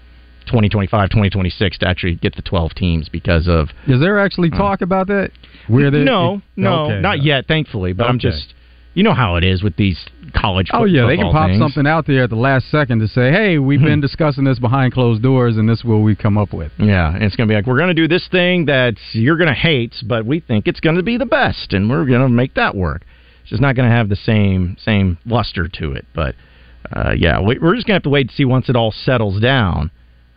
2025, 0.47 1.09
2026 1.09 1.77
to 1.79 1.87
actually 1.87 2.15
get 2.15 2.35
the 2.35 2.41
12 2.41 2.73
teams 2.73 3.09
because 3.09 3.47
of 3.47 3.69
Is 3.87 3.99
there 3.99 4.19
actually 4.19 4.49
talk 4.49 4.81
about 4.81 5.07
that? 5.07 5.31
Where 5.67 5.91
they, 5.91 6.03
no, 6.03 6.41
no, 6.55 6.85
Okay. 6.85 7.01
not 7.01 7.21
yet, 7.23 7.47
thankfully. 7.47 7.93
But 7.93 8.07
I'm 8.07 8.19
just, 8.19 8.53
you 8.93 9.03
know 9.03 9.13
how 9.13 9.35
it 9.35 9.43
is 9.43 9.61
with 9.61 9.75
these 9.75 10.03
college. 10.33 10.69
Oh 10.73 10.85
yeah, 10.85 11.05
they 11.05 11.17
can 11.17 11.31
pop 11.31 11.49
things. 11.49 11.59
something 11.59 11.85
out 11.85 12.07
there 12.07 12.23
at 12.23 12.29
the 12.31 12.35
last 12.35 12.69
second 12.71 12.99
to 12.99 13.07
say, 13.07 13.31
"Hey, 13.31 13.59
we've 13.59 13.81
been 13.81 14.01
discussing 14.01 14.43
this 14.43 14.57
behind 14.59 14.91
closed 14.93 15.21
doors, 15.21 15.55
and 15.57 15.69
this 15.69 15.79
is 15.79 15.85
what 15.85 15.97
we 15.97 16.15
come 16.15 16.37
up 16.37 16.51
with." 16.53 16.71
Yeah, 16.79 17.13
and 17.13 17.23
it's 17.23 17.35
going 17.35 17.47
to 17.47 17.51
be 17.51 17.55
like 17.55 17.67
we're 17.67 17.77
going 17.77 17.95
to 17.95 18.01
do 18.01 18.07
this 18.07 18.27
thing 18.29 18.65
that 18.65 18.95
you're 19.11 19.37
going 19.37 19.49
to 19.49 19.53
hate, 19.53 19.93
but 20.05 20.25
we 20.25 20.39
think 20.39 20.67
it's 20.67 20.79
going 20.79 20.95
to 20.95 21.03
be 21.03 21.17
the 21.17 21.25
best, 21.27 21.73
and 21.73 21.89
we're 21.89 22.05
going 22.05 22.21
to 22.21 22.29
make 22.29 22.55
that 22.55 22.75
work. 22.75 23.03
It's 23.41 23.51
just 23.51 23.61
not 23.61 23.75
going 23.75 23.87
to 23.87 23.95
have 23.95 24.09
the 24.09 24.15
same 24.15 24.77
same 24.79 25.17
luster 25.25 25.67
to 25.67 25.91
it. 25.91 26.05
But 26.15 26.33
uh, 26.91 27.11
yeah, 27.15 27.39
we're 27.39 27.75
just 27.75 27.85
going 27.85 27.93
to 27.93 27.93
have 27.93 28.03
to 28.03 28.09
wait 28.09 28.29
to 28.29 28.35
see 28.35 28.45
once 28.45 28.67
it 28.67 28.75
all 28.75 28.91
settles 28.91 29.39
down, 29.39 29.91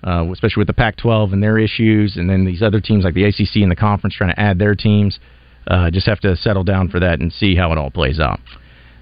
uh, 0.05 0.27
especially 0.33 0.61
with 0.61 0.67
the 0.67 0.73
Pac-12 0.75 1.33
and 1.33 1.43
their 1.43 1.59
issues, 1.59 2.17
and 2.17 2.29
then 2.29 2.45
these 2.45 2.63
other 2.63 2.81
teams 2.81 3.05
like 3.05 3.15
the 3.15 3.25
ACC 3.25 3.57
and 3.57 3.71
the 3.71 3.77
conference 3.77 4.15
trying 4.15 4.31
to 4.35 4.41
add 4.41 4.59
their 4.59 4.75
teams. 4.75 5.19
Uh, 5.67 5.91
just 5.91 6.07
have 6.07 6.19
to 6.21 6.35
settle 6.37 6.65
down 6.65 6.89
for 6.89 6.99
that 7.01 7.21
and 7.21 7.33
see 7.33 7.55
how 7.55 7.71
it 7.71 7.79
all 7.79 7.91
plays 7.91 8.19
out. 8.19 8.41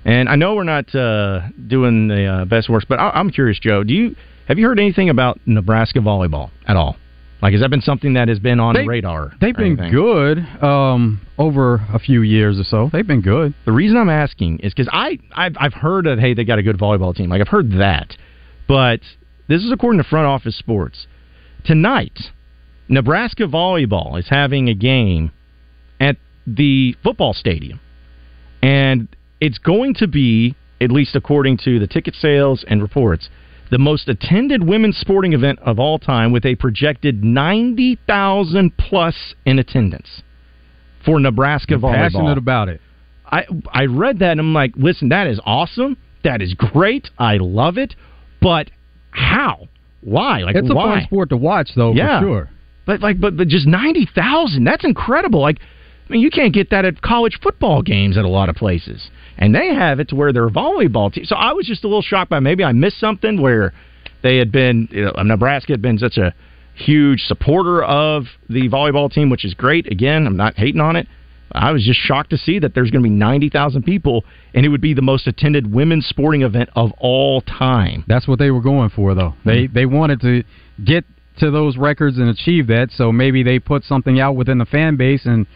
And 0.05 0.29
I 0.29 0.35
know 0.37 0.55
we're 0.55 0.65
not 0.65 0.93
uh, 0.95 1.43
doing 1.67 2.09
the 2.09 2.25
uh, 2.27 2.45
best 2.47 2.69
works, 2.69 2.85
but 2.89 2.99
I- 2.99 3.11
I'm 3.11 3.31
curious, 3.31 3.59
Joe. 3.61 3.85
Do 3.85 3.95
you 3.95 4.17
have 4.49 4.59
you 4.59 4.67
heard 4.67 4.79
anything 4.81 5.09
about 5.09 5.39
Nebraska 5.47 6.01
volleyball 6.01 6.51
at 6.67 6.77
all? 6.77 6.97
Like, 7.41 7.53
has 7.53 7.61
that 7.61 7.71
been 7.71 7.81
something 7.83 8.15
that 8.15 8.27
has 8.29 8.41
been 8.41 8.59
on 8.59 8.75
They- 8.75 8.87
radar? 8.87 9.33
They've 9.41 9.55
been 9.55 9.79
anything? 9.79 9.93
good 9.93 10.39
um, 10.63 11.21
over 11.39 11.77
a 11.95 11.99
few 12.01 12.23
years 12.23 12.59
or 12.59 12.65
so. 12.65 12.91
They've 12.93 13.07
been 13.07 13.21
good. 13.21 13.55
The 13.65 13.73
reason 13.73 13.97
I'm 13.97 14.09
asking 14.11 14.59
is 14.59 14.75
because 14.75 14.89
I 14.93 15.19
I've, 15.37 15.55
I've 15.61 15.75
heard 15.75 16.07
that 16.07 16.19
hey 16.19 16.35
they 16.35 16.45
got 16.45 16.59
a 16.59 16.63
good 16.65 16.77
volleyball 16.79 17.15
team. 17.15 17.31
Like 17.31 17.41
I've 17.41 17.49
heard 17.49 17.71
that, 17.79 18.17
but 18.67 19.01
this 19.49 19.63
is 19.65 19.73
according 19.73 20.03
to 20.03 20.09
Front 20.09 20.27
Office 20.27 20.57
Sports. 20.57 21.07
Tonight, 21.65 22.19
Nebraska 22.89 23.45
volleyball 23.45 24.19
is 24.19 24.27
having 24.29 24.69
a 24.69 24.75
game 24.75 25.31
at 26.01 26.17
the 26.47 26.97
football 27.03 27.35
stadium, 27.35 27.81
and 28.63 29.09
it's 29.41 29.59
going 29.59 29.95
to 29.95 30.07
be 30.07 30.55
at 30.81 30.91
least 30.91 31.17
according 31.17 31.59
to 31.65 31.79
the 31.79 31.87
ticket 31.87 32.15
sales 32.15 32.65
and 32.69 32.81
reports. 32.81 33.29
The 33.71 33.79
most 33.79 34.09
attended 34.09 34.67
women's 34.67 34.97
sporting 34.97 35.35
event 35.35 35.59
of 35.59 35.79
all 35.79 35.99
time, 35.99 36.33
with 36.33 36.47
a 36.47 36.55
projected 36.55 37.23
ninety 37.23 37.99
thousand 38.07 38.77
plus 38.79 39.35
in 39.45 39.59
attendance 39.59 40.23
for 41.05 41.21
Nebraska 41.21 41.77
They're 41.77 41.79
volleyball. 41.81 41.93
passionate 41.95 42.39
about 42.39 42.69
it. 42.71 42.81
I 43.27 43.45
I 43.71 43.85
read 43.85 44.21
that 44.21 44.33
and 44.33 44.41
I'm 44.41 44.55
like, 44.55 44.73
listen, 44.77 45.11
that 45.11 45.27
is 45.27 45.39
awesome. 45.45 45.99
That 46.25 46.41
is 46.41 46.55
great. 46.55 47.11
I 47.19 47.37
love 47.37 47.77
it. 47.77 47.95
But 48.41 48.71
how? 49.11 49.69
Why? 50.03 50.41
Like 50.43 50.57
it's 50.57 50.71
a 50.71 50.75
why? 50.75 50.99
fun 50.99 51.05
sport 51.05 51.29
to 51.31 51.37
watch, 51.37 51.71
though, 51.75 51.93
Yeah. 51.93 52.21
for 52.21 52.27
sure. 52.27 52.51
But 52.87 53.01
like, 53.01 53.21
but 53.21 53.37
but 53.37 53.49
just 53.49 53.67
ninety 53.67 54.07
thousand. 54.15 54.65
That's 54.65 54.85
incredible. 54.85 55.41
Like, 55.41 55.59
I 56.09 56.13
mean, 56.13 56.23
you 56.23 56.31
can't 56.31 56.55
get 56.55 56.71
that 56.71 56.85
at 56.85 57.03
college 57.03 57.39
football 57.43 57.83
games 57.83 58.17
at 58.17 58.25
a 58.25 58.29
lot 58.29 58.49
of 58.49 58.57
places, 58.57 59.11
and 59.37 59.55
they 59.55 59.75
have 59.75 60.01
it 60.01 60.09
to 60.09 60.17
where 60.17 60.33
they're 60.33 60.49
volleyball 60.49 61.13
team. 61.13 61.25
So 61.27 61.37
I 61.37 61.53
was 61.53 61.67
just 61.67 61.85
a 61.85 61.87
little 61.87 62.03
shocked 62.03 62.31
by 62.31 62.41
maybe 62.41 62.65
I 62.65 62.73
missed 62.73 62.99
something 62.99 63.41
where 63.43 63.75
they 64.23 64.39
had 64.39 64.51
been, 64.51 64.89
you 64.91 65.05
know, 65.05 65.23
Nebraska 65.23 65.73
had 65.73 65.83
been 65.83 65.99
such 65.99 66.17
a 66.17 66.35
huge 66.75 67.21
supporter 67.23 67.83
of 67.83 68.25
the 68.49 68.69
volleyball 68.69 69.13
team, 69.13 69.29
which 69.31 69.45
is 69.45 69.53
great. 69.53 69.91
Again, 69.93 70.27
I'm 70.27 70.37
not 70.37 70.55
hating 70.57 70.81
on 70.81 70.97
it. 70.97 71.07
I 71.53 71.73
was 71.73 71.85
just 71.85 72.01
shocked 72.01 72.31
to 72.31 72.39
see 72.39 72.59
that 72.59 72.75
there's 72.75 72.91
going 72.91 73.03
to 73.03 73.09
be 73.09 73.15
90,000 73.15 73.83
people, 73.83 74.25
and 74.55 74.67
it 74.67 74.69
would 74.69 74.81
be 74.81 74.95
the 74.95 75.03
most 75.03 75.27
attended 75.27 75.73
women's 75.73 76.07
sporting 76.07 76.43
event 76.43 76.71
of 76.77 76.93
all 76.99 77.41
time. 77.41 78.05
That's 78.07 78.29
what 78.29 78.39
they 78.39 78.51
were 78.51 78.61
going 78.61 78.91
for, 78.91 79.15
though. 79.15 79.35
They 79.45 79.67
they 79.67 79.87
wanted 79.87 80.21
to 80.23 80.45
get 80.85 81.05
to 81.39 81.51
those 81.51 81.77
records 81.77 82.19
and 82.19 82.29
achieve 82.29 82.67
that. 82.67 82.91
So 82.91 83.13
maybe 83.13 83.43
they 83.43 83.59
put 83.59 83.85
something 83.85 84.21
out 84.21 84.35
within 84.37 84.59
the 84.59 84.67
fan 84.67 84.97
base, 84.97 85.25
and 85.25 85.47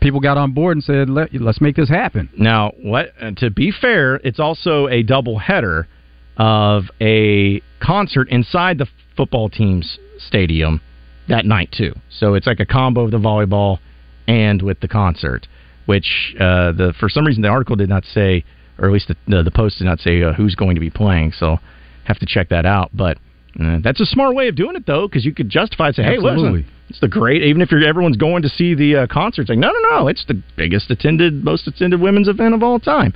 people 0.00 0.20
got 0.20 0.36
on 0.38 0.52
board 0.52 0.76
and 0.76 0.84
said, 0.84 1.10
Let, 1.10 1.34
"Let's 1.34 1.60
make 1.60 1.76
this 1.76 1.88
happen." 1.88 2.30
Now, 2.36 2.72
what? 2.82 3.12
uh, 3.20 3.32
To 3.32 3.50
be 3.50 3.70
fair, 3.70 4.16
it's 4.16 4.40
also 4.40 4.88
a 4.88 5.02
double 5.02 5.38
header 5.38 5.88
of 6.36 6.84
a 7.00 7.60
concert 7.80 8.28
inside 8.30 8.78
the 8.78 8.86
football 9.16 9.48
team's 9.48 9.98
stadium 10.18 10.80
that 11.28 11.44
night 11.44 11.70
too. 11.72 11.94
So 12.10 12.34
it's 12.34 12.46
like 12.46 12.60
a 12.60 12.66
combo 12.66 13.02
of 13.02 13.10
the 13.10 13.18
volleyball 13.18 13.78
and 14.26 14.62
with 14.62 14.80
the 14.80 14.88
concert, 14.88 15.46
which 15.86 16.34
uh, 16.40 16.72
the 16.72 16.94
for 16.98 17.08
some 17.08 17.26
reason 17.26 17.42
the 17.42 17.48
article 17.48 17.76
did 17.76 17.88
not 17.88 18.04
say, 18.04 18.44
or 18.78 18.86
at 18.86 18.92
least 18.92 19.08
the 19.08 19.16
the, 19.26 19.42
the 19.42 19.50
post 19.50 19.78
did 19.78 19.84
not 19.84 20.00
say 20.00 20.22
uh, 20.22 20.32
who's 20.32 20.54
going 20.54 20.74
to 20.74 20.80
be 20.80 20.90
playing. 20.90 21.32
So 21.32 21.58
have 22.04 22.18
to 22.18 22.26
check 22.26 22.48
that 22.50 22.66
out. 22.66 22.90
But 22.94 23.18
uh, 23.60 23.78
that's 23.82 24.00
a 24.00 24.06
smart 24.06 24.34
way 24.34 24.48
of 24.48 24.56
doing 24.56 24.76
it 24.76 24.86
though, 24.86 25.06
because 25.08 25.24
you 25.24 25.32
could 25.32 25.48
justify 25.48 25.88
it, 25.88 25.96
say, 25.96 26.02
hey, 26.02 26.14
Absolutely. 26.14 26.62
listen, 26.62 26.72
it's 26.88 27.00
the 27.00 27.08
great. 27.08 27.42
Even 27.42 27.62
if 27.62 27.70
you're 27.70 27.84
everyone's 27.84 28.16
going 28.16 28.42
to 28.42 28.48
see 28.48 28.74
the 28.74 28.96
uh, 28.96 29.06
concert, 29.06 29.42
it's 29.42 29.50
like 29.50 29.58
no, 29.58 29.70
no, 29.70 29.98
no, 29.98 30.08
it's 30.08 30.24
the 30.26 30.40
biggest 30.56 30.90
attended, 30.90 31.44
most 31.44 31.66
attended 31.66 32.00
women's 32.00 32.28
event 32.28 32.54
of 32.54 32.62
all 32.62 32.78
time. 32.78 33.14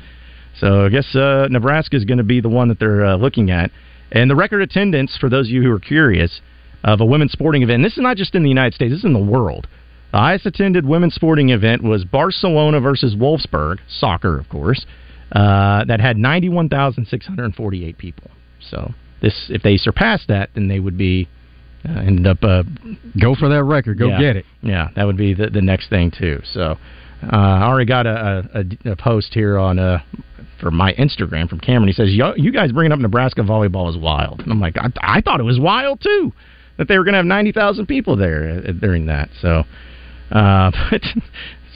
So 0.58 0.86
I 0.86 0.88
guess 0.88 1.14
uh, 1.14 1.46
Nebraska 1.50 1.96
is 1.96 2.04
going 2.04 2.18
to 2.18 2.24
be 2.24 2.40
the 2.40 2.48
one 2.48 2.68
that 2.68 2.80
they're 2.80 3.04
uh, 3.04 3.16
looking 3.16 3.50
at. 3.50 3.70
And 4.10 4.30
the 4.30 4.36
record 4.36 4.62
attendance, 4.62 5.16
for 5.20 5.28
those 5.28 5.46
of 5.46 5.50
you 5.50 5.62
who 5.62 5.70
are 5.70 5.78
curious, 5.78 6.40
of 6.84 7.00
a 7.00 7.04
women's 7.04 7.32
sporting 7.32 7.62
event, 7.62 7.82
this 7.82 7.92
is 7.92 8.02
not 8.02 8.16
just 8.16 8.34
in 8.34 8.42
the 8.42 8.48
United 8.48 8.74
States, 8.74 8.92
this 8.92 9.00
is 9.00 9.04
in 9.04 9.12
the 9.12 9.18
world. 9.18 9.66
The 10.12 10.18
highest 10.18 10.46
attended 10.46 10.86
women's 10.86 11.14
sporting 11.14 11.50
event 11.50 11.82
was 11.82 12.04
Barcelona 12.04 12.80
versus 12.80 13.14
Wolfsburg, 13.14 13.78
soccer, 13.88 14.38
of 14.38 14.48
course, 14.48 14.86
uh, 15.32 15.84
that 15.84 16.00
had 16.00 16.16
91,648 16.16 17.98
people. 17.98 18.30
So 18.70 18.94
this, 19.20 19.50
if 19.50 19.62
they 19.62 19.76
surpass 19.76 20.24
that, 20.28 20.50
then 20.54 20.68
they 20.68 20.80
would 20.80 20.96
be 20.96 21.28
uh, 21.88 22.00
ended 22.00 22.26
up 22.26 22.42
uh, 22.42 22.62
Go 23.20 23.34
for 23.34 23.48
that 23.48 23.64
record. 23.64 23.98
Go 23.98 24.08
yeah. 24.08 24.20
get 24.20 24.36
it. 24.36 24.44
Yeah, 24.62 24.88
that 24.96 25.04
would 25.04 25.16
be 25.16 25.34
the, 25.34 25.48
the 25.48 25.62
next 25.62 25.88
thing 25.90 26.10
too. 26.10 26.40
So 26.52 26.76
uh, 27.22 27.36
I 27.36 27.62
already 27.62 27.86
got 27.86 28.06
a, 28.06 28.66
a, 28.84 28.92
a 28.92 28.96
post 28.96 29.32
here 29.32 29.58
on 29.58 29.78
uh, 29.78 29.98
for 30.60 30.70
my 30.70 30.92
Instagram 30.94 31.48
from 31.48 31.60
Cameron. 31.60 31.88
He 31.88 31.94
says, 31.94 32.10
"Yo, 32.10 32.34
"You 32.36 32.52
guys 32.52 32.72
bringing 32.72 32.92
up 32.92 32.98
Nebraska 32.98 33.42
volleyball 33.42 33.88
is 33.90 33.96
wild," 33.96 34.40
and 34.40 34.50
I'm 34.50 34.60
like, 34.60 34.76
"I, 34.76 34.90
I 35.00 35.20
thought 35.20 35.40
it 35.40 35.44
was 35.44 35.58
wild 35.58 36.00
too 36.00 36.32
that 36.78 36.88
they 36.88 36.98
were 36.98 37.04
going 37.04 37.14
to 37.14 37.18
have 37.18 37.26
ninety 37.26 37.52
thousand 37.52 37.86
people 37.86 38.16
there 38.16 38.62
uh, 38.66 38.72
during 38.72 39.06
that." 39.06 39.28
So, 39.40 39.64
uh, 40.30 40.70
but 40.90 41.02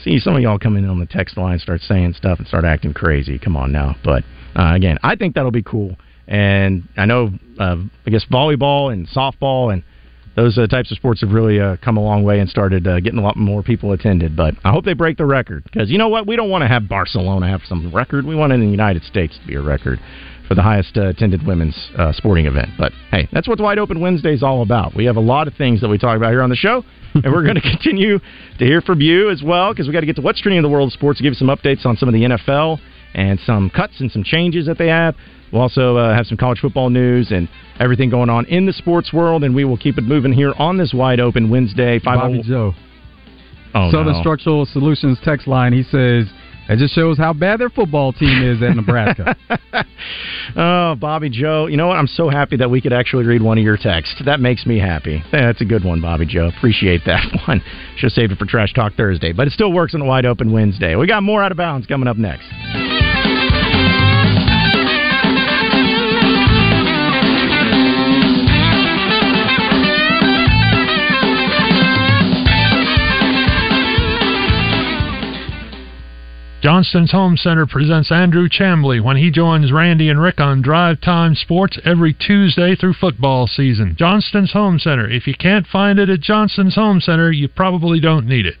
see 0.03 0.19
some 0.19 0.35
of 0.35 0.41
y'all 0.41 0.59
come 0.59 0.77
in 0.77 0.85
on 0.85 0.99
the 0.99 1.05
text 1.05 1.37
line, 1.37 1.59
start 1.59 1.81
saying 1.81 2.13
stuff, 2.13 2.39
and 2.39 2.47
start 2.47 2.65
acting 2.65 2.93
crazy. 2.93 3.39
Come 3.39 3.55
on 3.55 3.71
now, 3.71 3.95
but 4.03 4.23
uh, 4.55 4.73
again, 4.73 4.97
I 5.03 5.15
think 5.15 5.35
that'll 5.35 5.51
be 5.51 5.63
cool. 5.63 5.95
And 6.27 6.87
I 6.95 7.05
know, 7.05 7.31
uh, 7.59 7.77
I 8.05 8.09
guess 8.09 8.25
volleyball 8.31 8.93
and 8.93 9.07
softball 9.09 9.73
and 9.73 9.83
those 10.35 10.57
uh, 10.57 10.65
types 10.67 10.91
of 10.91 10.97
sports 10.97 11.21
have 11.21 11.31
really 11.31 11.59
uh, 11.59 11.77
come 11.83 11.97
a 11.97 12.01
long 12.01 12.23
way 12.23 12.39
and 12.39 12.49
started 12.49 12.87
uh, 12.87 12.99
getting 12.99 13.19
a 13.19 13.21
lot 13.21 13.35
more 13.35 13.61
people 13.61 13.91
attended. 13.91 14.35
But 14.35 14.55
I 14.63 14.71
hope 14.71 14.85
they 14.85 14.93
break 14.93 15.17
the 15.17 15.25
record 15.25 15.63
because 15.63 15.91
you 15.91 15.97
know 15.97 16.07
what? 16.07 16.25
We 16.25 16.35
don't 16.35 16.49
want 16.49 16.63
to 16.63 16.67
have 16.67 16.87
Barcelona 16.87 17.47
have 17.49 17.61
some 17.67 17.93
record. 17.93 18.25
We 18.25 18.35
want 18.35 18.51
it 18.51 18.55
in 18.55 18.61
the 18.61 18.71
United 18.71 19.03
States 19.03 19.37
to 19.39 19.47
be 19.47 19.55
a 19.55 19.61
record 19.61 19.99
for 20.47 20.55
the 20.55 20.61
highest 20.61 20.97
uh, 20.97 21.07
attended 21.07 21.45
women's 21.45 21.75
uh, 21.97 22.11
sporting 22.11 22.45
event. 22.45 22.69
But 22.77 22.91
hey, 23.11 23.27
that's 23.31 23.47
what 23.47 23.59
Wide 23.59 23.79
Open 23.79 23.99
Wednesday 23.99 24.33
is 24.33 24.43
all 24.43 24.61
about. 24.61 24.95
We 24.95 25.05
have 25.05 25.15
a 25.15 25.21
lot 25.21 25.47
of 25.47 25.53
things 25.55 25.81
that 25.81 25.89
we 25.89 25.97
talk 25.97 26.17
about 26.17 26.31
here 26.31 26.41
on 26.41 26.49
the 26.49 26.55
show, 26.55 26.83
and 27.13 27.25
we're 27.25 27.43
going 27.43 27.55
to 27.61 27.61
continue 27.61 28.19
to 28.19 28.65
hear 28.65 28.81
from 28.81 29.01
you 29.01 29.29
as 29.29 29.41
well 29.43 29.73
because 29.73 29.87
we 29.87 29.93
got 29.93 30.01
to 30.01 30.05
get 30.05 30.15
to 30.17 30.21
what's 30.21 30.41
trending 30.41 30.57
in 30.57 30.63
the 30.63 30.69
world 30.69 30.89
of 30.89 30.93
sports, 30.93 31.21
give 31.21 31.31
you 31.31 31.35
some 31.35 31.47
updates 31.47 31.85
on 31.85 31.97
some 31.97 32.09
of 32.09 32.13
the 32.13 32.21
NFL 32.23 32.79
and 33.13 33.39
some 33.45 33.69
cuts 33.69 33.99
and 33.99 34.11
some 34.11 34.23
changes 34.23 34.65
that 34.65 34.77
they 34.77 34.87
have. 34.87 35.15
We'll 35.51 35.61
also 35.61 35.97
uh, 35.97 36.15
have 36.15 36.25
some 36.25 36.37
college 36.37 36.59
football 36.59 36.89
news 36.89 37.31
and 37.31 37.47
everything 37.79 38.09
going 38.09 38.29
on 38.29 38.45
in 38.47 38.65
the 38.65 38.73
sports 38.73 39.13
world, 39.13 39.43
and 39.43 39.53
we 39.53 39.65
will 39.65 39.77
keep 39.77 39.99
it 39.99 40.03
moving 40.03 40.33
here 40.33 40.53
on 40.57 40.77
this 40.77 40.93
wide 40.93 41.19
open 41.19 41.49
Wednesday. 41.49 41.99
Five 41.99 42.19
Bobby 42.19 42.41
Joe. 42.41 42.73
Oh, 43.75 43.91
Southern 43.91 44.13
no. 44.13 44.19
Structural 44.19 44.65
Solutions 44.65 45.19
text 45.23 45.47
line. 45.47 45.73
He 45.73 45.83
says 45.83 46.27
it 46.69 46.77
just 46.77 46.93
shows 46.95 47.17
how 47.17 47.33
bad 47.33 47.59
their 47.59 47.69
football 47.69 48.13
team 48.13 48.41
is 48.43 48.61
at 48.61 48.75
Nebraska. 48.75 49.35
Oh, 50.55 50.95
Bobby 50.99 51.29
Joe. 51.29 51.67
You 51.67 51.77
know 51.77 51.87
what? 51.87 51.97
I'm 51.97 52.05
so 52.05 52.29
happy 52.29 52.57
that 52.57 52.69
we 52.69 52.81
could 52.81 52.91
actually 52.93 53.25
read 53.25 53.41
one 53.41 53.57
of 53.57 53.63
your 53.63 53.77
texts. 53.77 54.21
That 54.25 54.39
makes 54.41 54.65
me 54.65 54.77
happy. 54.77 55.23
Yeah, 55.31 55.45
That's 55.47 55.61
a 55.61 55.65
good 55.65 55.83
one, 55.85 56.01
Bobby 56.01 56.25
Joe. 56.25 56.51
Appreciate 56.55 57.01
that 57.05 57.23
one. 57.47 57.61
Should 57.95 58.07
have 58.07 58.11
saved 58.11 58.31
it 58.33 58.37
for 58.37 58.45
Trash 58.45 58.73
Talk 58.73 58.93
Thursday, 58.93 59.31
but 59.31 59.47
it 59.47 59.53
still 59.53 59.71
works 59.71 59.95
on 59.95 60.01
a 60.01 60.05
wide 60.05 60.25
open 60.25 60.51
Wednesday. 60.51 60.95
We 60.95 61.07
got 61.07 61.23
more 61.23 61.41
out 61.41 61.51
of 61.51 61.57
bounds 61.57 61.87
coming 61.87 62.07
up 62.09 62.17
next. 62.17 63.12
Johnston's 76.63 77.11
Home 77.11 77.35
Center 77.35 77.67
presents 77.67 78.09
Andrew 78.09 78.47
Chambly 78.47 79.03
when 79.03 79.17
he 79.17 79.29
joins 79.29 79.73
Randy 79.73 80.07
and 80.07 80.17
Rick 80.21 80.39
on 80.39 80.61
Drive 80.61 81.01
Time 81.01 81.35
Sports 81.35 81.77
every 81.83 82.13
Tuesday 82.13 82.73
through 82.73 82.93
football 82.93 83.47
season. 83.47 83.97
Johnston's 83.99 84.53
Home 84.53 84.79
Center. 84.79 85.05
If 85.09 85.27
you 85.27 85.33
can't 85.37 85.67
find 85.67 85.99
it 85.99 86.07
at 86.07 86.21
Johnston's 86.21 86.75
Home 86.75 87.01
Center, 87.01 87.33
you 87.33 87.49
probably 87.49 87.99
don't 87.99 88.25
need 88.27 88.45
it. 88.45 88.55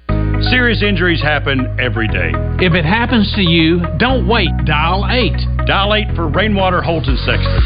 Serious 0.49 0.83
injuries 0.83 1.21
happen 1.21 1.73
every 1.79 2.09
day. 2.09 2.33
If 2.59 2.73
it 2.73 2.83
happens 2.83 3.31
to 3.35 3.41
you, 3.41 3.79
don't 3.99 4.27
wait. 4.27 4.49
Dial 4.65 5.07
8. 5.09 5.65
Dial 5.65 5.93
8 5.93 6.13
for 6.13 6.27
Rainwater 6.27 6.81
Holton 6.81 7.15
Sexton. 7.23 7.61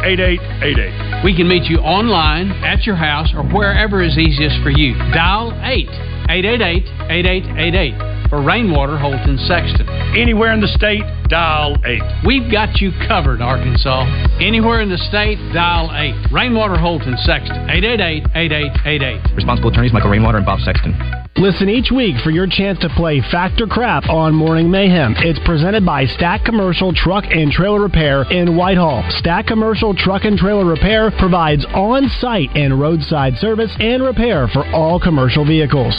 888-8888. 0.00 1.24
We 1.26 1.36
can 1.36 1.46
meet 1.46 1.64
you 1.64 1.76
online, 1.80 2.52
at 2.64 2.86
your 2.86 2.96
house, 2.96 3.28
or 3.34 3.42
wherever 3.42 4.02
is 4.02 4.16
easiest 4.16 4.62
for 4.62 4.70
you. 4.70 4.94
Dial 5.12 5.52
8. 5.62 5.90
888-8888 6.30 8.30
for 8.30 8.40
Rainwater 8.40 8.96
Holton 8.96 9.36
Sexton. 9.38 9.88
Anywhere 10.16 10.52
in 10.52 10.60
the 10.60 10.68
state, 10.68 11.02
dial 11.28 11.76
8. 11.84 12.00
We've 12.24 12.50
got 12.50 12.80
you 12.80 12.92
covered, 13.08 13.42
Arkansas. 13.42 14.06
Anywhere 14.40 14.80
in 14.80 14.88
the 14.88 14.98
state, 15.10 15.38
dial 15.52 15.90
8. 15.90 16.30
Rainwater 16.32 16.78
Holton 16.78 17.16
Sexton. 17.18 17.66
888-8888. 17.66 19.34
Responsible 19.34 19.70
attorneys 19.70 19.92
Michael 19.92 20.10
Rainwater 20.10 20.38
and 20.38 20.46
Bob 20.46 20.60
Sexton. 20.60 20.94
Listen 21.36 21.68
each 21.68 21.90
week 21.90 22.16
for 22.22 22.30
your 22.30 22.46
chance 22.46 22.78
to 22.80 22.88
play 22.90 23.22
Factor 23.30 23.66
Crap 23.66 24.08
on 24.08 24.34
Morning 24.34 24.70
Mayhem. 24.70 25.14
It's 25.18 25.38
presented 25.46 25.86
by 25.86 26.04
Stack 26.04 26.44
Commercial 26.44 26.92
Truck 26.92 27.24
and 27.30 27.50
Trailer 27.50 27.80
Repair 27.80 28.24
in 28.30 28.56
Whitehall. 28.56 29.02
Stack 29.18 29.46
Commercial 29.46 29.94
Truck 29.94 30.24
and 30.24 30.36
Trailer 30.36 30.66
Repair 30.66 31.10
provides 31.18 31.64
on 31.72 32.08
site 32.20 32.50
and 32.54 32.80
roadside 32.80 33.36
service 33.36 33.74
and 33.80 34.02
repair 34.02 34.48
for 34.48 34.66
all 34.74 35.00
commercial 35.00 35.46
vehicles. 35.46 35.94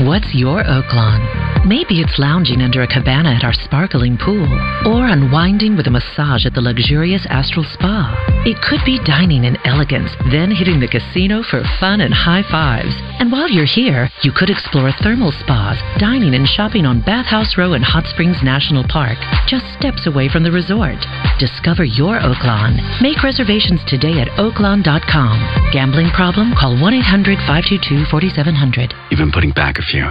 What's 0.00 0.34
your 0.34 0.64
Oaklawn? 0.64 1.41
Maybe 1.64 2.02
it's 2.02 2.18
lounging 2.18 2.60
under 2.60 2.82
a 2.82 2.88
cabana 2.88 3.38
at 3.38 3.44
our 3.44 3.52
sparkling 3.52 4.18
pool, 4.18 4.50
or 4.82 5.06
unwinding 5.06 5.76
with 5.76 5.86
a 5.86 5.94
massage 5.94 6.44
at 6.44 6.54
the 6.54 6.60
luxurious 6.60 7.24
Astral 7.30 7.62
Spa. 7.62 8.10
It 8.44 8.58
could 8.66 8.82
be 8.84 8.98
dining 9.06 9.44
in 9.44 9.54
elegance, 9.64 10.10
then 10.32 10.50
hitting 10.50 10.80
the 10.80 10.90
casino 10.90 11.44
for 11.46 11.62
fun 11.78 12.00
and 12.00 12.12
high 12.12 12.42
fives. 12.50 12.98
And 13.22 13.30
while 13.30 13.48
you're 13.48 13.64
here, 13.64 14.10
you 14.26 14.32
could 14.34 14.50
explore 14.50 14.90
thermal 14.90 15.30
spas, 15.30 15.78
dining 16.02 16.34
and 16.34 16.48
shopping 16.50 16.84
on 16.84 17.06
Bathhouse 17.06 17.54
Row 17.56 17.74
in 17.74 17.82
Hot 17.82 18.10
Springs 18.10 18.42
National 18.42 18.82
Park, 18.82 19.18
just 19.46 19.66
steps 19.78 20.08
away 20.10 20.28
from 20.28 20.42
the 20.42 20.50
resort. 20.50 20.98
Discover 21.38 21.84
your 21.84 22.18
Oaklawn. 22.18 22.82
Make 23.00 23.22
reservations 23.22 23.80
today 23.86 24.18
at 24.18 24.34
oaklawn.com. 24.34 25.70
Gambling 25.70 26.10
problem? 26.10 26.54
Call 26.58 26.74
1 26.74 26.94
800 27.06 27.38
522 27.46 28.10
4700. 28.10 28.94
You've 29.10 29.22
been 29.22 29.30
putting 29.30 29.54
back 29.54 29.78
a 29.78 29.86
few, 29.86 30.10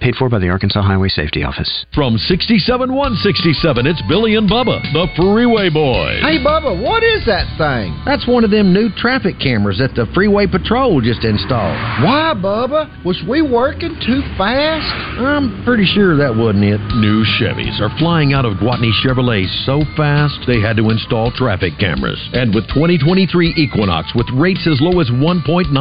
Paid 0.00 0.14
for 0.14 0.28
by 0.28 0.38
the 0.38 0.48
Arkansas 0.48 0.80
Highway 0.80 1.08
Safety 1.08 1.42
Office. 1.42 1.86
From 1.92 2.18
67167, 2.18 3.86
it's 3.86 4.02
Billy 4.06 4.36
and 4.36 4.48
Bubba, 4.48 4.78
the 4.94 5.10
Freeway 5.18 5.70
Boys. 5.70 6.22
Hey, 6.22 6.38
Bubba, 6.38 6.70
what 6.78 7.02
is 7.02 7.26
that 7.26 7.50
thing? 7.58 7.98
That's 8.06 8.22
one 8.22 8.44
of 8.44 8.54
them 8.54 8.72
new 8.72 8.94
traffic 8.94 9.42
cameras 9.42 9.82
that 9.82 9.98
the 9.98 10.06
Freeway 10.14 10.46
Patrol 10.46 11.02
just 11.02 11.26
installed. 11.26 11.74
Why, 12.06 12.30
Bubba? 12.30 12.86
Was 13.02 13.18
we 13.26 13.42
working 13.42 13.98
too 13.98 14.22
fast? 14.38 14.86
I'm 15.18 15.66
pretty 15.66 15.84
sure 15.84 16.14
that 16.14 16.30
wasn't 16.30 16.70
it. 16.70 16.78
New 17.02 17.26
Chevys 17.42 17.82
are 17.82 17.90
flying 17.98 18.32
out 18.32 18.46
of 18.46 18.62
Gwatney 18.62 18.94
Chevrolet 19.02 19.50
so 19.66 19.82
fast 19.98 20.38
they 20.46 20.62
had 20.62 20.78
to 20.78 20.94
install 20.94 21.34
traffic 21.34 21.74
cameras. 21.82 22.22
And 22.38 22.54
with 22.54 22.70
2023 22.70 23.58
Equinox 23.58 24.14
with 24.14 24.30
rates 24.30 24.62
as 24.70 24.78
low 24.78 25.00
as 25.02 25.10
1.9%, 25.10 25.74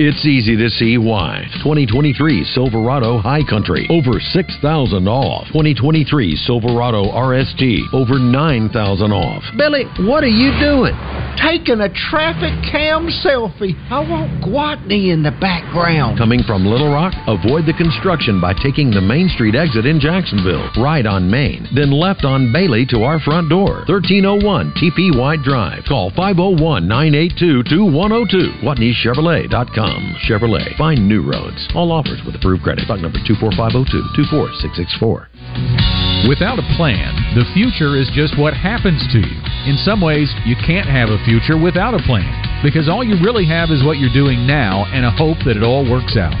it's 0.00 0.24
easy 0.24 0.56
to 0.56 0.70
see 0.70 0.96
why. 0.96 1.44
2023 1.60 2.48
Silverado 2.56 3.25
High 3.26 3.42
Country, 3.42 3.90
over 3.90 4.22
6,000 4.22 4.62
off. 5.10 5.50
2023 5.50 6.36
Silverado 6.46 7.10
RST, 7.10 7.90
over 7.92 8.22
9,000 8.22 8.70
off. 9.10 9.42
Billy, 9.58 9.82
what 10.06 10.22
are 10.22 10.30
you 10.30 10.54
doing? 10.62 10.94
Taking 11.34 11.82
a 11.82 11.90
traffic 11.90 12.54
cam 12.70 13.10
selfie. 13.26 13.74
I 13.90 14.06
want 14.06 14.30
Gwatney 14.46 15.10
in 15.10 15.26
the 15.26 15.34
background. 15.42 16.18
Coming 16.18 16.46
from 16.46 16.64
Little 16.64 16.86
Rock, 16.94 17.18
avoid 17.26 17.66
the 17.66 17.74
construction 17.74 18.40
by 18.40 18.54
taking 18.62 18.94
the 18.94 19.02
Main 19.02 19.28
Street 19.34 19.56
exit 19.58 19.86
in 19.86 19.98
Jacksonville, 19.98 20.70
right 20.78 21.04
on 21.04 21.28
Main, 21.28 21.66
then 21.74 21.90
left 21.90 22.24
on 22.24 22.52
Bailey 22.54 22.86
to 22.94 23.02
our 23.02 23.18
front 23.18 23.50
door. 23.50 23.82
1301 23.90 24.70
TP 24.78 25.10
White 25.18 25.42
Drive. 25.42 25.82
Call 25.90 26.14
501 26.14 26.86
982 26.86 27.66
2102. 27.74 28.62
GwatneyChevrolet.com. 28.62 30.14
Chevrolet. 30.30 30.78
Find 30.78 31.08
new 31.08 31.26
roads. 31.26 31.66
All 31.74 31.90
offers 31.90 32.22
with 32.24 32.36
approved 32.36 32.62
credit. 32.62 32.84
Stock 32.84 33.00
number 33.00 33.15
24502 33.24 34.02
24664. 34.16 36.28
Without 36.28 36.58
a 36.58 36.66
plan, 36.76 37.14
the 37.38 37.46
future 37.54 37.96
is 37.96 38.10
just 38.12 38.36
what 38.36 38.52
happens 38.52 39.00
to 39.12 39.20
you. 39.20 39.36
In 39.64 39.78
some 39.80 40.00
ways, 40.00 40.34
you 40.44 40.56
can't 40.66 40.88
have 40.88 41.08
a 41.08 41.22
future 41.24 41.56
without 41.56 41.94
a 41.94 42.02
plan 42.02 42.28
because 42.62 42.88
all 42.88 43.04
you 43.04 43.16
really 43.22 43.46
have 43.46 43.70
is 43.70 43.84
what 43.84 43.98
you're 43.98 44.12
doing 44.12 44.46
now 44.46 44.84
and 44.92 45.04
a 45.04 45.10
hope 45.10 45.38
that 45.44 45.56
it 45.56 45.62
all 45.62 45.88
works 45.88 46.16
out. 46.16 46.34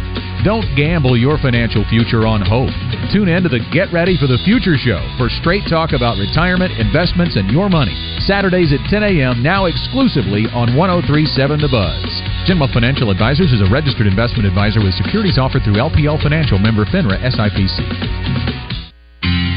Don't 0.46 0.76
gamble 0.78 1.18
your 1.18 1.42
financial 1.42 1.82
future 1.90 2.22
on 2.22 2.38
hope. 2.38 2.70
Tune 3.10 3.26
in 3.26 3.42
to 3.42 3.50
the 3.50 3.58
Get 3.74 3.90
Ready 3.90 4.14
for 4.14 4.30
the 4.30 4.38
Future 4.46 4.78
show 4.78 5.02
for 5.18 5.26
straight 5.26 5.66
talk 5.66 5.90
about 5.90 6.22
retirement, 6.22 6.70
investments, 6.78 7.34
and 7.34 7.50
your 7.50 7.66
money. 7.66 7.98
Saturdays 8.22 8.70
at 8.70 8.78
10 8.86 9.02
a.m., 9.02 9.42
now 9.42 9.66
exclusively 9.66 10.46
on 10.54 10.78
1037 10.78 11.58
The 11.58 11.66
Buzz. 11.66 12.06
Genma 12.46 12.70
Financial 12.70 13.10
Advisors 13.10 13.50
is 13.50 13.58
a 13.58 13.66
registered 13.66 14.06
investment 14.06 14.46
advisor 14.46 14.78
with 14.78 14.94
securities 14.94 15.34
offered 15.34 15.66
through 15.66 15.82
LPL 15.82 16.22
Financial 16.22 16.62
member 16.62 16.86
FINRA 16.86 17.18
SIPC. 17.26 18.65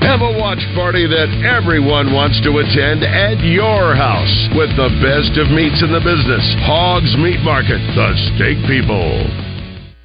Have 0.00 0.24
a 0.24 0.32
watch 0.40 0.64
party 0.74 1.04
that 1.06 1.28
everyone 1.44 2.12
wants 2.12 2.40
to 2.42 2.58
attend 2.58 3.04
at 3.04 3.36
your 3.44 3.94
house 3.94 4.32
with 4.56 4.72
the 4.76 4.88
best 5.04 5.36
of 5.36 5.52
meats 5.52 5.84
in 5.84 5.92
the 5.92 6.00
business. 6.00 6.44
Hogs 6.64 7.12
Meat 7.20 7.40
Market, 7.44 7.80
the 7.92 8.08
steak 8.32 8.56
people. 8.64 9.24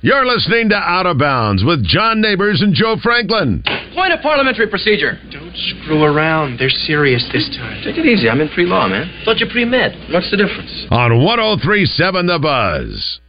You're 0.01 0.25
listening 0.25 0.69
to 0.69 0.75
Out 0.75 1.07
of 1.07 1.17
Bounds 1.17 1.63
with 1.63 1.83
John 1.83 2.21
Neighbors 2.21 2.61
and 2.61 2.73
Joe 2.73 2.97
Franklin. 3.01 3.63
Point 3.95 4.13
of 4.13 4.21
parliamentary 4.21 4.67
procedure. 4.67 5.17
Don't 5.31 5.55
screw 5.55 6.03
around. 6.03 6.59
They're 6.59 6.69
serious 6.69 7.27
this 7.33 7.49
time. 7.57 7.81
Take 7.83 7.97
it 7.97 8.05
easy. 8.05 8.29
I'm 8.29 8.39
in 8.39 8.49
pre-law, 8.49 8.87
man. 8.87 9.09
Thought 9.25 9.39
you 9.39 9.47
pre-med. 9.51 10.13
What's 10.13 10.29
the 10.29 10.37
difference? 10.37 10.71
On 10.91 11.23
1037 11.23 12.27
The 12.27 12.39
Buzz. 12.39 13.19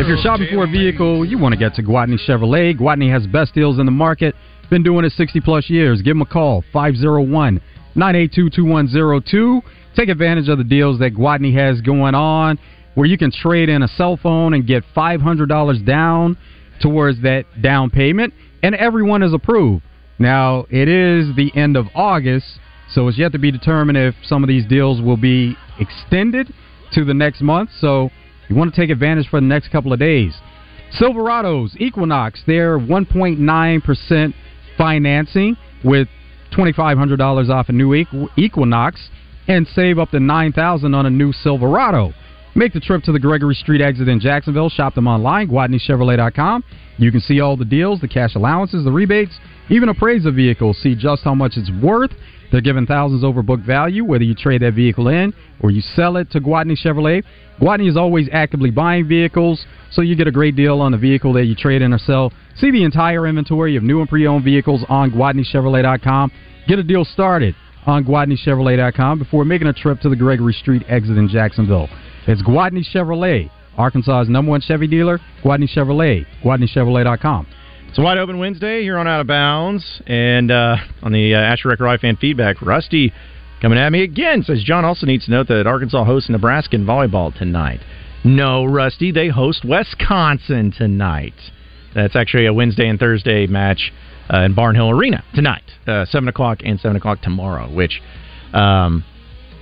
If 0.00 0.08
you're 0.08 0.16
shopping 0.22 0.48
for 0.50 0.64
a 0.64 0.66
vehicle, 0.66 1.24
you 1.24 1.38
want 1.38 1.52
to 1.52 1.58
get 1.58 1.74
to 1.74 1.82
Gwatney 1.82 2.18
Chevrolet. 2.26 2.78
Gwatney 2.78 3.12
has 3.12 3.22
the 3.22 3.28
best 3.28 3.52
deals 3.54 3.78
in 3.78 3.84
the 3.84 3.92
market. 3.92 4.34
Been 4.70 4.82
doing 4.82 5.04
it 5.04 5.12
60 5.12 5.40
plus 5.40 5.68
years. 5.68 6.00
Give 6.00 6.12
them 6.12 6.22
a 6.22 6.26
call, 6.26 6.64
501 6.72 7.60
982 7.94 8.50
2102. 8.50 9.62
Take 9.94 10.08
advantage 10.08 10.48
of 10.48 10.58
the 10.58 10.64
deals 10.64 10.98
that 11.00 11.14
Gwatney 11.14 11.54
has 11.54 11.80
going 11.80 12.14
on 12.14 12.58
where 12.94 13.06
you 13.06 13.16
can 13.16 13.30
trade 13.30 13.68
in 13.68 13.82
a 13.82 13.88
cell 13.88 14.16
phone 14.16 14.54
and 14.54 14.66
get 14.66 14.82
$500 14.96 15.86
down 15.86 16.36
towards 16.80 17.22
that 17.22 17.44
down 17.62 17.90
payment, 17.90 18.34
and 18.62 18.74
everyone 18.74 19.22
is 19.22 19.32
approved. 19.32 19.84
Now, 20.18 20.66
it 20.68 20.88
is 20.88 21.36
the 21.36 21.52
end 21.54 21.76
of 21.76 21.86
August, 21.94 22.58
so 22.90 23.06
it's 23.06 23.16
yet 23.16 23.32
to 23.32 23.38
be 23.38 23.52
determined 23.52 23.98
if 23.98 24.14
some 24.24 24.42
of 24.42 24.48
these 24.48 24.66
deals 24.66 25.00
will 25.00 25.16
be 25.16 25.54
extended 25.78 26.52
to 26.92 27.04
the 27.04 27.14
next 27.14 27.40
month. 27.40 27.70
So 27.78 28.10
you 28.48 28.56
want 28.56 28.74
to 28.74 28.80
take 28.80 28.90
advantage 28.90 29.28
for 29.28 29.40
the 29.40 29.46
next 29.46 29.68
couple 29.68 29.92
of 29.92 29.98
days. 29.98 30.34
Silverados, 31.00 31.76
Equinox, 31.76 32.42
they're 32.46 32.78
1.9% 32.78 34.34
financing 34.76 35.56
with 35.84 36.08
$2,500 36.56 37.50
off 37.50 37.68
a 37.68 37.72
new 37.72 37.94
Equinox 38.36 39.08
and 39.48 39.66
save 39.68 39.98
up 39.98 40.10
to 40.10 40.18
$9,000 40.18 40.94
on 40.94 41.06
a 41.06 41.10
new 41.10 41.32
Silverado. 41.32 42.12
Make 42.54 42.72
the 42.72 42.80
trip 42.80 43.02
to 43.04 43.12
the 43.12 43.20
Gregory 43.20 43.54
Street 43.54 43.80
exit 43.80 44.08
in 44.08 44.18
Jacksonville. 44.18 44.68
Shop 44.68 44.94
them 44.94 45.06
online, 45.06 45.48
GwatneyChevrolet.com. 45.48 46.64
You 46.96 47.12
can 47.12 47.20
see 47.20 47.40
all 47.40 47.56
the 47.56 47.64
deals, 47.64 48.00
the 48.00 48.08
cash 48.08 48.34
allowances, 48.34 48.84
the 48.84 48.90
rebates, 48.90 49.38
even 49.70 49.88
appraise 49.88 50.24
the 50.24 50.32
vehicle. 50.32 50.74
See 50.74 50.94
just 50.94 51.22
how 51.22 51.34
much 51.34 51.52
it's 51.56 51.70
worth. 51.82 52.10
They're 52.50 52.60
giving 52.60 52.86
thousands 52.86 53.24
over 53.24 53.42
book 53.42 53.60
value, 53.60 54.04
whether 54.04 54.24
you 54.24 54.34
trade 54.34 54.62
that 54.62 54.74
vehicle 54.74 55.08
in 55.08 55.34
or 55.60 55.70
you 55.70 55.80
sell 55.80 56.16
it 56.16 56.30
to 56.30 56.40
Gwatney 56.40 56.76
Chevrolet. 56.82 57.22
Gwatney 57.60 57.88
is 57.88 57.96
always 57.96 58.28
actively 58.32 58.70
buying 58.70 59.06
vehicles, 59.06 59.66
so 59.90 60.02
you 60.02 60.16
get 60.16 60.28
a 60.28 60.32
great 60.32 60.56
deal 60.56 60.80
on 60.80 60.92
the 60.92 60.98
vehicle 60.98 61.32
that 61.34 61.44
you 61.44 61.54
trade 61.54 61.82
in 61.82 61.92
or 61.92 61.98
sell. 61.98 62.32
See 62.56 62.70
the 62.70 62.84
entire 62.84 63.26
inventory 63.26 63.76
of 63.76 63.82
new 63.82 64.00
and 64.00 64.08
pre-owned 64.08 64.44
vehicles 64.44 64.84
on 64.88 65.10
GwatneyChevrolet.com. 65.10 66.32
Get 66.66 66.78
a 66.78 66.82
deal 66.82 67.04
started 67.04 67.54
on 67.86 68.04
GwatneyChevrolet.com 68.04 69.18
before 69.18 69.44
making 69.44 69.68
a 69.68 69.72
trip 69.72 70.00
to 70.00 70.08
the 70.08 70.16
Gregory 70.16 70.52
Street 70.52 70.84
exit 70.88 71.16
in 71.16 71.28
Jacksonville. 71.28 71.88
It's 72.26 72.42
Gwatney 72.42 72.84
Chevrolet, 72.94 73.50
Arkansas's 73.76 74.28
number 74.28 74.50
one 74.50 74.60
Chevy 74.60 74.86
dealer. 74.86 75.18
Gwatney 75.42 75.68
Chevrolet, 75.74 76.26
GwatneyChevrolet.com. 76.42 77.46
It's 77.88 77.96
a 77.96 78.02
wide 78.02 78.18
open 78.18 78.38
Wednesday 78.38 78.82
here 78.82 78.98
on 78.98 79.08
Out 79.08 79.22
of 79.22 79.26
Bounds, 79.26 80.02
and 80.06 80.50
uh, 80.50 80.76
on 81.02 81.10
the 81.10 81.34
uh, 81.34 81.38
Asher 81.38 81.70
Wrecker 81.70 81.86
Live 81.86 82.00
fan 82.00 82.16
feedback, 82.16 82.60
Rusty 82.60 83.14
coming 83.62 83.78
at 83.78 83.90
me 83.90 84.02
again 84.02 84.42
says 84.42 84.62
John 84.62 84.84
also 84.84 85.06
needs 85.06 85.24
to 85.24 85.30
note 85.30 85.48
that 85.48 85.66
Arkansas 85.66 86.04
hosts 86.04 86.28
Nebraska 86.28 86.76
in 86.76 86.84
volleyball 86.84 87.36
tonight. 87.36 87.80
No, 88.24 88.66
Rusty, 88.66 89.10
they 89.10 89.28
host 89.28 89.64
Wisconsin 89.64 90.70
tonight. 90.76 91.32
That's 91.94 92.14
actually 92.14 92.44
a 92.44 92.52
Wednesday 92.52 92.86
and 92.88 93.00
Thursday 93.00 93.46
match 93.46 93.90
uh, 94.32 94.40
in 94.40 94.54
Barnhill 94.54 94.92
Arena 94.92 95.24
tonight, 95.34 95.64
uh, 95.86 96.04
seven 96.04 96.28
o'clock 96.28 96.58
and 96.62 96.78
seven 96.78 96.96
o'clock 96.96 97.22
tomorrow. 97.22 97.72
Which 97.72 98.02
um, 98.52 99.02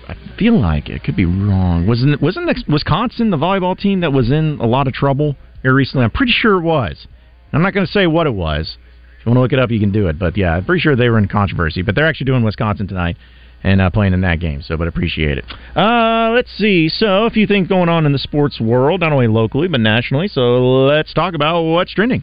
I 0.09 0.16
feel 0.37 0.61
like 0.61 0.89
it 0.89 1.05
could 1.05 1.16
be 1.16 1.27
wrong. 1.27 1.87
Wasn't 1.87 2.20
wasn't 2.20 2.51
Wisconsin 2.68 3.31
the 3.31 3.39
volleyball 3.39 3.79
team 3.79 4.01
that 4.01 4.12
was 4.12 4.33
in 4.33 4.59
a 4.61 4.66
lot 4.66 4.89
of 4.89 4.95
trouble 4.95 5.37
here 5.62 5.72
recently? 5.72 6.05
I'm 6.05 6.11
pretty 6.11 6.33
sure 6.33 6.59
it 6.59 6.62
was. 6.62 7.07
I'm 7.57 7.62
not 7.62 7.72
going 7.72 7.86
to 7.86 7.92
say 7.92 8.07
what 8.07 8.26
it 8.26 8.34
was. 8.34 8.76
If 9.18 9.24
you 9.24 9.30
want 9.30 9.38
to 9.38 9.40
look 9.40 9.52
it 9.54 9.59
up, 9.59 9.70
you 9.70 9.80
can 9.80 9.90
do 9.90 10.09
it. 10.09 10.18
But 10.18 10.36
yeah, 10.36 10.52
I'm 10.57 10.64
pretty 10.66 10.80
sure 10.80 10.94
they 10.94 11.09
were 11.09 11.16
in 11.16 11.26
controversy. 11.26 11.80
But 11.80 11.94
they're 11.94 12.07
actually 12.07 12.26
doing 12.26 12.44
Wisconsin 12.44 12.86
tonight 12.86 13.16
and 13.64 13.80
uh, 13.80 13.88
playing 13.88 14.12
in 14.12 14.20
that 14.20 14.40
game. 14.40 14.61
So, 14.61 14.76
but 14.76 14.88
appreciate 14.88 15.38
it. 15.38 15.44
Uh, 15.74 16.32
let's 16.34 16.50
see. 16.59 16.90
So, 16.90 17.24
a 17.24 17.30
few 17.30 17.46
things 17.46 17.66
going 17.66 17.88
on 17.88 18.04
in 18.04 18.12
the 18.12 18.18
sports 18.18 18.61
world, 18.61 19.00
not 19.00 19.12
only 19.12 19.26
locally 19.26 19.68
but 19.68 19.80
nationally. 19.80 20.28
So, 20.28 20.84
let's 20.84 21.14
talk 21.14 21.32
about 21.32 21.62
what's 21.62 21.94
trending. 21.94 22.22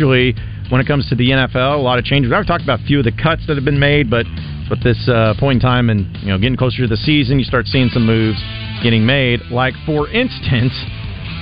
when 0.00 0.80
it 0.80 0.86
comes 0.86 1.08
to 1.08 1.14
the 1.14 1.30
NFL. 1.30 1.78
A 1.78 1.82
lot 1.82 1.98
of 1.98 2.04
changes. 2.04 2.32
I've 2.32 2.46
talked 2.46 2.64
about 2.64 2.80
a 2.80 2.84
few 2.84 2.98
of 2.98 3.04
the 3.04 3.12
cuts 3.12 3.46
that 3.46 3.56
have 3.56 3.64
been 3.64 3.80
made, 3.80 4.10
but 4.10 4.26
but 4.68 4.78
this 4.82 5.08
uh, 5.08 5.34
point 5.38 5.56
in 5.56 5.60
time 5.60 5.90
and 5.90 6.06
you 6.18 6.28
know 6.28 6.38
getting 6.38 6.56
closer 6.56 6.82
to 6.82 6.88
the 6.88 6.96
season, 6.96 7.38
you 7.38 7.44
start 7.44 7.66
seeing 7.66 7.88
some 7.88 8.06
moves 8.06 8.40
getting 8.82 9.04
made. 9.04 9.40
Like 9.50 9.74
for 9.84 10.08
instance, 10.08 10.72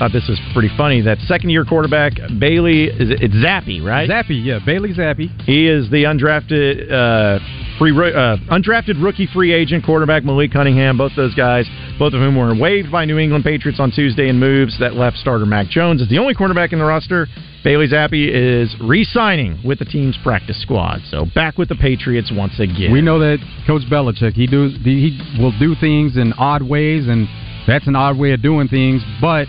thought 0.01 0.13
this 0.13 0.29
was 0.29 0.41
pretty 0.53 0.71
funny. 0.77 1.03
That 1.03 1.19
second 1.29 1.51
year 1.51 1.65
quarterback 1.65 2.15
Bailey 2.39 2.85
is 2.85 3.11
it, 3.11 3.23
it's 3.23 3.35
Zappe, 3.35 3.85
right? 3.85 4.09
Zappe, 4.09 4.33
yeah, 4.33 4.59
Bailey 4.65 4.95
Zappe. 4.95 5.29
He 5.45 5.69
is 5.69 5.91
the 5.91 6.05
undrafted 6.05 6.91
uh, 6.91 7.39
free 7.81 7.93
uh, 7.93 8.37
undrafted 8.53 9.03
rookie 9.03 9.27
free 9.33 9.55
agent 9.55 9.87
quarterback 9.87 10.23
Malik 10.23 10.53
Cunningham. 10.53 10.99
Both 10.99 11.17
those 11.17 11.35
guys, 11.35 11.67
both 11.99 12.13
of 12.13 12.21
whom 12.21 12.37
were 12.37 12.55
waived 12.55 12.93
by 12.93 13.07
New 13.07 13.19
England 13.19 13.43
Patriots 13.43 13.81
on 13.81 13.91
Tuesday 13.91 14.29
in 14.29 14.39
moves 14.39 14.79
that 14.81 14.95
left 14.95 15.17
starter 15.17 15.47
Mac 15.47 15.69
Jones 15.69 16.03
as 16.03 16.09
the 16.09 16.19
only 16.19 16.35
quarterback 16.35 16.75
in 16.75 16.79
the 16.79 16.85
roster. 16.85 17.27
Bailey 17.65 17.89
Zappe 17.89 18.13
is 18.13 18.75
re-signing 18.83 19.61
with 19.65 19.79
the 19.79 19.85
team's 19.87 20.17
practice 20.23 20.61
squad, 20.61 21.01
so 21.11 21.27
back 21.35 21.57
with 21.59 21.69
the 21.69 21.75
Patriots 21.75 22.31
once 22.35 22.59
again. 22.61 22.93
We 22.93 23.01
know 23.01 23.19
that 23.19 23.39
Coach 23.67 23.83
Belichick 23.91 24.35
he 24.35 24.47
do 24.47 24.69
he 24.85 25.19
will 25.39 25.59
do 25.59 25.75
things 25.81 26.19
in 26.19 26.35
odd 26.35 26.63
ways, 26.63 27.09
and 27.09 27.27
that's 27.67 27.87
an 27.87 27.97
odd 27.97 28.19
way 28.19 28.33
of 28.33 28.43
doing 28.43 28.69
things. 28.69 29.03
But 29.23 29.47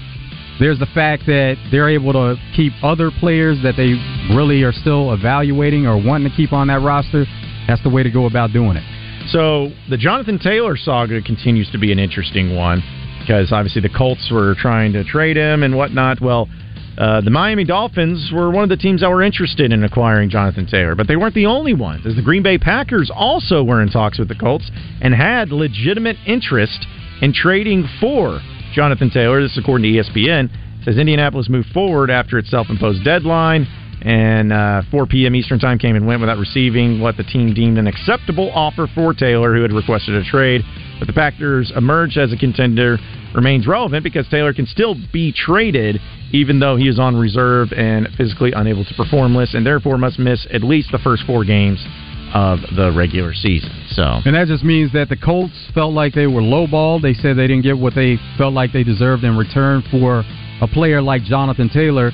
there's 0.59 0.79
the 0.79 0.87
fact 0.93 1.25
that 1.25 1.55
they're 1.71 1.89
able 1.89 2.13
to 2.13 2.35
keep 2.55 2.71
other 2.83 3.11
players 3.19 3.57
that 3.63 3.75
they 3.75 3.95
really 4.35 4.63
are 4.63 4.71
still 4.71 5.13
evaluating 5.13 5.87
or 5.87 5.97
wanting 6.01 6.29
to 6.29 6.35
keep 6.37 6.53
on 6.53 6.67
that 6.67 6.81
roster. 6.81 7.25
That's 7.71 7.83
the 7.83 7.89
way 7.89 8.03
to 8.03 8.11
go 8.11 8.25
about 8.25 8.51
doing 8.51 8.75
it. 8.75 8.83
So 9.29 9.71
the 9.89 9.95
Jonathan 9.95 10.37
Taylor 10.37 10.75
saga 10.75 11.21
continues 11.21 11.71
to 11.71 11.77
be 11.77 11.93
an 11.93 11.99
interesting 11.99 12.53
one 12.53 12.83
because 13.21 13.53
obviously 13.53 13.81
the 13.81 13.95
Colts 13.95 14.29
were 14.29 14.55
trying 14.55 14.91
to 14.91 15.05
trade 15.05 15.37
him 15.37 15.63
and 15.63 15.77
whatnot. 15.77 16.19
Well, 16.19 16.49
uh, 16.97 17.21
the 17.21 17.29
Miami 17.29 17.63
Dolphins 17.63 18.29
were 18.33 18.51
one 18.51 18.63
of 18.63 18.69
the 18.69 18.75
teams 18.75 18.99
that 18.99 19.09
were 19.09 19.21
interested 19.23 19.71
in 19.71 19.85
acquiring 19.85 20.29
Jonathan 20.29 20.65
Taylor, 20.65 20.95
but 20.95 21.07
they 21.07 21.15
weren't 21.15 21.33
the 21.33 21.45
only 21.45 21.73
ones, 21.73 22.05
as 22.05 22.15
the 22.15 22.21
Green 22.21 22.43
Bay 22.43 22.57
Packers 22.57 23.09
also 23.13 23.63
were 23.63 23.81
in 23.81 23.89
talks 23.89 24.19
with 24.19 24.27
the 24.27 24.35
Colts 24.35 24.69
and 25.01 25.13
had 25.13 25.49
legitimate 25.49 26.17
interest 26.27 26.85
in 27.21 27.31
trading 27.31 27.87
for 28.01 28.41
Jonathan 28.73 29.09
Taylor. 29.09 29.41
This 29.41 29.53
is 29.53 29.59
according 29.59 29.93
to 29.93 29.99
ESPN. 29.99 30.49
Says 30.83 30.97
Indianapolis 30.97 31.47
moved 31.47 31.69
forward 31.69 32.09
after 32.09 32.37
its 32.37 32.49
self-imposed 32.49 33.05
deadline, 33.05 33.65
and 34.01 34.51
uh, 34.51 34.81
4 34.89 35.05
p.m. 35.05 35.35
Eastern 35.35 35.59
Time 35.59 35.77
came 35.77 35.95
and 35.95 36.05
went 36.05 36.21
without 36.21 36.37
receiving 36.37 36.99
what 36.99 37.17
the 37.17 37.23
team 37.23 37.53
deemed 37.53 37.77
an 37.77 37.87
acceptable 37.87 38.51
offer 38.53 38.87
for 38.93 39.13
Taylor, 39.13 39.53
who 39.53 39.61
had 39.61 39.71
requested 39.71 40.15
a 40.15 40.23
trade. 40.23 40.61
But 40.99 41.07
the 41.07 41.13
Packers 41.13 41.71
emerged 41.75 42.17
as 42.17 42.31
a 42.33 42.37
contender 42.37 42.97
remains 43.33 43.67
relevant 43.67 44.03
because 44.03 44.27
Taylor 44.29 44.53
can 44.53 44.65
still 44.65 44.95
be 45.13 45.31
traded 45.31 45.99
even 46.33 46.59
though 46.59 46.75
he 46.75 46.87
is 46.87 46.99
on 46.99 47.15
reserve 47.15 47.71
and 47.75 48.07
physically 48.17 48.51
unable 48.55 48.85
to 48.85 48.93
perform 48.95 49.35
list, 49.35 49.53
and 49.53 49.65
therefore 49.65 49.97
must 49.97 50.17
miss 50.17 50.47
at 50.53 50.63
least 50.63 50.89
the 50.91 50.99
first 50.99 51.23
four 51.25 51.43
games 51.43 51.83
of 52.33 52.59
the 52.75 52.93
regular 52.95 53.33
season. 53.33 53.69
So, 53.89 54.03
and 54.23 54.35
that 54.35 54.47
just 54.47 54.63
means 54.63 54.93
that 54.93 55.09
the 55.09 55.17
Colts 55.17 55.69
felt 55.73 55.93
like 55.93 56.13
they 56.13 56.27
were 56.27 56.41
lowballed. 56.41 57.01
They 57.01 57.13
said 57.13 57.35
they 57.35 57.47
didn't 57.47 57.63
get 57.63 57.77
what 57.77 57.93
they 57.93 58.17
felt 58.37 58.53
like 58.53 58.71
they 58.71 58.83
deserved 58.83 59.23
in 59.23 59.37
return 59.37 59.83
for 59.91 60.23
a 60.61 60.67
player 60.67 61.01
like 61.01 61.23
Jonathan 61.23 61.69
Taylor, 61.69 62.11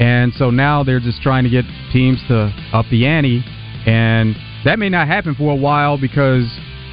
and 0.00 0.32
so 0.34 0.50
now 0.50 0.82
they're 0.82 0.98
just 0.98 1.22
trying 1.22 1.44
to 1.44 1.50
get 1.50 1.64
teams 1.92 2.18
to 2.28 2.52
up 2.72 2.86
the 2.90 3.06
ante, 3.06 3.44
and 3.86 4.34
that 4.64 4.78
may 4.78 4.88
not 4.88 5.06
happen 5.06 5.34
for 5.34 5.52
a 5.52 5.56
while 5.56 5.96
because 5.98 6.44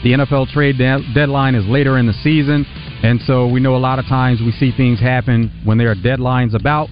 the 0.03 0.11
NFL 0.11 0.51
trade 0.51 0.77
de- 0.77 1.13
deadline 1.13 1.55
is 1.55 1.65
later 1.65 1.97
in 1.97 2.05
the 2.05 2.13
season, 2.21 2.65
and 3.03 3.19
so 3.21 3.47
we 3.47 3.59
know 3.59 3.75
a 3.75 3.77
lot 3.77 3.97
of 3.97 4.05
times 4.05 4.41
we 4.41 4.51
see 4.51 4.71
things 4.75 4.99
happen 4.99 5.49
when 5.63 5.77
there 5.77 5.89
are 5.89 5.95
deadlines 5.95 6.53
about. 6.53 6.89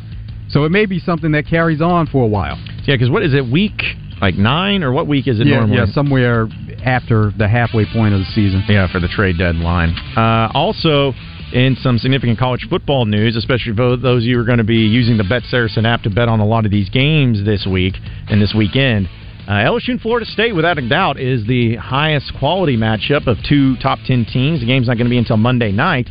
So 0.49 0.63
it 0.63 0.71
may 0.71 0.85
be 0.85 0.99
something 0.99 1.31
that 1.33 1.47
carries 1.47 1.81
on 1.81 2.07
for 2.07 2.23
a 2.23 2.27
while. 2.27 2.57
Yeah, 2.83 2.95
because 2.95 3.09
what 3.09 3.23
is 3.23 3.33
it, 3.33 3.45
week 3.45 3.81
like 4.21 4.35
nine, 4.35 4.83
or 4.83 4.91
what 4.91 5.07
week 5.07 5.27
is 5.27 5.39
it 5.39 5.47
yeah, 5.47 5.57
normally? 5.57 5.77
Yeah, 5.77 5.85
somewhere 5.87 6.47
after 6.83 7.31
the 7.37 7.47
halfway 7.47 7.85
point 7.85 8.13
of 8.13 8.21
the 8.21 8.25
season. 8.33 8.63
Yeah, 8.69 8.91
for 8.91 8.99
the 8.99 9.09
trade 9.09 9.37
deadline. 9.37 9.89
Uh, 10.15 10.51
also, 10.53 11.13
in 11.53 11.75
some 11.81 11.97
significant 11.97 12.39
college 12.39 12.67
football 12.69 13.05
news, 13.05 13.35
especially 13.35 13.75
for 13.75 13.95
those 13.97 14.23
of 14.23 14.27
you 14.27 14.35
who 14.35 14.41
are 14.41 14.45
going 14.45 14.57
to 14.57 14.63
be 14.63 14.77
using 14.77 15.17
the 15.17 15.23
Bet 15.23 15.43
Saracen 15.43 15.85
app 15.85 16.03
to 16.03 16.09
bet 16.09 16.27
on 16.27 16.39
a 16.39 16.45
lot 16.45 16.65
of 16.65 16.71
these 16.71 16.89
games 16.89 17.45
this 17.45 17.67
week 17.69 17.95
and 18.29 18.41
this 18.41 18.53
weekend. 18.55 19.07
Uh, 19.47 19.51
LSU 19.51 19.89
and 19.89 20.01
Florida 20.01 20.25
State, 20.25 20.55
without 20.55 20.79
a 20.79 20.89
doubt, 20.89 21.19
is 21.19 21.45
the 21.45 21.75
highest 21.75 22.33
quality 22.39 22.75
matchup 22.75 23.27
of 23.27 23.37
two 23.47 23.77
top 23.77 23.99
10 24.05 24.25
teams. 24.25 24.59
The 24.59 24.65
game's 24.65 24.87
not 24.87 24.97
going 24.97 25.05
to 25.05 25.11
be 25.11 25.19
until 25.19 25.37
Monday 25.37 25.71
night. 25.71 26.09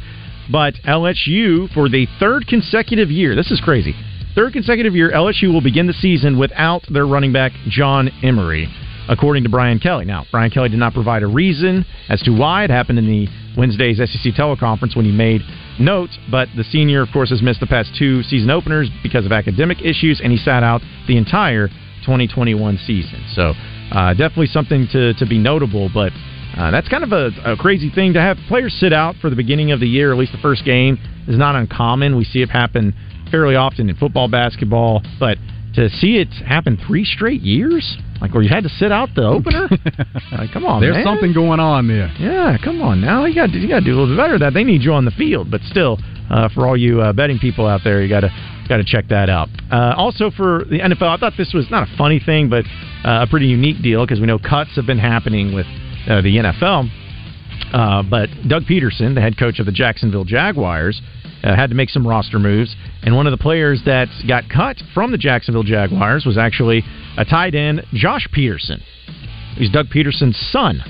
But 0.51 0.75
LSU, 0.87 1.73
for 1.73 1.89
the 1.89 2.07
third 2.21 2.47
consecutive 2.47 3.11
year, 3.11 3.35
this 3.35 3.51
is 3.51 3.61
crazy. 3.61 3.95
Third 4.35 4.53
consecutive 4.53 4.95
year, 4.95 5.11
LSU 5.11 5.53
will 5.53 5.63
begin 5.63 5.87
the 5.87 5.93
season 5.95 6.39
without 6.39 6.83
their 6.93 7.07
running 7.07 7.33
back, 7.33 7.53
John 7.69 8.11
Emery, 8.23 8.69
according 9.09 9.43
to 9.45 9.49
Brian 9.49 9.79
Kelly. 9.79 10.05
Now, 10.05 10.25
Brian 10.31 10.51
Kelly 10.51 10.69
did 10.69 10.79
not 10.79 10.95
provide 10.95 11.23
a 11.23 11.27
reason 11.27 11.85
as 12.09 12.21
to 12.23 12.31
why 12.31 12.65
it 12.65 12.71
happened 12.71 12.99
in 12.99 13.07
the 13.07 13.29
Wednesday's 13.57 13.99
SEC 13.99 14.33
teleconference 14.35 14.97
when 14.97 15.05
he 15.05 15.13
made 15.13 15.43
notes, 15.79 16.19
but 16.31 16.49
the 16.57 16.65
senior, 16.65 17.03
of 17.03 17.09
course, 17.13 17.31
has 17.31 17.43
missed 17.43 17.61
the 17.61 17.67
past 17.67 17.91
two 17.99 18.23
season 18.23 18.51
openers 18.51 18.91
because 19.03 19.27
of 19.27 19.33
academic 19.33 19.81
issues, 19.83 20.21
and 20.23 20.33
he 20.33 20.39
sat 20.39 20.63
out 20.63 20.81
the 21.07 21.17
entire 21.17 21.69
2021 22.05 22.79
season. 22.79 23.25
So 23.35 23.53
uh, 23.93 24.11
definitely 24.15 24.47
something 24.47 24.89
to, 24.93 25.15
to 25.15 25.27
be 25.27 25.39
notable, 25.39 25.91
but 25.93 26.13
uh, 26.57 26.71
that's 26.71 26.89
kind 26.89 27.03
of 27.03 27.13
a, 27.13 27.31
a, 27.45 27.57
crazy 27.57 27.91
thing 27.91 28.13
to 28.13 28.21
have 28.21 28.39
players 28.47 28.73
sit 28.79 28.93
out 28.93 29.17
for 29.21 29.29
the 29.29 29.35
beginning 29.35 29.73
of 29.73 29.81
the 29.81 29.89
year, 29.89 30.13
at 30.13 30.19
least 30.19 30.31
the 30.31 30.39
first 30.39 30.65
game, 30.65 30.99
is 31.27 31.37
not 31.37 31.57
uncommon. 31.57 32.17
We 32.17 32.25
see 32.25 32.43
it 32.43 32.51
happen 32.51 32.95
fairly 33.31 33.57
often 33.57 33.91
in 33.91 33.97
football, 33.97 34.29
basketball, 34.29 35.03
but 35.19 35.37
to 35.75 35.89
see 35.91 36.17
it 36.17 36.29
happen 36.47 36.79
three 36.87 37.05
straight 37.05 37.41
years, 37.41 37.99
like 38.21 38.33
where 38.33 38.43
you 38.43 38.49
had 38.49 38.63
to 38.63 38.69
sit 38.69 38.93
out 38.93 39.09
the 39.15 39.25
opener, 39.25 39.69
like, 40.33 40.53
come 40.53 40.65
on, 40.65 40.81
there's 40.81 40.95
man. 40.95 41.05
something 41.05 41.33
going 41.33 41.61
on 41.61 41.89
there. 41.89 42.09
Yeah, 42.19 42.57
come 42.63 42.81
on 42.81 43.01
now, 43.01 43.25
you 43.25 43.35
got 43.35 43.51
you 43.51 43.69
got 43.69 43.81
to 43.81 43.85
do 43.85 43.93
a 43.93 43.97
little 43.99 44.15
bit 44.15 44.23
better. 44.23 44.39
That 44.39 44.55
they 44.55 44.65
need 44.65 44.83
you 44.83 44.93
on 44.93 45.05
the 45.05 45.11
field, 45.13 45.51
but 45.51 45.61
still, 45.63 45.99
uh, 46.31 46.49
for 46.55 46.67
all 46.67 46.77
you 46.77 47.01
uh, 47.01 47.13
betting 47.13 47.39
people 47.39 47.67
out 47.67 47.81
there, 47.85 48.03
you 48.03 48.09
got 48.09 48.21
to 48.21 48.31
got 48.69 48.79
to 48.79 48.85
check 48.85 49.09
that 49.09 49.29
out. 49.29 49.49
Uh, 49.71 49.95
also 49.97 50.31
for 50.31 50.65
the 50.71 50.79
NFL, 50.79 51.09
I 51.09 51.17
thought 51.19 51.35
this 51.37 51.53
was 51.53 51.71
not 51.71 51.89
a 51.89 51.97
funny 51.97 52.21
thing, 52.25 52.49
but 52.49 52.65
uh, 53.05 53.25
a 53.25 53.27
pretty 53.29 53.47
unique 53.47 53.83
deal 53.83 54.07
because 54.07 54.21
we 54.21 54.27
know 54.27 54.39
cuts 54.39 54.77
have 54.77 54.87
been 54.87 54.99
happening 54.99 55.55
with 55.55 55.67
uh, 56.09 56.23
the 56.23 56.37
NFL. 56.37 56.89
Uh, 57.73 58.03
but 58.03 58.29
Doug 58.49 58.65
Pederson, 58.65 59.15
the 59.15 59.21
head 59.21 59.39
coach 59.39 59.59
of 59.59 59.67
the 59.67 59.73
Jacksonville 59.73 60.25
Jaguars, 60.25 61.01
uh, 61.45 61.55
had 61.55 61.71
to 61.71 61.77
make 61.77 61.91
some 61.91 62.07
roster 62.07 62.39
moves, 62.39 62.75
and 63.03 63.15
one 63.15 63.27
of 63.27 63.31
the 63.31 63.43
players 63.43 63.83
that 63.85 64.09
got 64.27 64.45
cut 64.49 64.77
from 64.95 65.13
the 65.13 65.19
Jacksonville 65.19 65.63
Jaguars 65.63 66.25
was 66.25 66.39
actually 66.39 66.83
a 67.19 67.25
tight 67.25 67.55
end, 67.55 67.83
Josh 67.93 68.27
Pederson. 68.35 68.81
He's 69.57 69.71
Doug 69.71 69.87
Pederson's 69.89 70.39
son. 70.51 70.81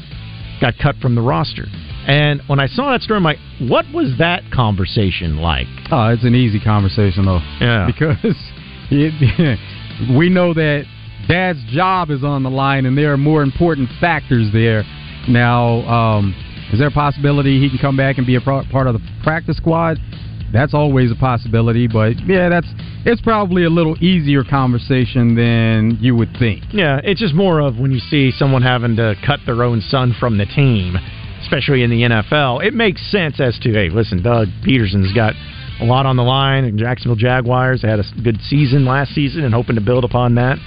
Got 0.60 0.74
cut 0.80 0.96
from 0.96 1.16
the 1.16 1.20
roster. 1.20 1.66
And 2.06 2.40
when 2.46 2.60
I 2.60 2.66
saw 2.66 2.92
that 2.92 3.02
story, 3.02 3.16
I'm 3.16 3.24
like, 3.24 3.38
what 3.60 3.84
was 3.92 4.14
that 4.18 4.42
conversation 4.52 5.38
like? 5.38 5.66
Oh, 5.90 6.08
it's 6.08 6.24
an 6.24 6.34
easy 6.34 6.60
conversation 6.60 7.24
though. 7.24 7.40
Yeah. 7.60 7.86
Because 7.86 8.16
it, 8.90 9.58
we 10.16 10.28
know 10.28 10.54
that 10.54 10.84
dad's 11.26 11.62
job 11.72 12.10
is 12.10 12.22
on 12.22 12.42
the 12.42 12.50
line, 12.50 12.86
and 12.86 12.96
there 12.96 13.12
are 13.12 13.16
more 13.16 13.42
important 13.42 13.88
factors 14.00 14.48
there. 14.52 14.84
Now, 15.28 15.80
um, 15.88 16.34
is 16.72 16.78
there 16.78 16.88
a 16.88 16.92
possibility 16.92 17.60
he 17.60 17.68
can 17.68 17.78
come 17.78 17.96
back 17.96 18.18
and 18.18 18.26
be 18.26 18.36
a 18.36 18.40
pro- 18.40 18.64
part 18.70 18.86
of 18.86 18.94
the 18.94 19.00
practice 19.22 19.56
squad? 19.56 19.98
That's 20.54 20.72
always 20.72 21.10
a 21.10 21.16
possibility, 21.16 21.88
but 21.88 22.14
yeah, 22.26 22.48
that's 22.48 22.68
it's 23.04 23.20
probably 23.20 23.64
a 23.64 23.70
little 23.70 23.96
easier 24.02 24.44
conversation 24.44 25.34
than 25.34 25.98
you 26.00 26.14
would 26.14 26.36
think. 26.38 26.62
Yeah, 26.70 27.00
it's 27.02 27.20
just 27.20 27.34
more 27.34 27.58
of 27.58 27.76
when 27.76 27.90
you 27.90 27.98
see 27.98 28.30
someone 28.30 28.62
having 28.62 28.94
to 28.96 29.16
cut 29.26 29.40
their 29.46 29.64
own 29.64 29.80
son 29.80 30.14
from 30.18 30.38
the 30.38 30.46
team, 30.46 30.96
especially 31.42 31.82
in 31.82 31.90
the 31.90 32.02
NFL. 32.02 32.64
It 32.64 32.72
makes 32.72 33.02
sense 33.10 33.40
as 33.40 33.58
to 33.64 33.72
hey, 33.72 33.90
listen, 33.90 34.22
Doug 34.22 34.46
Pederson's 34.64 35.12
got 35.12 35.34
a 35.80 35.84
lot 35.84 36.06
on 36.06 36.16
the 36.16 36.22
line. 36.22 36.78
Jacksonville 36.78 37.16
Jaguars 37.16 37.82
had 37.82 37.98
a 37.98 38.04
good 38.22 38.40
season 38.42 38.84
last 38.84 39.10
season 39.12 39.42
and 39.42 39.52
hoping 39.52 39.74
to 39.74 39.80
build 39.82 40.04
upon 40.04 40.36
that. 40.36 40.58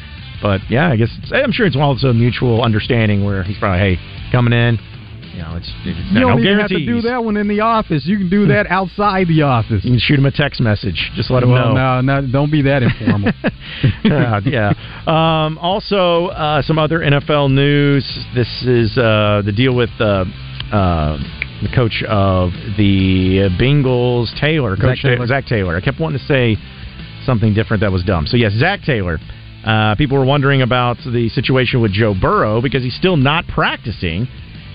But 0.41 0.59
yeah, 0.69 0.89
I 0.89 0.97
guess 0.97 1.09
I'm 1.31 1.53
sure 1.53 1.65
it's 1.65 1.77
also 1.77 2.09
a 2.09 2.13
mutual 2.13 2.61
understanding 2.61 3.23
where 3.23 3.41
he's 3.43 3.57
probably 3.57 3.95
hey 3.95 4.31
coming 4.33 4.51
in. 4.51 4.77
You 5.37 5.43
know, 5.43 5.55
it's, 5.55 5.71
it's 5.85 5.99
You 6.11 6.19
no 6.21 6.29
don't 6.29 6.39
even 6.39 6.59
have 6.59 6.69
to 6.69 6.83
do 6.83 7.01
that 7.01 7.23
one 7.23 7.37
in 7.37 7.47
the 7.47 7.59
office. 7.59 8.07
You 8.07 8.17
can 8.17 8.27
do 8.27 8.47
that 8.47 8.65
outside 8.71 9.27
the 9.27 9.43
office. 9.43 9.85
You 9.85 9.91
can 9.91 9.99
shoot 9.99 10.17
him 10.17 10.25
a 10.25 10.31
text 10.31 10.59
message. 10.59 11.11
Just 11.13 11.29
let 11.29 11.43
him 11.43 11.51
well, 11.51 11.75
know. 11.75 12.01
No, 12.01 12.21
no, 12.21 12.27
don't 12.27 12.51
be 12.51 12.63
that 12.63 12.81
informal. 12.81 13.31
yeah, 14.03 14.39
yeah. 14.45 14.73
Um, 15.05 15.59
also, 15.59 16.27
uh, 16.27 16.63
some 16.63 16.79
other 16.79 17.01
NFL 17.01 17.53
news. 17.53 18.03
This 18.33 18.47
is 18.63 18.97
uh, 18.97 19.43
the 19.45 19.51
deal 19.55 19.75
with 19.75 19.91
uh, 19.99 20.25
uh, 20.73 21.17
the 21.61 21.69
coach 21.75 22.03
of 22.09 22.49
the 22.75 23.47
Bengals, 23.61 24.33
Taylor, 24.41 24.75
Coach 24.75 25.01
Zac 25.01 25.03
Taylor. 25.03 25.27
Zac 25.27 25.45
Taylor. 25.45 25.77
I 25.77 25.81
kept 25.81 25.99
wanting 25.99 26.17
to 26.17 26.25
say 26.25 26.57
something 27.25 27.53
different 27.53 27.81
that 27.81 27.91
was 27.91 28.03
dumb. 28.03 28.25
So 28.25 28.37
yes, 28.37 28.53
Zac 28.53 28.81
Taylor. 28.81 29.19
Uh, 29.63 29.95
people 29.95 30.17
were 30.17 30.25
wondering 30.25 30.61
about 30.61 30.97
the 30.97 31.29
situation 31.29 31.81
with 31.81 31.91
Joe 31.91 32.15
Burrow 32.19 32.61
because 32.61 32.83
he's 32.83 32.95
still 32.95 33.17
not 33.17 33.45
practicing, 33.47 34.25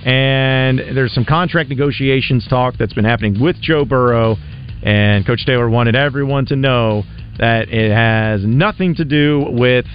and 0.04 0.78
there's 0.96 1.12
some 1.14 1.24
contract 1.24 1.68
negotiations 1.68 2.46
talk 2.48 2.74
that's 2.78 2.92
been 2.92 3.04
happening 3.04 3.40
with 3.40 3.60
Joe 3.60 3.84
Burrow. 3.84 4.36
And 4.82 5.24
Coach 5.24 5.46
Taylor 5.46 5.70
wanted 5.70 5.94
everyone 5.94 6.46
to 6.46 6.56
know 6.56 7.04
that 7.38 7.68
it 7.68 7.92
has 7.92 8.44
nothing 8.44 8.96
to 8.96 9.04
do 9.04 9.46
with 9.48 9.86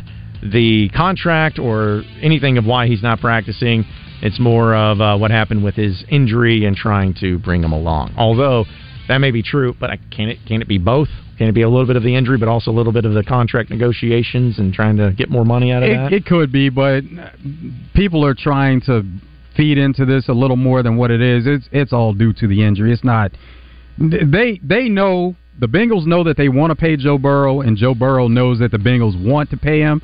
the 0.41 0.89
contract 0.95 1.59
or 1.59 2.03
anything 2.21 2.57
of 2.57 2.65
why 2.65 2.87
he's 2.87 3.03
not 3.03 3.19
practicing. 3.19 3.85
It's 4.21 4.39
more 4.39 4.73
of 4.75 5.01
uh, 5.01 5.17
what 5.17 5.29
happened 5.29 5.63
with 5.63 5.75
his 5.75 6.03
injury 6.09 6.65
and 6.65 6.75
trying 6.75 7.15
to 7.19 7.37
bring 7.39 7.63
him 7.63 7.73
along. 7.73 8.15
Although 8.17 8.65
that 9.07 9.19
may 9.19 9.31
be 9.31 9.43
true, 9.43 9.75
but 9.79 9.89
I, 9.89 9.97
can 10.11 10.29
it 10.29 10.39
can 10.47 10.61
it 10.61 10.67
be 10.67 10.77
both? 10.77 11.09
Can 11.37 11.47
it 11.47 11.51
be 11.51 11.61
a 11.61 11.69
little 11.69 11.85
bit 11.85 11.95
of 11.97 12.03
the 12.03 12.15
injury, 12.15 12.37
but 12.37 12.47
also 12.47 12.71
a 12.71 12.73
little 12.73 12.91
bit 12.91 13.05
of 13.05 13.13
the 13.13 13.23
contract 13.23 13.69
negotiations 13.69 14.57
and 14.57 14.73
trying 14.73 14.97
to 14.97 15.11
get 15.11 15.29
more 15.29 15.45
money 15.45 15.71
out 15.71 15.83
of 15.83 15.89
that? 15.89 16.11
It, 16.11 16.23
it 16.23 16.25
could 16.25 16.51
be, 16.51 16.69
but 16.69 17.03
people 17.93 18.25
are 18.25 18.33
trying 18.33 18.81
to 18.81 19.03
feed 19.57 19.77
into 19.77 20.05
this 20.05 20.29
a 20.29 20.33
little 20.33 20.55
more 20.55 20.83
than 20.83 20.95
what 20.95 21.11
it 21.11 21.21
is. 21.21 21.47
It's 21.47 21.67
it's 21.71 21.91
all 21.91 22.13
due 22.13 22.31
to 22.33 22.47
the 22.47 22.63
injury. 22.63 22.93
It's 22.93 23.03
not. 23.03 23.31
They 23.97 24.61
they 24.63 24.87
know 24.87 25.35
the 25.59 25.67
Bengals 25.67 26.05
know 26.05 26.23
that 26.23 26.37
they 26.37 26.49
want 26.49 26.69
to 26.69 26.75
pay 26.75 26.95
Joe 26.95 27.17
Burrow, 27.17 27.61
and 27.61 27.75
Joe 27.75 27.95
Burrow 27.95 28.27
knows 28.27 28.59
that 28.59 28.71
the 28.71 28.77
Bengals 28.77 29.21
want 29.21 29.49
to 29.49 29.57
pay 29.57 29.79
him. 29.79 30.01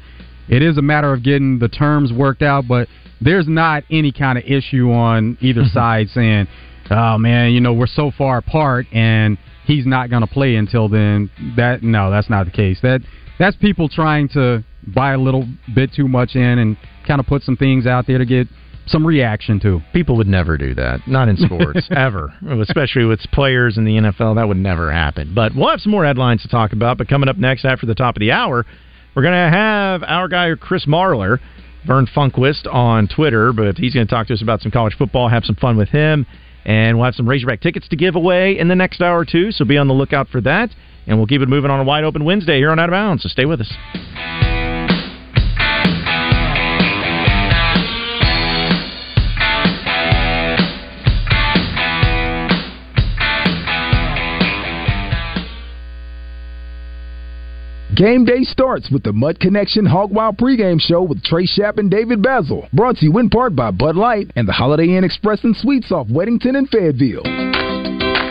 It 0.50 0.62
is 0.62 0.78
a 0.78 0.82
matter 0.82 1.14
of 1.14 1.24
getting 1.24 1.60
the 1.60 1.70
terms 1.70 2.12
worked 2.12 2.42
out, 2.42 2.68
but 2.68 2.88
there's 3.22 3.48
not 3.48 3.84
any 3.90 4.12
kind 4.12 4.38
of 4.38 4.44
issue 4.44 4.92
on 4.92 5.38
either 5.40 5.62
mm-hmm. 5.62 5.78
side 5.78 6.10
saying, 6.10 6.48
"Oh 6.90 7.18
man, 7.18 7.52
you 7.52 7.62
know 7.62 7.74
we're 7.74 7.88
so 7.88 8.12
far 8.18 8.40
apart 8.40 8.88
and 8.92 9.38
he's 9.66 9.86
not 9.86 10.10
going 10.10 10.22
to 10.22 10.28
play 10.28 10.56
until 10.56 10.90
then." 10.90 11.30
That 11.56 11.84
no, 11.84 12.10
that's 12.10 12.30
not 12.30 12.46
the 12.46 12.52
case. 12.52 12.80
That 12.82 13.02
that's 13.38 13.56
people 13.58 13.88
trying 13.88 14.30
to 14.30 14.64
buy 14.88 15.14
a 15.14 15.18
little 15.18 15.48
bit 15.74 15.94
too 15.94 16.08
much 16.08 16.36
in 16.36 16.60
and 16.60 16.78
kind 17.08 17.20
of 17.20 17.28
put 17.28 17.44
some 17.44 17.56
things 17.56 17.86
out 17.86 18.08
there 18.08 18.18
to 18.18 18.26
get 18.26 18.48
some 18.88 19.06
reaction 19.06 19.60
to. 19.62 19.82
People 19.94 20.18
would 20.18 20.28
never 20.28 20.58
do 20.58 20.74
that. 20.76 21.08
Not 21.08 21.30
in 21.30 21.38
sports, 21.38 21.88
ever. 21.96 22.34
Especially 22.62 23.06
with 23.06 23.20
players 23.32 23.78
in 23.78 23.86
the 23.86 23.92
NFL, 23.92 24.36
that 24.36 24.48
would 24.48 24.58
never 24.58 24.92
happen. 24.92 25.34
But 25.34 25.56
we'll 25.56 25.70
have 25.70 25.82
some 25.82 25.92
more 25.92 26.06
headlines 26.06 26.42
to 26.44 26.48
talk 26.48 26.74
about. 26.74 26.98
But 26.98 27.08
coming 27.08 27.30
up 27.30 27.38
next 27.38 27.66
after 27.66 27.86
the 27.86 27.96
top 27.96 28.16
of 28.16 28.20
the 28.20 28.32
hour, 28.32 28.66
we're 29.16 29.22
going 29.22 29.34
to 29.34 29.58
have 29.58 30.04
our 30.04 30.28
guy, 30.28 30.54
Chris 30.60 30.86
Marler, 30.86 31.40
Verne 31.86 32.08
Funquist 32.08 32.72
on 32.72 33.08
Twitter, 33.08 33.54
but 33.54 33.78
he's 33.78 33.94
going 33.94 34.08
to 34.08 34.12
talk 34.12 34.28
to 34.28 34.34
us 34.34 34.42
about 34.42 34.62
some 34.62 34.72
college 34.72 34.96
football, 34.98 35.30
have 35.30 35.46
some 35.46 35.56
fun 35.56 35.78
with 35.78 35.90
him. 35.90 36.26
And 36.66 36.98
we'll 36.98 37.06
have 37.06 37.16
some 37.16 37.28
Razorback 37.28 37.60
tickets 37.60 37.90
to 37.90 37.98
give 37.98 38.16
away 38.16 38.58
in 38.58 38.70
the 38.70 38.76
next 38.76 39.02
hour 39.02 39.20
or 39.20 39.26
two, 39.26 39.52
so 39.52 39.66
be 39.66 39.78
on 39.78 39.90
the 39.90 39.94
lookout 39.94 40.30
for 40.30 40.40
that. 40.42 40.70
And 41.08 41.18
we'll 41.18 41.28
keep 41.28 41.42
it 41.42 41.50
moving 41.50 41.70
on 41.70 41.82
a 41.82 41.84
wide 41.84 42.06
open 42.06 42.24
Wednesday 42.24 42.58
here 42.58 42.72
on 42.72 42.80
Out 42.80 42.88
of 42.88 42.94
Bounds, 42.94 43.24
so 43.24 43.30
stay 43.30 43.46
with 43.46 43.60
us. 43.60 44.53
Game 58.04 58.26
day 58.26 58.44
starts 58.44 58.92
with 58.92 59.02
the 59.04 59.14
Mud 59.14 59.40
Connection 59.40 59.86
Hog 59.86 60.12
Wild 60.12 60.36
pregame 60.36 60.78
show 60.78 61.04
with 61.04 61.24
Trey 61.24 61.46
Shapp 61.46 61.78
and 61.78 61.90
David 61.90 62.22
Basil. 62.22 62.68
Brought 62.74 62.98
to 62.98 63.06
you 63.06 63.18
in 63.18 63.30
part 63.30 63.56
by 63.56 63.72
Bud 63.72 63.96
Light 63.96 64.30
and 64.36 64.46
the 64.46 64.52
Holiday 64.52 64.98
Inn 64.98 65.06
Express 65.06 65.42
and 65.46 65.56
Suites 65.56 65.90
off 65.90 66.08
Wedington 66.08 66.58
and 66.58 66.68
Fayetteville. 66.68 67.22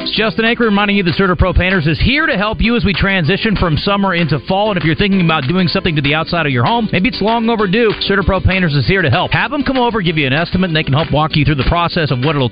It's 0.02 0.18
Justin 0.18 0.44
Anchor 0.44 0.64
reminding 0.64 0.96
you 0.96 1.04
that 1.04 1.36
Pro 1.38 1.54
Painters 1.54 1.86
is 1.86 1.98
here 1.98 2.26
to 2.26 2.36
help 2.36 2.60
you 2.60 2.76
as 2.76 2.84
we 2.84 2.92
transition 2.92 3.56
from 3.56 3.78
summer 3.78 4.14
into 4.14 4.40
fall. 4.46 4.68
And 4.68 4.76
if 4.76 4.84
you're 4.84 4.94
thinking 4.94 5.24
about 5.24 5.44
doing 5.48 5.68
something 5.68 5.96
to 5.96 6.02
the 6.02 6.12
outside 6.12 6.44
of 6.44 6.52
your 6.52 6.66
home, 6.66 6.90
maybe 6.92 7.08
it's 7.08 7.22
long 7.22 7.48
overdue, 7.48 7.92
Pro 8.26 8.40
Painters 8.40 8.74
is 8.74 8.86
here 8.86 9.00
to 9.00 9.08
help. 9.08 9.32
Have 9.32 9.52
them 9.52 9.62
come 9.62 9.78
over, 9.78 10.02
give 10.02 10.18
you 10.18 10.26
an 10.26 10.34
estimate, 10.34 10.68
and 10.68 10.76
they 10.76 10.82
can 10.82 10.92
help 10.92 11.10
walk 11.10 11.30
you 11.34 11.46
through 11.46 11.54
the 11.54 11.70
process 11.70 12.10
of 12.10 12.18
what 12.18 12.36
it'll 12.36 12.50